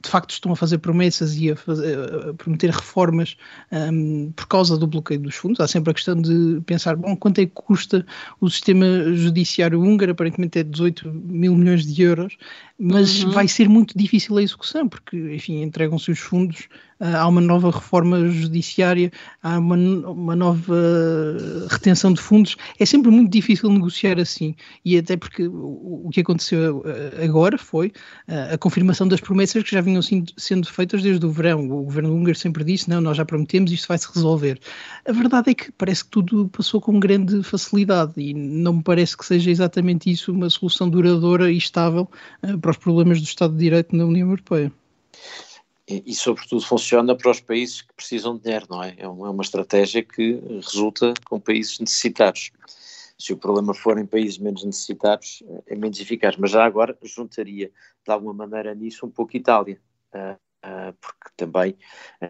de 0.05 0.11
facto 0.11 0.31
estão 0.31 0.53
a 0.53 0.57
fazer 0.57 0.79
promessas 0.79 1.35
e 1.37 1.51
a, 1.51 1.57
fazer, 1.57 1.99
a 2.29 2.35
prometer 2.35 2.71
reformas 2.71 3.37
um, 3.73 4.31
por 4.33 4.47
causa 4.47 4.77
do 4.77 4.87
bloqueio 4.87 5.21
dos 5.21 5.35
fundos. 5.35 5.61
Há 5.61 5.67
sempre 5.67 5.91
a 5.91 5.95
questão 5.95 6.21
de 6.21 6.61
pensar, 6.67 6.95
bom, 6.95 7.17
quanto 7.17 7.41
é 7.41 7.47
que 7.47 7.53
custa 7.55 8.07
o 8.41 8.51
sistema 8.51 8.87
judiciário 9.15 9.81
húngaro? 9.81 10.13
Aparentemente 10.13 10.59
é 10.59 10.63
18 10.63 11.11
mil 11.11 11.57
milhões 11.57 11.87
de 11.87 12.03
euros, 12.03 12.37
mas 12.79 13.25
uhum. 13.25 13.31
vai 13.31 13.49
ser 13.49 13.69
muito 13.69 13.97
difícil 13.97 14.37
a 14.37 14.43
execução, 14.43 14.89
porque, 14.89 15.17
enfim, 15.35 15.63
entregam-se 15.63 16.11
os 16.11 16.19
fundos 16.19 16.69
há 17.01 17.27
uma 17.27 17.41
nova 17.41 17.71
reforma 17.71 18.29
judiciária, 18.29 19.11
há 19.43 19.59
uma, 19.59 19.77
uma 19.77 20.37
nova 20.37 20.75
retenção 21.71 22.13
de 22.13 22.21
fundos. 22.21 22.57
É 22.79 22.87
sempre 22.87 23.11
muito 23.11 23.31
difícil 23.31 23.71
negociar 23.71 24.19
assim. 24.19 24.55
E 24.85 24.97
até 24.97 25.17
porque 25.17 25.47
o, 25.47 26.09
que 26.13 26.21
aconteceu 26.21 26.85
ah, 26.87 27.25
agora 27.25 27.59
foi 27.59 27.89
uh, 28.29 28.55
a 28.55 28.59
confirmação 28.59 29.09
das 29.09 29.21
promessas 29.21 29.63
que 29.63 29.71
já 29.71 29.81
vinham 29.81 30.01
sendo, 30.03 30.69
feitas 30.69 31.03
desde 31.03 31.25
o 31.25 31.31
verão. 31.31 31.71
O 31.71 31.85
governo 31.85 32.15
húngaro 32.15 32.37
sempre 32.37 32.65
disse: 32.65 32.89
não, 32.89 33.01
nós 33.01 33.17
já 33.17 33.25
prometemos, 33.25 33.73
isto 33.73 33.89
vai 33.89 33.99
se 33.99 34.09
resolver. 34.13 34.59
A 35.07 35.13
verdade 35.13 35.51
é 35.51 35.55
que 35.55 35.73
parece 35.73 36.05
que 36.05 36.11
tudo 36.11 36.49
passou 36.49 36.81
com 36.81 36.99
grande 36.99 37.43
facilidade 37.43 38.13
e 38.17 38.33
não 38.35 38.75
me 38.75 38.83
parece 38.83 39.17
que 39.17 39.25
seja 39.25 39.51
exatamente 39.51 40.11
isso 40.11 40.33
uma 40.33 40.49
solução 40.51 40.89
duradoura 40.89 41.51
e 41.51 41.57
estável 41.57 42.09
para 42.61 42.71
os 42.71 42.77
problemas 42.77 43.21
do 43.21 43.25
Estado 43.25 43.53
de 43.53 43.59
Direito 43.59 43.97
na 43.97 44.05
União 44.05 44.29
Europeia 44.29 44.73
e, 45.87 46.15
sobretudo, 46.15 46.65
funciona 46.65 47.15
para 47.15 47.31
os 47.31 47.41
países 47.41 47.83
que 47.83 47.93
precisam 47.95 48.37
de 48.37 48.45
dinheiro, 48.45 48.67
não 48.71 48.83
é? 48.83 48.95
É 48.97 49.07
uma, 49.07 49.27
é 49.27 49.31
uma 49.31 49.43
estratégia 49.43 50.03
que 50.03 50.41
resulta 50.57 51.13
com 51.27 51.39
países 51.39 51.79
necessitados. 51.79 52.51
Se 53.19 53.33
o 53.33 53.37
problema 53.37 53.75
for 53.75 53.99
em 53.99 54.07
países 54.07 54.39
menos 54.39 54.65
necessitados, 54.65 55.43
é 55.67 55.77
menos 55.77 56.01
eficaz. 56.01 56.37
Mas 56.37 56.51
já 56.51 56.65
agora 56.65 56.97
juntaria, 57.03 57.71
de 58.05 58.13
alguma 58.13 58.33
maneira, 58.33 58.75
nisso 58.75 59.07
um 59.07 59.11
pouco 59.11 59.37
Itália. 59.37 59.79
Uh, 60.15 60.33
uh, 60.65 60.93
porque 61.01 61.31
também 61.37 61.77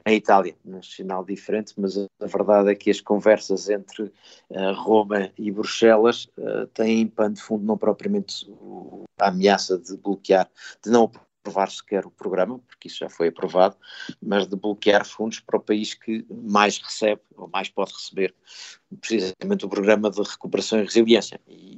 a 0.05 0.13
Itália, 0.13 0.57
um 0.65 0.83
sinal 0.83 1.25
diferente, 1.25 1.75
mas 1.77 1.97
a, 1.97 2.27
verdade 2.27 2.71
é 2.71 2.75
que 2.75 2.91
as 2.91 3.01
conversas 3.01 3.71
entre 3.71 4.03
uh, 4.51 4.73
Roma 4.75 5.31
e 5.39 5.51
Bruxelas 5.53 6.29
têm 6.75 7.07
pano 7.07 7.35
de 7.35 7.43
fundo 7.43 7.65
não 7.65 7.79
propriamente 7.79 8.51
a 9.19 9.29
ameaça 9.29 9.79
de 9.79 9.97
bloquear, 9.97 10.51
de 10.83 10.91
não 10.91 11.11
aprovar 11.45 11.71
sequer 11.71 12.07
o 12.07 12.11
programa, 12.11 12.59
porque 12.61 12.89
isso 12.89 12.99
já 12.99 13.11
foi 13.11 13.29
aprovado, 13.29 13.77
mas 14.21 14.47
de 14.49 14.57
bloquear 14.57 15.05
fundos 15.05 15.41
para 15.41 15.59
o 15.59 15.61
país 15.61 15.93
que 15.93 16.25
mais 16.31 16.79
recebe 16.79 17.21
ou 17.37 17.49
mais 17.49 17.69
pode 17.69 17.93
receber 17.93 18.35
precisamente 19.01 19.67
o 19.67 19.69
programa 19.69 20.11
de 20.11 20.23
recuperação 20.23 20.81
e 20.81 20.85
resiliência. 20.85 21.39
E, 21.47 21.77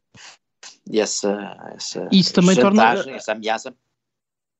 e 0.88 1.00
essa, 1.00 1.72
essa 1.74 2.08
isso 2.12 2.32
também 2.32 2.54
torna... 2.56 2.94
essa 3.10 3.32
ameaça 3.32 3.74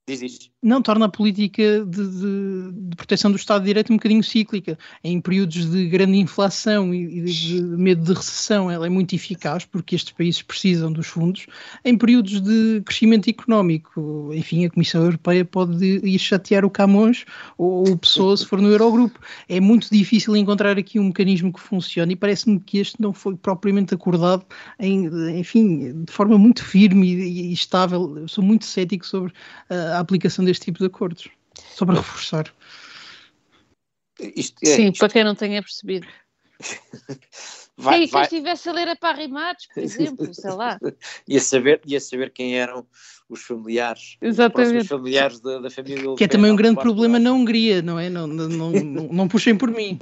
Diz 0.09 0.23
isto. 0.23 0.51
Não, 0.63 0.81
torna 0.81 1.07
a 1.07 1.09
política 1.09 1.85
de, 1.85 2.09
de, 2.09 2.73
de, 2.73 2.97
proteção 2.97 3.31
do 3.31 3.37
Estado 3.37 3.63
de 3.63 3.67
Direito 3.67 3.93
um 3.93 3.97
bocadinho 3.97 4.23
cíclica. 4.23 4.79
Em 5.03 5.21
períodos 5.21 5.69
de 5.69 5.89
grande 5.89 6.17
inflação 6.17 6.95
e 6.95 7.23
de, 7.23 7.33
de, 7.33 7.63
medo 7.63 8.05
de 8.05 8.13
recessão, 8.13 8.71
ela 8.71 8.87
é 8.87 8.89
muito 8.89 9.15
eficaz, 9.17 9.65
porque 9.65 9.97
estes 9.97 10.13
países 10.13 10.43
precisam 10.43 10.93
dos 10.93 11.09
fundos. 11.09 11.47
Em 11.85 11.99
períodos 11.99 12.41
de 12.41 12.83
crescimento 12.85 13.29
económico, 13.29 14.31
enfim, 14.33 14.65
a 14.65 14.71
Comissão 14.71 15.03
Europeia 15.03 15.45
pode 15.45 15.85
ir 15.85 16.19
chatear 16.19 16.65
o 16.65 16.71
Camões 16.71 17.25
ou 17.59 17.89
o 17.89 17.99
Pessoa 17.99 18.37
se 18.37 18.47
for 18.47 18.61
no 18.61 18.71
Eurogrupo. 18.71 19.19
É 19.49 19.59
muito 19.61 19.89
difícil 19.91 20.37
encontrar 20.37 20.79
aqui 20.79 21.01
um 21.01 21.05
mecanismo 21.05 21.53
que 21.53 21.61
funcione 21.61 22.13
e 22.13 22.17
parece-me 22.17 22.61
que 22.61 22.79
este 22.79 23.01
não 23.01 23.13
foi 23.13 23.37
propriamente 23.37 23.95
acordado, 23.95 24.45
em, 24.79 25.07
enfim, 25.39 26.05
de 26.05 26.13
forma 26.13 26.39
muito 26.39 26.65
firme 26.65 27.13
e, 27.13 27.51
e 27.51 27.53
estável. 27.53 28.19
Eu 28.19 28.29
sou 28.29 28.43
muito 28.43 28.65
cético 28.65 29.05
sobre 29.05 29.33
uh, 29.71 29.96
a 29.97 30.01
aplicação 30.01 30.45
deste 30.45 30.67
tipo 30.67 30.79
de 30.79 30.87
acordos. 30.87 31.29
Só 31.75 31.87
para 31.87 31.97
reforçar. 31.97 32.53
Isto, 34.19 34.57
é, 34.65 34.77
Sim, 34.77 34.89
isto... 34.89 34.99
para 34.99 35.09
quem 35.09 35.25
não 35.25 35.35
tenha 35.35 35.63
percebido. 35.63 36.07
vai, 37.77 38.01
quem, 38.01 38.09
vai... 38.09 38.23
estivesse 38.23 38.69
a 38.69 38.73
ler 38.73 38.89
a 38.89 38.97
Parrimatos, 38.97 39.67
por 39.73 39.83
exemplo, 39.83 40.33
sei 40.33 40.53
lá. 40.53 40.79
ia, 41.29 41.41
saber, 41.41 41.81
ia 41.87 42.01
saber 42.01 42.33
quem 42.33 42.59
eram 42.59 42.87
os 43.29 43.43
familiares, 43.43 44.17
Exatamente. 44.21 44.83
os 44.83 44.89
familiares 44.89 45.41
da, 45.41 45.59
da 45.59 45.71
família. 45.71 46.15
Que 46.17 46.25
é 46.25 46.29
também 46.29 46.51
um 46.51 46.57
grande 46.57 46.81
problema 46.81 47.19
na 47.19 47.33
Hungria, 47.33 47.83
não 47.83 47.99
é? 47.99 48.09
Não, 48.09 48.27
não, 48.27 48.49
não, 48.49 48.71
não, 48.71 49.09
não 49.09 49.29
puxem 49.29 49.57
por 49.57 49.71
mim. 49.71 49.99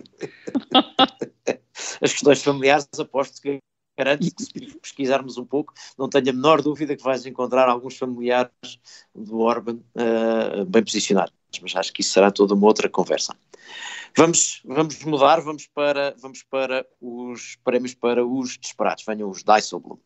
As 2.00 2.12
questões 2.12 2.42
familiares, 2.42 2.86
aposto 2.98 3.40
que 3.40 3.58
garanto 3.96 4.34
que 4.34 4.42
se 4.42 4.76
pesquisarmos 4.78 5.38
um 5.38 5.44
pouco, 5.44 5.72
não 5.98 6.08
tenho 6.08 6.30
a 6.30 6.32
menor 6.32 6.62
dúvida 6.62 6.96
que 6.96 7.02
vais 7.02 7.24
encontrar 7.26 7.68
alguns 7.68 7.96
familiares 7.96 8.50
do 9.14 9.40
Orban 9.40 9.78
uh, 9.94 10.64
bem 10.66 10.82
posicionados, 10.84 11.34
mas 11.62 11.76
acho 11.76 11.92
que 11.92 12.00
isso 12.00 12.12
será 12.12 12.30
toda 12.30 12.54
uma 12.54 12.66
outra 12.66 12.88
conversa. 12.88 13.34
Vamos, 14.16 14.62
vamos 14.64 15.02
mudar, 15.02 15.40
vamos 15.40 15.66
para, 15.66 16.14
vamos 16.22 16.44
para 16.44 16.86
os 17.00 17.56
prémios 17.64 17.94
para 17.94 18.24
os 18.24 18.56
desesperados. 18.56 19.04
Venham 19.04 19.28
os 19.28 19.42
Dijsselbloem. 19.42 19.98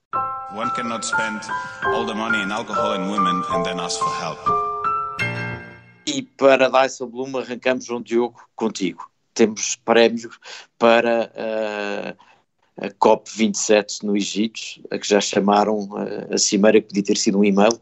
One 0.57 0.70
cannot 0.70 1.05
spend 1.05 1.42
all 1.85 2.07
the 2.07 2.14
money 2.14 2.42
in 2.42 2.51
alcohol 2.51 2.92
and 2.92 3.11
women 3.11 3.42
and 3.51 3.64
then 3.64 3.79
ask 3.79 3.98
for 3.98 4.09
help. 4.18 4.38
E 6.07 6.22
para 6.22 6.70
Dijsselbloem 6.70 7.37
arrancamos, 7.37 7.90
um 7.90 8.01
Diogo, 8.01 8.40
contigo. 8.57 9.11
Temos 9.35 9.77
prémios 9.77 10.38
para 10.79 11.31
uh, 11.35 12.28
a 12.79 12.88
COP27 12.91 14.03
no 14.03 14.17
Egito, 14.17 14.61
a 14.91 14.99
que 14.99 15.09
já 15.09 15.21
chamaram 15.21 15.88
a, 16.31 16.38
cimeira 16.38 16.81
que 16.81 16.88
podia 16.88 17.03
ter 17.03 17.17
sido 17.17 17.38
um 17.38 17.45
e-mail. 17.45 17.79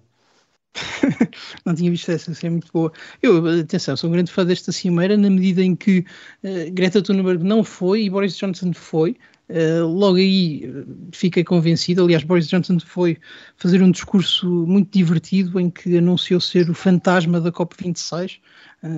não 1.65 1.75
tinha 1.75 1.91
visto 1.91 2.11
essa, 2.11 2.31
essa 2.31 2.47
é 2.47 2.51
muito 2.51 2.71
boa. 2.73 2.93
Eu, 3.23 3.61
atenção, 3.61 3.97
sou 3.97 4.11
um 4.11 4.13
grande 4.13 4.31
fã 4.31 4.45
desta 4.45 4.73
cimeira 4.73 5.17
na 5.17 5.31
medida 5.31 5.63
em 5.63 5.75
que 5.75 6.05
uh, 6.45 6.71
Greta 6.73 7.03
Thunberg 7.03 7.43
não 7.43 7.65
foi 7.65 8.03
e 8.03 8.11
Boris 8.11 8.37
Johnson 8.37 8.73
foi. 8.73 9.17
Uh, 9.49 9.87
logo 9.87 10.17
aí 10.17 10.69
uh, 10.69 10.87
fiquei 11.13 11.45
convencido. 11.45 12.03
Aliás, 12.03 12.25
Boris 12.25 12.49
Johnson 12.49 12.79
foi 12.81 13.17
fazer 13.57 13.83
um 13.83 13.91
discurso 13.91 14.49
muito 14.67 14.91
divertido 14.97 15.61
em 15.61 15.71
que 15.71 15.97
anunciou 15.97 16.41
ser 16.41 16.69
o 16.69 16.75
fantasma 16.75 17.41
da 17.41 17.53
COP26. 17.53 18.41
Ah, 18.83 18.89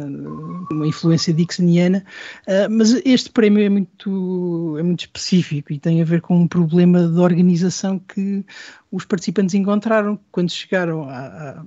uma 0.73 0.87
influência 0.87 1.33
dixoniana, 1.33 2.05
uh, 2.47 2.71
mas 2.71 3.01
este 3.05 3.31
prémio 3.31 3.65
é 3.65 3.69
muito, 3.69 4.77
é 4.77 4.83
muito 4.83 5.01
específico 5.01 5.73
e 5.73 5.79
tem 5.79 6.03
a 6.03 6.05
ver 6.05 6.21
com 6.21 6.37
um 6.37 6.49
problema 6.49 7.07
de 7.07 7.19
organização 7.19 7.99
que 7.99 8.45
os 8.91 9.05
participantes 9.05 9.55
encontraram 9.55 10.19
quando 10.33 10.51
chegaram 10.51 11.09
a, 11.09 11.27
a, 11.27 11.65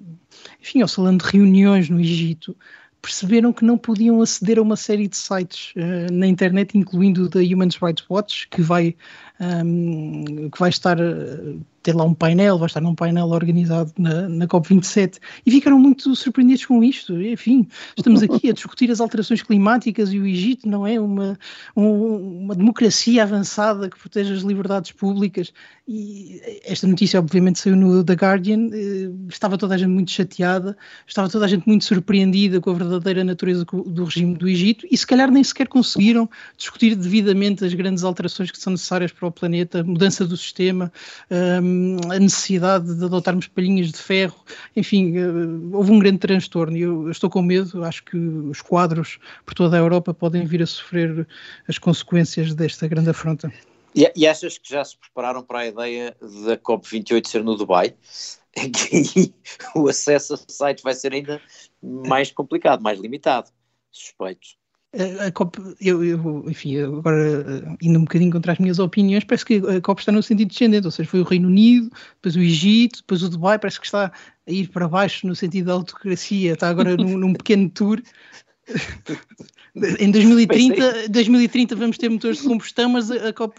enfim, 0.61 0.81
ao 0.81 0.87
salão 0.87 1.15
de 1.15 1.25
reuniões 1.25 1.89
no 1.89 2.01
Egito 2.01 2.55
perceberam 3.01 3.51
que 3.51 3.65
não 3.65 3.77
podiam 3.77 4.21
aceder 4.21 4.59
a 4.59 4.61
uma 4.61 4.75
série 4.75 5.07
de 5.07 5.17
sites 5.17 5.73
uh, 5.75 6.11
na 6.13 6.27
internet, 6.27 6.77
incluindo 6.77 7.23
o 7.23 7.29
da 7.29 7.39
Human 7.39 7.69
Rights 7.81 8.05
Watch, 8.09 8.47
que 8.49 8.61
vai, 8.61 8.95
um, 9.41 10.49
que 10.49 10.59
vai 10.59 10.69
estar 10.69 10.99
uh, 10.99 11.59
ter 11.81 11.95
lá 11.95 12.03
um 12.03 12.13
painel, 12.13 12.57
vai 12.57 12.67
estar 12.67 12.81
num 12.81 12.93
painel 12.93 13.27
organizado 13.27 13.91
na, 13.97 14.29
na 14.29 14.47
COP27 14.47 15.17
e 15.45 15.51
ficaram 15.51 15.79
muito 15.79 16.15
surpreendidos 16.15 16.65
com 16.65 16.83
isto. 16.83 17.19
Enfim, 17.21 17.67
estamos 17.97 18.21
aqui 18.21 18.49
a 18.49 18.53
discutir 18.53 18.91
as 18.91 19.01
alterações 19.01 19.41
climáticas 19.41 20.13
e 20.13 20.19
o 20.19 20.27
Egito 20.27 20.69
não 20.69 20.85
é 20.85 20.99
uma, 20.99 21.37
um, 21.75 22.43
uma 22.43 22.55
democracia 22.55 23.23
avançada 23.23 23.89
que 23.89 23.97
protege 23.97 24.33
as 24.33 24.41
liberdades 24.41 24.91
públicas. 24.91 25.51
E 25.87 26.39
esta 26.63 26.87
notícia, 26.87 27.19
obviamente, 27.19 27.59
saiu 27.59 27.75
no 27.75 28.03
The 28.03 28.13
Guardian. 28.13 28.69
Eh, 28.71 29.09
estava 29.27 29.57
toda 29.57 29.75
a 29.75 29.77
gente 29.77 29.89
muito 29.89 30.11
chateada, 30.11 30.77
estava 31.07 31.27
toda 31.27 31.45
a 31.45 31.47
gente 31.47 31.67
muito 31.67 31.83
surpreendida 31.83 32.61
com 32.61 32.69
a 32.69 32.73
verdadeira 32.73 33.23
natureza 33.23 33.65
do 33.65 34.05
regime 34.05 34.35
do 34.35 34.47
Egito 34.47 34.87
e, 34.89 34.95
se 34.95 35.05
calhar, 35.05 35.29
nem 35.31 35.43
sequer 35.43 35.67
conseguiram 35.67 36.29
discutir 36.55 36.95
devidamente 36.95 37.65
as 37.65 37.73
grandes 37.73 38.03
alterações 38.03 38.51
que 38.51 38.59
são 38.59 38.71
necessárias 38.71 39.11
para 39.11 39.27
o 39.27 39.30
planeta, 39.31 39.83
mudança 39.83 40.25
do 40.25 40.35
sistema. 40.35 40.91
Um, 41.29 41.71
um, 41.71 42.11
a 42.11 42.19
necessidade 42.19 42.93
de 42.95 43.05
adotarmos 43.05 43.47
palhinhas 43.47 43.91
de 43.91 43.97
ferro, 43.97 44.43
enfim, 44.75 45.17
uh, 45.17 45.75
houve 45.75 45.91
um 45.91 45.99
grande 45.99 46.19
transtorno 46.19 46.77
e 46.77 46.81
eu, 46.81 47.09
estou 47.09 47.29
com 47.29 47.41
medo, 47.41 47.83
acho 47.83 48.03
que 48.03 48.17
os 48.17 48.61
quadros 48.61 49.19
por 49.45 49.53
toda 49.53 49.77
a 49.77 49.79
Europa 49.79 50.13
podem 50.13 50.45
vir 50.45 50.61
a 50.61 50.67
sofrer 50.67 51.27
as 51.67 51.77
consequências 51.77 52.53
desta 52.53 52.87
grande 52.87 53.09
afronta. 53.09 53.51
E, 53.95 54.11
e 54.15 54.27
achas 54.27 54.57
que 54.57 54.69
já 54.69 54.83
se 54.83 54.97
prepararam 54.97 55.43
para 55.43 55.59
a 55.59 55.67
ideia 55.67 56.15
da 56.45 56.57
COP28 56.57 57.27
ser 57.27 57.43
no 57.43 57.55
Dubai? 57.55 57.95
Que 58.53 59.33
o 59.73 59.87
acesso 59.87 60.33
a 60.33 60.37
sites 60.37 60.83
vai 60.83 60.93
ser 60.93 61.13
ainda 61.13 61.41
mais 61.81 62.31
complicado, 62.31 62.81
mais 62.81 62.99
limitado, 62.99 63.49
suspeito. 63.89 64.60
A, 64.93 65.27
a 65.27 65.31
COP, 65.31 65.57
eu, 65.79 66.03
eu, 66.03 66.43
enfim, 66.49 66.77
agora 66.79 67.77
indo 67.81 67.97
um 67.97 68.03
bocadinho 68.03 68.31
contra 68.31 68.51
as 68.51 68.59
minhas 68.59 68.77
opiniões, 68.77 69.23
parece 69.23 69.45
que 69.45 69.55
a 69.55 69.79
COP 69.79 70.01
está 70.01 70.11
no 70.11 70.21
sentido 70.21 70.49
descendente, 70.49 70.85
ou 70.85 70.91
seja, 70.91 71.09
foi 71.09 71.21
o 71.21 71.25
Reino 71.25 71.47
Unido, 71.47 71.89
depois 72.15 72.35
o 72.35 72.41
Egito, 72.41 72.97
depois 72.97 73.23
o 73.23 73.29
Dubai, 73.29 73.57
parece 73.57 73.79
que 73.79 73.85
está 73.85 74.11
a 74.45 74.51
ir 74.51 74.67
para 74.67 74.89
baixo 74.89 75.25
no 75.25 75.35
sentido 75.35 75.67
da 75.67 75.73
autocracia, 75.73 76.53
está 76.53 76.67
agora 76.67 76.97
num, 76.97 77.17
num 77.17 77.33
pequeno 77.33 77.69
tour. 77.69 78.01
Em 79.73 80.11
2030, 80.11 81.07
2030 81.07 81.77
vamos 81.77 81.97
ter 81.97 82.09
motores 82.09 82.41
de 82.41 82.47
combustão, 82.49 82.89
mas 82.89 83.09
a, 83.09 83.29
a 83.29 83.33
COP 83.33 83.57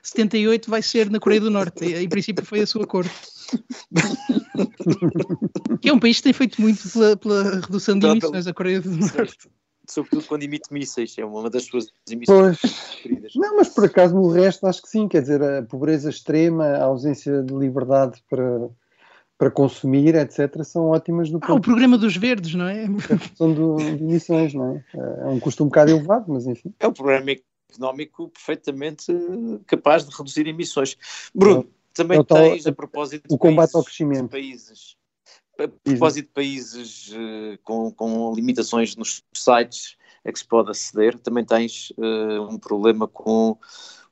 78 0.00 0.70
vai 0.70 0.80
ser 0.80 1.10
na 1.10 1.18
Coreia 1.18 1.40
do 1.40 1.50
Norte. 1.50 1.84
Em 1.84 2.08
princípio 2.08 2.46
foi 2.46 2.60
a 2.60 2.66
sua 2.68 2.86
cor. 2.86 3.04
que 5.82 5.88
é 5.88 5.92
um 5.92 5.98
país 5.98 6.18
que 6.18 6.22
tem 6.22 6.32
feito 6.32 6.62
muito 6.62 6.88
pela, 6.88 7.16
pela 7.16 7.60
redução 7.62 7.98
de 7.98 8.06
emissões, 8.06 8.46
a 8.46 8.54
Coreia 8.54 8.80
do 8.80 8.96
Norte 8.96 9.48
sobretudo 9.88 10.24
quando 10.26 10.42
emite 10.42 10.72
mísseis, 10.72 11.16
é 11.18 11.24
uma 11.24 11.50
das 11.50 11.64
suas 11.64 11.92
emissões 12.08 12.58
preferidas. 12.60 13.32
Não, 13.34 13.56
mas 13.56 13.68
por 13.68 13.84
acaso 13.84 14.14
no 14.14 14.28
resto 14.28 14.66
acho 14.66 14.82
que 14.82 14.88
sim, 14.88 15.08
quer 15.08 15.22
dizer, 15.22 15.42
a 15.42 15.62
pobreza 15.62 16.10
extrema, 16.10 16.64
a 16.64 16.84
ausência 16.84 17.42
de 17.42 17.54
liberdade 17.54 18.22
para, 18.28 18.68
para 19.36 19.50
consumir, 19.50 20.14
etc., 20.14 20.62
são 20.64 20.86
ótimas 20.86 21.30
no 21.30 21.38
Ah, 21.42 21.54
o 21.54 21.60
programa 21.60 21.98
dos 21.98 22.16
verdes, 22.16 22.54
não 22.54 22.66
é? 22.66 22.86
São 23.36 23.52
de 23.52 24.02
emissões, 24.02 24.54
não 24.54 24.76
é? 24.76 24.84
É 25.22 25.26
um 25.26 25.40
custo 25.40 25.64
um 25.64 25.66
bocado 25.68 25.90
elevado, 25.90 26.32
mas 26.32 26.46
enfim. 26.46 26.72
É 26.80 26.88
um 26.88 26.92
programa 26.92 27.30
económico 27.70 28.28
perfeitamente 28.28 29.12
capaz 29.66 30.06
de 30.06 30.16
reduzir 30.16 30.46
emissões. 30.46 30.96
Bruno, 31.34 31.60
é, 31.60 31.66
também 31.92 32.18
é 32.18 32.24
tal, 32.24 32.38
tens, 32.38 32.66
a 32.66 32.72
propósito 32.72 33.24
o 33.30 33.38
combate 33.38 33.72
países, 33.72 33.74
ao 33.74 33.84
crescimento. 33.84 34.28
países 34.28 34.96
a 35.58 35.68
propósito 35.68 36.26
de 36.26 36.32
países 36.32 37.10
uh, 37.12 37.58
com, 37.62 37.90
com, 37.92 38.34
limitações 38.34 38.96
nos 38.96 39.22
sites 39.34 39.96
a 40.24 40.32
que 40.32 40.38
se 40.38 40.46
pode 40.46 40.70
aceder, 40.70 41.18
também 41.18 41.44
tens 41.44 41.90
uh, 41.98 42.42
um 42.50 42.58
problema 42.58 43.06
com 43.06 43.56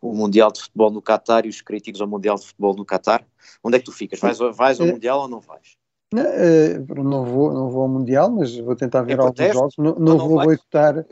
o 0.00 0.12
Mundial 0.14 0.52
de 0.52 0.60
Futebol 0.60 0.90
no 0.90 1.02
Qatar 1.02 1.46
e 1.46 1.48
os 1.48 1.60
críticos 1.60 2.00
ao 2.00 2.08
Mundial 2.08 2.36
de 2.36 2.46
Futebol 2.46 2.74
no 2.74 2.84
Qatar. 2.84 3.24
Onde 3.64 3.76
é 3.76 3.78
que 3.78 3.86
tu 3.86 3.92
ficas? 3.92 4.20
Vais, 4.20 4.38
vais 4.38 4.80
ao 4.80 4.86
é. 4.86 4.92
Mundial 4.92 5.20
ou 5.20 5.28
não 5.28 5.40
vais? 5.40 5.76
Não, 6.12 6.22
uh, 6.22 7.02
não, 7.02 7.24
vou, 7.24 7.52
não 7.52 7.70
vou 7.70 7.82
ao 7.82 7.88
Mundial, 7.88 8.30
mas 8.30 8.56
vou 8.58 8.76
tentar 8.76 9.02
ver 9.02 9.18
é 9.18 9.22
alguns 9.22 9.54
jogos. 9.54 9.74
Não, 9.78 9.94
não, 9.94 10.16
não 10.16 10.28
vou 10.28 10.42
boicotar. 10.42 11.06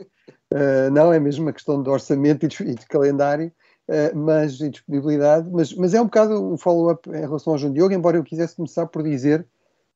não, 0.91 1.11
é 1.11 1.19
mesmo 1.19 1.45
uma 1.45 1.53
questão 1.53 1.81
de 1.81 1.89
orçamento 1.89 2.45
e 2.45 2.47
de, 2.47 2.63
e 2.63 2.75
de 2.75 2.85
calendário. 2.85 3.51
Uh, 3.89 4.15
mas 4.15 4.61
e 4.61 4.69
disponibilidade, 4.69 5.49
mas, 5.51 5.73
mas 5.73 5.93
é 5.93 5.99
um 5.99 6.05
bocado 6.05 6.41
um 6.41 6.55
follow-up 6.55 7.09
em 7.09 7.21
relação 7.21 7.51
ao 7.51 7.59
João 7.59 7.73
Diogo, 7.73 7.93
embora 7.93 8.15
eu 8.15 8.23
quisesse 8.23 8.55
começar 8.55 8.85
por 8.85 9.03
dizer 9.03 9.45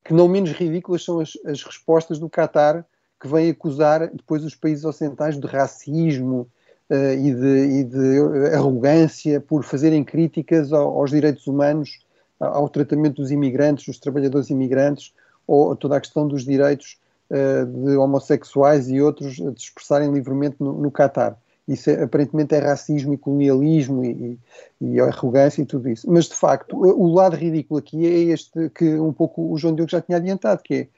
que 0.06 0.14
não 0.14 0.28
menos 0.28 0.52
ridículas 0.52 1.04
são 1.04 1.20
as, 1.20 1.34
as 1.46 1.64
respostas 1.64 2.20
do 2.20 2.30
Qatar, 2.30 2.86
que 3.20 3.28
vem 3.28 3.50
acusar 3.50 4.08
depois 4.14 4.46
os 4.46 4.54
países 4.54 4.86
ocidentais 4.86 5.38
de 5.38 5.48
racismo 5.48 6.48
uh, 6.92 7.14
e, 7.14 7.34
de, 7.34 7.80
e, 7.80 7.84
de, 7.84 8.54
arrogância 8.54 9.42
por 9.42 9.64
fazerem 9.64 10.04
críticas 10.04 10.72
ao, 10.72 11.00
aos 11.00 11.10
direitos 11.10 11.48
humanos, 11.48 12.00
ao 12.40 12.70
tratamento 12.70 13.16
dos 13.16 13.32
imigrantes, 13.32 13.88
dos 13.88 13.98
trabalhadores 13.98 14.52
imigrantes, 14.52 15.12
ou 15.48 15.72
a 15.72 15.76
toda 15.76 15.98
a 15.98 16.02
questão 16.02 16.28
dos 16.28 16.46
direitos 16.46 17.00
uh, 17.32 17.66
de 17.66 17.98
homossexuais 17.98 18.88
e 18.88 19.02
outros 19.02 19.38
de 19.38 19.50
expressarem 19.58 20.14
livremente 20.14 20.58
no, 20.60 20.74
no 20.74 20.92
Qatar. 20.92 21.36
Isso 21.68 21.90
é, 21.90 22.04
aparentemente 22.04 22.54
é 22.54 22.60
racismo 22.60 23.14
e 23.14 23.18
colonialismo 23.18 24.06
e, 24.06 24.40
e, 24.80 25.00
arrogância 25.00 25.62
e 25.62 25.66
tudo 25.66 25.90
isso. 25.90 26.10
Mas, 26.10 26.26
de 26.26 26.36
facto, 26.36 26.78
o 26.78 27.12
lado 27.12 27.36
ridículo 27.36 27.80
aqui 27.80 28.06
é 28.06 28.34
este 28.34 28.70
que 28.70 28.96
um 28.96 29.12
pouco 29.12 29.52
o 29.52 29.58
João 29.58 29.74
Diogo 29.74 29.90
já 29.90 30.02
tinha 30.02 30.18
adiantado, 30.18 30.62
que 30.62 30.90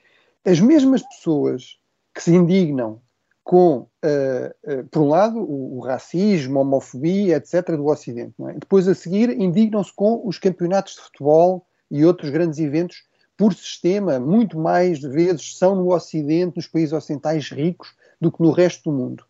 é 0.45 0.51
as 0.51 0.59
mesmas 0.59 1.01
pessoas 1.03 1.77
que 2.13 2.21
se 2.21 2.33
indignam 2.33 2.99
com, 3.43 3.77
uh, 3.77 4.71
uh, 4.81 4.83
por 4.91 5.03
um 5.03 5.07
lado, 5.07 5.39
o, 5.39 5.77
o, 5.77 5.79
racismo, 5.79 6.59
a 6.59 6.61
homofobia, 6.63 7.37
etc., 7.37 7.77
do 7.77 7.85
Ocidente. 7.85 8.33
É? 8.49 8.53
Depois, 8.53 8.89
a 8.89 8.95
seguir, 8.95 9.29
indignam-se 9.39 9.93
com 9.95 10.21
os 10.25 10.37
campeonatos 10.37 10.95
de 10.95 10.99
futebol 10.99 11.65
e 11.89 12.03
outros 12.03 12.29
grandes 12.29 12.59
eventos 12.59 13.05
por 13.37 13.53
sistema, 13.53 14.19
muito 14.19 14.59
mais 14.59 14.99
vezes 14.99 15.57
são 15.57 15.75
no 15.75 15.93
Ocidente, 15.93 16.57
nos 16.57 16.67
países 16.67 16.91
ocidentais 16.91 17.49
ricos, 17.49 17.95
do 18.19 18.31
que 18.31 18.41
no 18.41 18.51
resto 18.51 18.89
do 18.89 18.97
mundo 18.97 19.23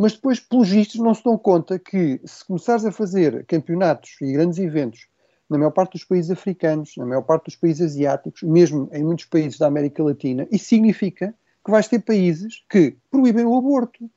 mas 0.00 0.14
depois, 0.14 0.40
pelos 0.40 0.70
vistos, 0.70 0.98
não 0.98 1.12
se 1.12 1.22
dão 1.22 1.36
conta 1.36 1.78
que 1.78 2.18
se 2.24 2.42
começares 2.46 2.86
a 2.86 2.90
fazer 2.90 3.44
campeonatos 3.44 4.16
e 4.22 4.32
grandes 4.32 4.58
eventos 4.58 5.06
na 5.50 5.58
maior 5.58 5.72
parte 5.72 5.92
dos 5.92 6.04
países 6.04 6.30
africanos, 6.30 6.94
na 6.96 7.04
maior 7.04 7.20
parte 7.20 7.44
dos 7.46 7.56
países 7.56 7.92
asiáticos, 7.92 8.42
mesmo 8.42 8.88
em 8.94 9.04
muitos 9.04 9.26
países 9.26 9.58
da 9.58 9.66
América 9.66 10.02
Latina, 10.02 10.48
isso 10.50 10.64
significa 10.64 11.34
que 11.62 11.70
vais 11.70 11.86
ter 11.86 11.98
países 11.98 12.64
que 12.70 12.96
proíbem 13.10 13.44
o 13.44 13.54
aborto, 13.58 14.10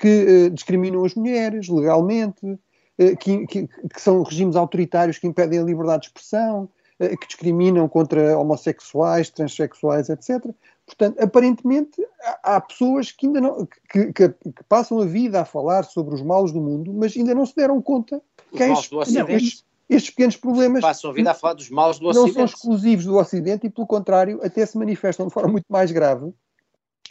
que 0.00 0.48
uh, 0.48 0.50
discriminam 0.50 1.04
as 1.04 1.14
mulheres 1.14 1.68
legalmente, 1.68 2.44
uh, 2.44 3.16
que, 3.20 3.46
que, 3.46 3.68
que, 3.68 4.00
são 4.00 4.24
regimes 4.24 4.56
autoritários 4.56 5.18
que 5.18 5.28
impedem 5.28 5.60
a 5.60 5.62
liberdade 5.62 6.00
de 6.00 6.06
expressão, 6.08 6.68
uh, 6.98 7.16
que 7.16 7.28
discriminam 7.28 7.88
contra 7.88 8.36
homossexuais, 8.36 9.30
transexuais, 9.30 10.08
etc. 10.08 10.46
Portanto, 10.88 11.22
aparentemente 11.22 12.02
há, 12.22 12.56
há 12.56 12.60
pessoas 12.60 13.12
que 13.12 13.26
ainda 13.26 13.42
não 13.42 13.66
que, 13.90 14.12
que, 14.12 14.28
que, 14.30 14.64
passam 14.68 14.98
a 15.00 15.04
vida 15.04 15.42
a 15.42 15.44
falar 15.44 15.84
sobre 15.84 16.14
os 16.14 16.22
males 16.22 16.50
do 16.50 16.60
mundo, 16.60 16.92
mas 16.94 17.14
ainda 17.14 17.34
não 17.34 17.44
se 17.44 17.54
deram 17.54 17.80
conta 17.82 18.22
que 18.56 18.62
estes, 18.62 18.90
não, 18.90 19.28
estes, 19.28 19.64
estes, 19.88 20.10
pequenos 20.10 20.36
problemas 20.36 20.80
passam 20.80 21.10
a 21.10 21.14
vida 21.14 21.30
a 21.30 21.34
falar 21.34 21.52
dos 21.52 21.68
males 21.68 21.98
do 21.98 22.04
não 22.04 22.10
Ocidente. 22.10 22.28
Não 22.28 22.34
são 22.34 22.44
exclusivos 22.56 23.04
do 23.04 23.16
Ocidente 23.18 23.66
e, 23.66 23.70
pelo 23.70 23.86
contrário, 23.86 24.40
até 24.42 24.64
se 24.64 24.78
manifestam 24.78 25.26
de 25.26 25.32
forma 25.34 25.52
muito 25.52 25.66
mais 25.68 25.92
grave. 25.92 26.32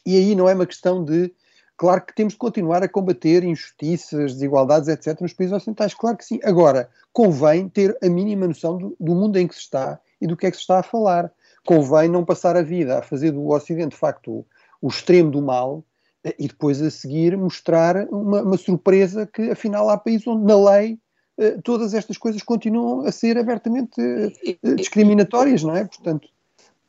E 0.03 0.17
aí 0.17 0.33
não 0.33 0.49
é 0.49 0.55
uma 0.55 0.65
questão 0.65 1.03
de 1.05 1.31
Claro 1.77 2.03
que 2.03 2.15
temos 2.15 2.33
de 2.33 2.39
continuar 2.39 2.81
a 2.81 2.89
combater 2.89 3.43
injustiças, 3.43 4.33
desigualdades, 4.33 4.89
etc., 4.89 5.21
nos 5.21 5.31
países 5.31 5.55
ocidentais, 5.55 5.93
claro 5.93 6.17
que 6.17 6.25
sim. 6.25 6.39
Agora, 6.43 6.89
convém 7.13 7.69
ter 7.69 7.95
a 8.01 8.09
mínima 8.09 8.47
noção 8.47 8.79
do, 8.79 8.97
do, 8.99 9.13
mundo 9.13 9.37
em 9.37 9.47
que 9.47 9.53
se 9.53 9.61
está 9.61 9.99
e 10.19 10.25
do 10.25 10.35
que 10.35 10.47
é 10.47 10.51
que 10.51 10.57
se 10.57 10.63
está 10.63 10.79
a 10.79 10.83
falar 10.83 11.31
convém 11.67 12.07
não 12.07 12.23
passar 12.23 12.55
a 12.55 12.61
vida 12.61 12.97
a 12.97 13.01
fazer 13.01 13.31
do 13.31 13.49
Ocidente, 13.49 13.89
de 13.89 13.97
facto, 13.97 14.45
o, 14.81 14.87
extremo 14.87 15.29
do 15.29 15.41
mal 15.41 15.83
eh, 16.23 16.33
e 16.39 16.47
depois 16.47 16.81
a 16.81 16.89
seguir 16.89 17.37
mostrar 17.37 18.07
uma, 18.09 18.41
uma, 18.41 18.57
surpresa 18.57 19.27
que, 19.27 19.51
afinal, 19.51 19.89
há 19.89 19.97
países 19.97 20.25
onde, 20.25 20.45
na 20.45 20.71
lei, 20.71 20.97
eh, 21.37 21.57
todas 21.61 21.93
estas 21.93 22.17
coisas 22.17 22.41
continuam 22.41 23.05
a 23.05 23.11
ser 23.11 23.37
abertamente 23.37 23.99
eh, 23.99 24.75
discriminatórias, 24.75 25.61
não 25.61 25.75
é? 25.75 25.83
Portanto. 25.83 26.29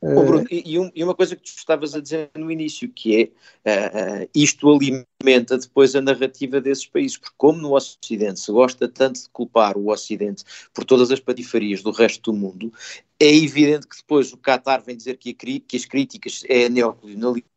Oh, 0.01 0.23
Bruno, 0.23 0.47
e, 0.49 0.77
e, 0.95 1.03
uma 1.05 1.15
coisa 1.15 1.35
que 1.35 1.43
tu 1.43 1.57
estavas 1.57 1.93
a 1.93 2.01
dizer 2.01 2.31
no 2.37 2.53
início, 2.53 2.89
que 2.89 3.33
é 3.65 4.23
uh, 4.23 4.31
isto 4.33 4.69
alimenta 4.69 5.59
depois 5.59 5.97
a 5.97 6.01
narrativa 6.01 6.61
desses 6.61 6.87
países, 6.87 7.19
porque 7.19 7.35
como 7.37 7.59
no 7.59 7.75
Ocidente 7.75 8.39
se 8.39 8.53
gosta 8.53 8.89
tanto 8.89 9.21
de 9.21 9.29
culpar 9.31 9.77
o 9.77 9.91
Ocidente 9.91 10.45
por 10.73 10.85
todas 10.85 11.11
as 11.11 11.19
patifarias 11.19 11.83
do 11.83 11.91
resto 11.91 12.31
do 12.31 12.39
mundo, 12.39 12.73
é 13.19 13.35
evidente 13.35 13.89
que 13.89 13.97
depois 13.97 14.33
o 14.33 14.37
Qatar 14.37 14.85
vem 14.85 14.97
dizer 14.97 15.17
que, 15.17 15.31
a, 15.31 15.35
que 15.67 15.77
as 15.77 15.85
críticas 15.85 16.45
é 16.49 16.69
neocolonialismo 16.69 17.49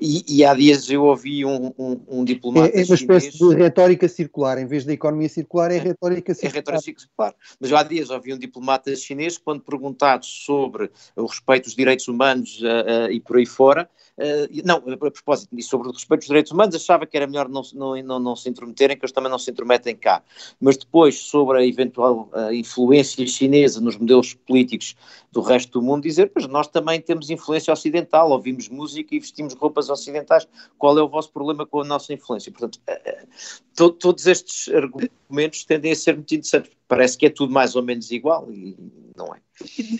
e, 0.00 0.24
e, 0.28 0.44
há 0.44 0.54
dias 0.54 0.90
eu 0.90 1.04
ouvi 1.04 1.44
um, 1.44 1.72
um, 1.78 2.00
um 2.08 2.24
diplomata 2.24 2.68
É, 2.68 2.82
é 2.82 2.84
uma 2.84 2.94
espécie 2.94 3.32
chinês, 3.32 3.56
de 3.56 3.62
retórica 3.62 4.08
circular, 4.08 4.58
em 4.58 4.66
vez 4.66 4.84
da 4.84 4.92
economia 4.92 5.28
circular 5.28 5.70
é, 5.70 5.76
é 5.76 5.78
retórica 5.78 6.34
circular. 6.34 6.52
É 6.52 6.58
retórica 6.58 7.00
circular, 7.00 7.34
mas 7.60 7.72
há 7.72 7.82
dias 7.82 8.10
ouvi 8.10 8.32
um 8.32 8.38
diplomata 8.38 8.94
chinês 8.96 9.38
quando 9.38 9.62
perguntado 9.62 10.26
sobre 10.26 10.90
o 11.16 11.26
respeito 11.26 11.64
dos 11.64 11.74
direitos 11.74 12.08
humanos 12.08 12.60
uh, 12.60 13.08
uh, 13.08 13.10
e 13.10 13.20
por 13.20 13.36
aí 13.36 13.46
fora, 13.46 13.88
Uh, 14.16 14.46
não, 14.64 14.76
a 14.76 14.96
propósito, 14.96 15.58
e 15.58 15.62
sobre 15.62 15.88
o 15.88 15.90
respeito 15.90 16.20
dos 16.20 16.28
direitos 16.28 16.52
humanos, 16.52 16.76
achava 16.76 17.04
que 17.04 17.16
era 17.16 17.26
melhor 17.26 17.48
não, 17.48 17.62
não, 17.74 18.00
não, 18.00 18.20
não, 18.20 18.36
se 18.36 18.48
intrometerem, 18.48 18.96
que 18.96 19.04
eles 19.04 19.12
também 19.12 19.28
não 19.28 19.40
se 19.40 19.50
intrometem 19.50 19.96
cá. 19.96 20.22
Mas 20.60 20.76
depois, 20.76 21.18
sobre 21.18 21.58
a 21.58 21.66
eventual 21.66 22.30
uh, 22.32 22.52
influência 22.52 23.26
chinesa 23.26 23.80
nos 23.80 23.96
modelos 23.96 24.32
políticos 24.32 24.94
do 25.32 25.40
resto 25.40 25.72
do 25.72 25.82
mundo, 25.84 26.04
dizer, 26.04 26.30
pois 26.32 26.46
nós 26.46 26.68
também 26.68 27.00
temos 27.00 27.28
influência 27.28 27.72
ocidental, 27.72 28.30
ouvimos 28.30 28.68
música 28.68 29.03
Bélgica 29.04 29.14
e 29.14 29.20
vestimos 29.20 29.54
roupas 29.54 29.88
ocidentais. 29.90 30.48
Qual 30.78 30.98
é 30.98 31.02
o 31.02 31.08
vosso 31.08 31.30
problema 31.32 31.66
com 31.66 31.80
a 31.80 31.84
nossa 31.84 32.12
influência? 32.12 32.50
Portanto, 32.50 32.80
eh, 32.86 33.02
eh, 33.04 33.24
to, 33.76 33.90
todos 33.90 34.26
estes 34.26 34.72
argumentos 34.74 35.64
tendem 35.64 35.92
a 35.92 35.96
ser 35.96 36.14
muito 36.14 36.34
interessantes. 36.34 36.72
Parece 36.88 37.16
que 37.16 37.26
é 37.26 37.30
tudo 37.30 37.52
mais 37.52 37.76
ou 37.76 37.82
menos 37.82 38.10
igual 38.10 38.50
e 38.50 38.76
não 39.16 39.34
é. 39.34 39.38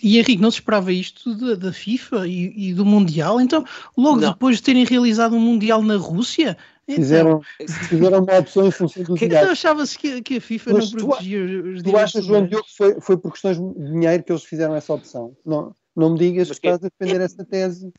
E, 0.02 0.18
Henrique, 0.18 0.42
não 0.42 0.50
se 0.50 0.58
esperava 0.58 0.92
isto 0.92 1.34
da, 1.34 1.54
da 1.54 1.72
FIFA 1.72 2.26
e, 2.26 2.70
e, 2.70 2.74
do 2.74 2.84
Mundial? 2.84 3.40
Então, 3.40 3.64
logo 3.96 4.20
não. 4.20 4.32
depois 4.32 4.56
de 4.56 4.62
terem 4.64 4.84
realizado 4.84 5.36
um 5.36 5.40
Mundial 5.40 5.82
na 5.82 5.96
Rússia, 5.96 6.56
então, 6.86 7.02
fizeram, 7.02 7.40
fizeram 7.88 8.24
uma 8.24 8.38
opção 8.38 8.66
em 8.66 8.70
função 8.70 9.02
do 9.04 9.14
que 9.14 9.28
dinheiro. 9.28 9.50
achava-se 9.50 9.96
que, 9.96 10.20
que, 10.20 10.36
a 10.36 10.40
FIFA 10.40 10.72
Mas 10.74 10.92
não 10.92 11.06
protegia 11.06 11.46
tu, 11.46 11.68
os 11.68 11.82
Tu 11.82 11.96
achas, 11.96 12.24
João 12.24 12.46
Diogo, 12.46 12.66
que 12.66 12.76
foi, 12.76 13.00
foi 13.00 13.16
por 13.16 13.32
questões 13.32 13.58
de 13.58 13.92
dinheiro 13.92 14.22
que 14.22 14.32
eles 14.32 14.44
fizeram 14.44 14.74
essa 14.74 14.92
opção? 14.92 15.34
Não, 15.46 15.74
não 15.96 16.12
me 16.12 16.18
digas 16.18 16.48
Mas 16.48 16.58
que 16.58 16.66
estás 16.66 16.84
a 16.84 16.88
defender 16.88 17.24
essa 17.24 17.44
tese. 17.44 17.92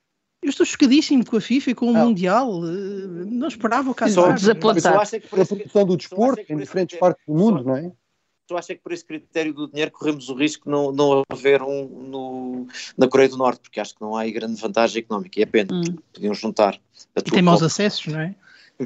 Eu 0.46 0.50
estou 0.50 0.64
chocadíssimo 0.64 1.26
com 1.26 1.38
a 1.38 1.42
FIFA 1.42 1.72
e 1.72 1.76
com 1.76 1.88
o 1.88 1.94
não. 1.94 2.06
Mundial. 2.06 2.64
Eh, 2.64 3.26
não 3.26 3.48
esperava 3.48 3.90
o 3.90 3.96
caso. 3.96 4.14
Só 4.14 4.32
desapontado. 4.32 5.02
A 5.02 5.20
produção 5.28 5.86
do 5.86 5.98
desporto 5.98 6.46
em 6.48 6.56
diferentes 6.56 7.00
partes 7.00 7.26
do 7.26 7.34
mundo, 7.34 7.64
não 7.64 7.76
é? 7.76 7.92
tu 8.48 8.56
achas 8.56 8.76
que 8.76 8.84
por 8.84 8.92
esse 8.92 9.04
critério 9.04 9.52
do 9.52 9.68
dinheiro 9.68 9.90
corremos 9.90 10.30
o 10.30 10.36
risco 10.36 10.66
de 10.66 10.72
não, 10.72 10.92
não 10.92 11.24
haver 11.28 11.64
um 11.64 11.88
no, 11.88 12.68
na 12.96 13.08
Coreia 13.08 13.28
do 13.28 13.38
Norte, 13.38 13.62
porque 13.62 13.80
acho 13.80 13.96
que 13.96 14.02
não 14.02 14.16
há 14.16 14.22
aí 14.22 14.32
grande 14.32 14.62
vantagem 14.62 15.02
económica, 15.02 15.40
e 15.40 15.42
é 15.42 15.48
pena, 15.48 15.74
hum. 15.74 15.98
podiam 16.14 16.34
juntar. 16.36 16.80
A 17.16 17.22
e 17.22 17.24
tem 17.24 17.42
maus 17.42 17.64
acessos, 17.64 18.06
não 18.06 18.20
é? 18.20 18.36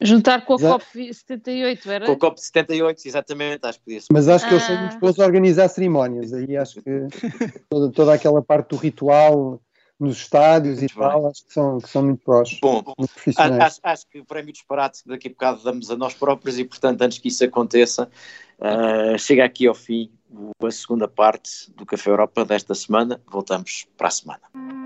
Juntar 0.00 0.44
com 0.44 0.54
a 0.54 0.58
COP78, 0.58 1.86
era? 1.86 2.06
Com 2.06 2.12
a 2.12 2.16
COP78, 2.18 3.06
exatamente, 3.06 3.60
acho 3.64 3.78
que 3.78 3.84
podia 3.84 4.00
Mas 4.12 4.28
acho 4.28 4.46
que 4.46 4.54
ah. 4.54 4.56
eles 4.56 4.66
são 4.92 5.00
bons 5.00 5.18
a 5.18 5.24
organizar 5.24 5.68
cerimónias, 5.68 6.32
aí 6.32 6.56
acho 6.56 6.80
que 6.82 7.08
toda, 7.68 7.90
toda 7.90 8.14
aquela 8.14 8.40
parte 8.40 8.68
do 8.68 8.76
ritual 8.76 9.60
nos 10.02 10.18
estádios 10.18 10.80
muito 10.80 10.92
e 10.92 10.98
bem. 10.98 11.08
tal, 11.08 11.26
acho 11.28 11.46
que 11.46 11.52
são, 11.52 11.78
que 11.78 11.88
são 11.88 12.02
muito 12.02 12.24
prós. 12.24 12.58
Bom, 12.60 12.82
muito 12.98 13.12
acho, 13.62 13.80
acho, 13.82 14.06
que 14.08 14.18
o 14.18 14.24
prémio 14.24 14.52
disparate 14.52 15.02
daqui 15.06 15.28
a 15.28 15.30
bocado 15.30 15.62
damos 15.62 15.90
a 15.90 15.96
nós 15.96 16.12
próprios 16.12 16.58
e, 16.58 16.64
portanto, 16.64 17.00
antes 17.02 17.18
que 17.18 17.28
isso 17.28 17.44
aconteça, 17.44 18.10
uh, 18.58 19.18
chega 19.18 19.44
aqui 19.44 19.66
ao 19.66 19.74
fim 19.74 20.10
a 20.62 20.70
segunda 20.70 21.06
parte 21.06 21.70
do 21.76 21.86
Café 21.86 22.10
Europa 22.10 22.44
desta 22.44 22.74
semana. 22.74 23.20
Voltamos 23.30 23.86
para 23.96 24.08
a 24.08 24.10
semana. 24.10 24.81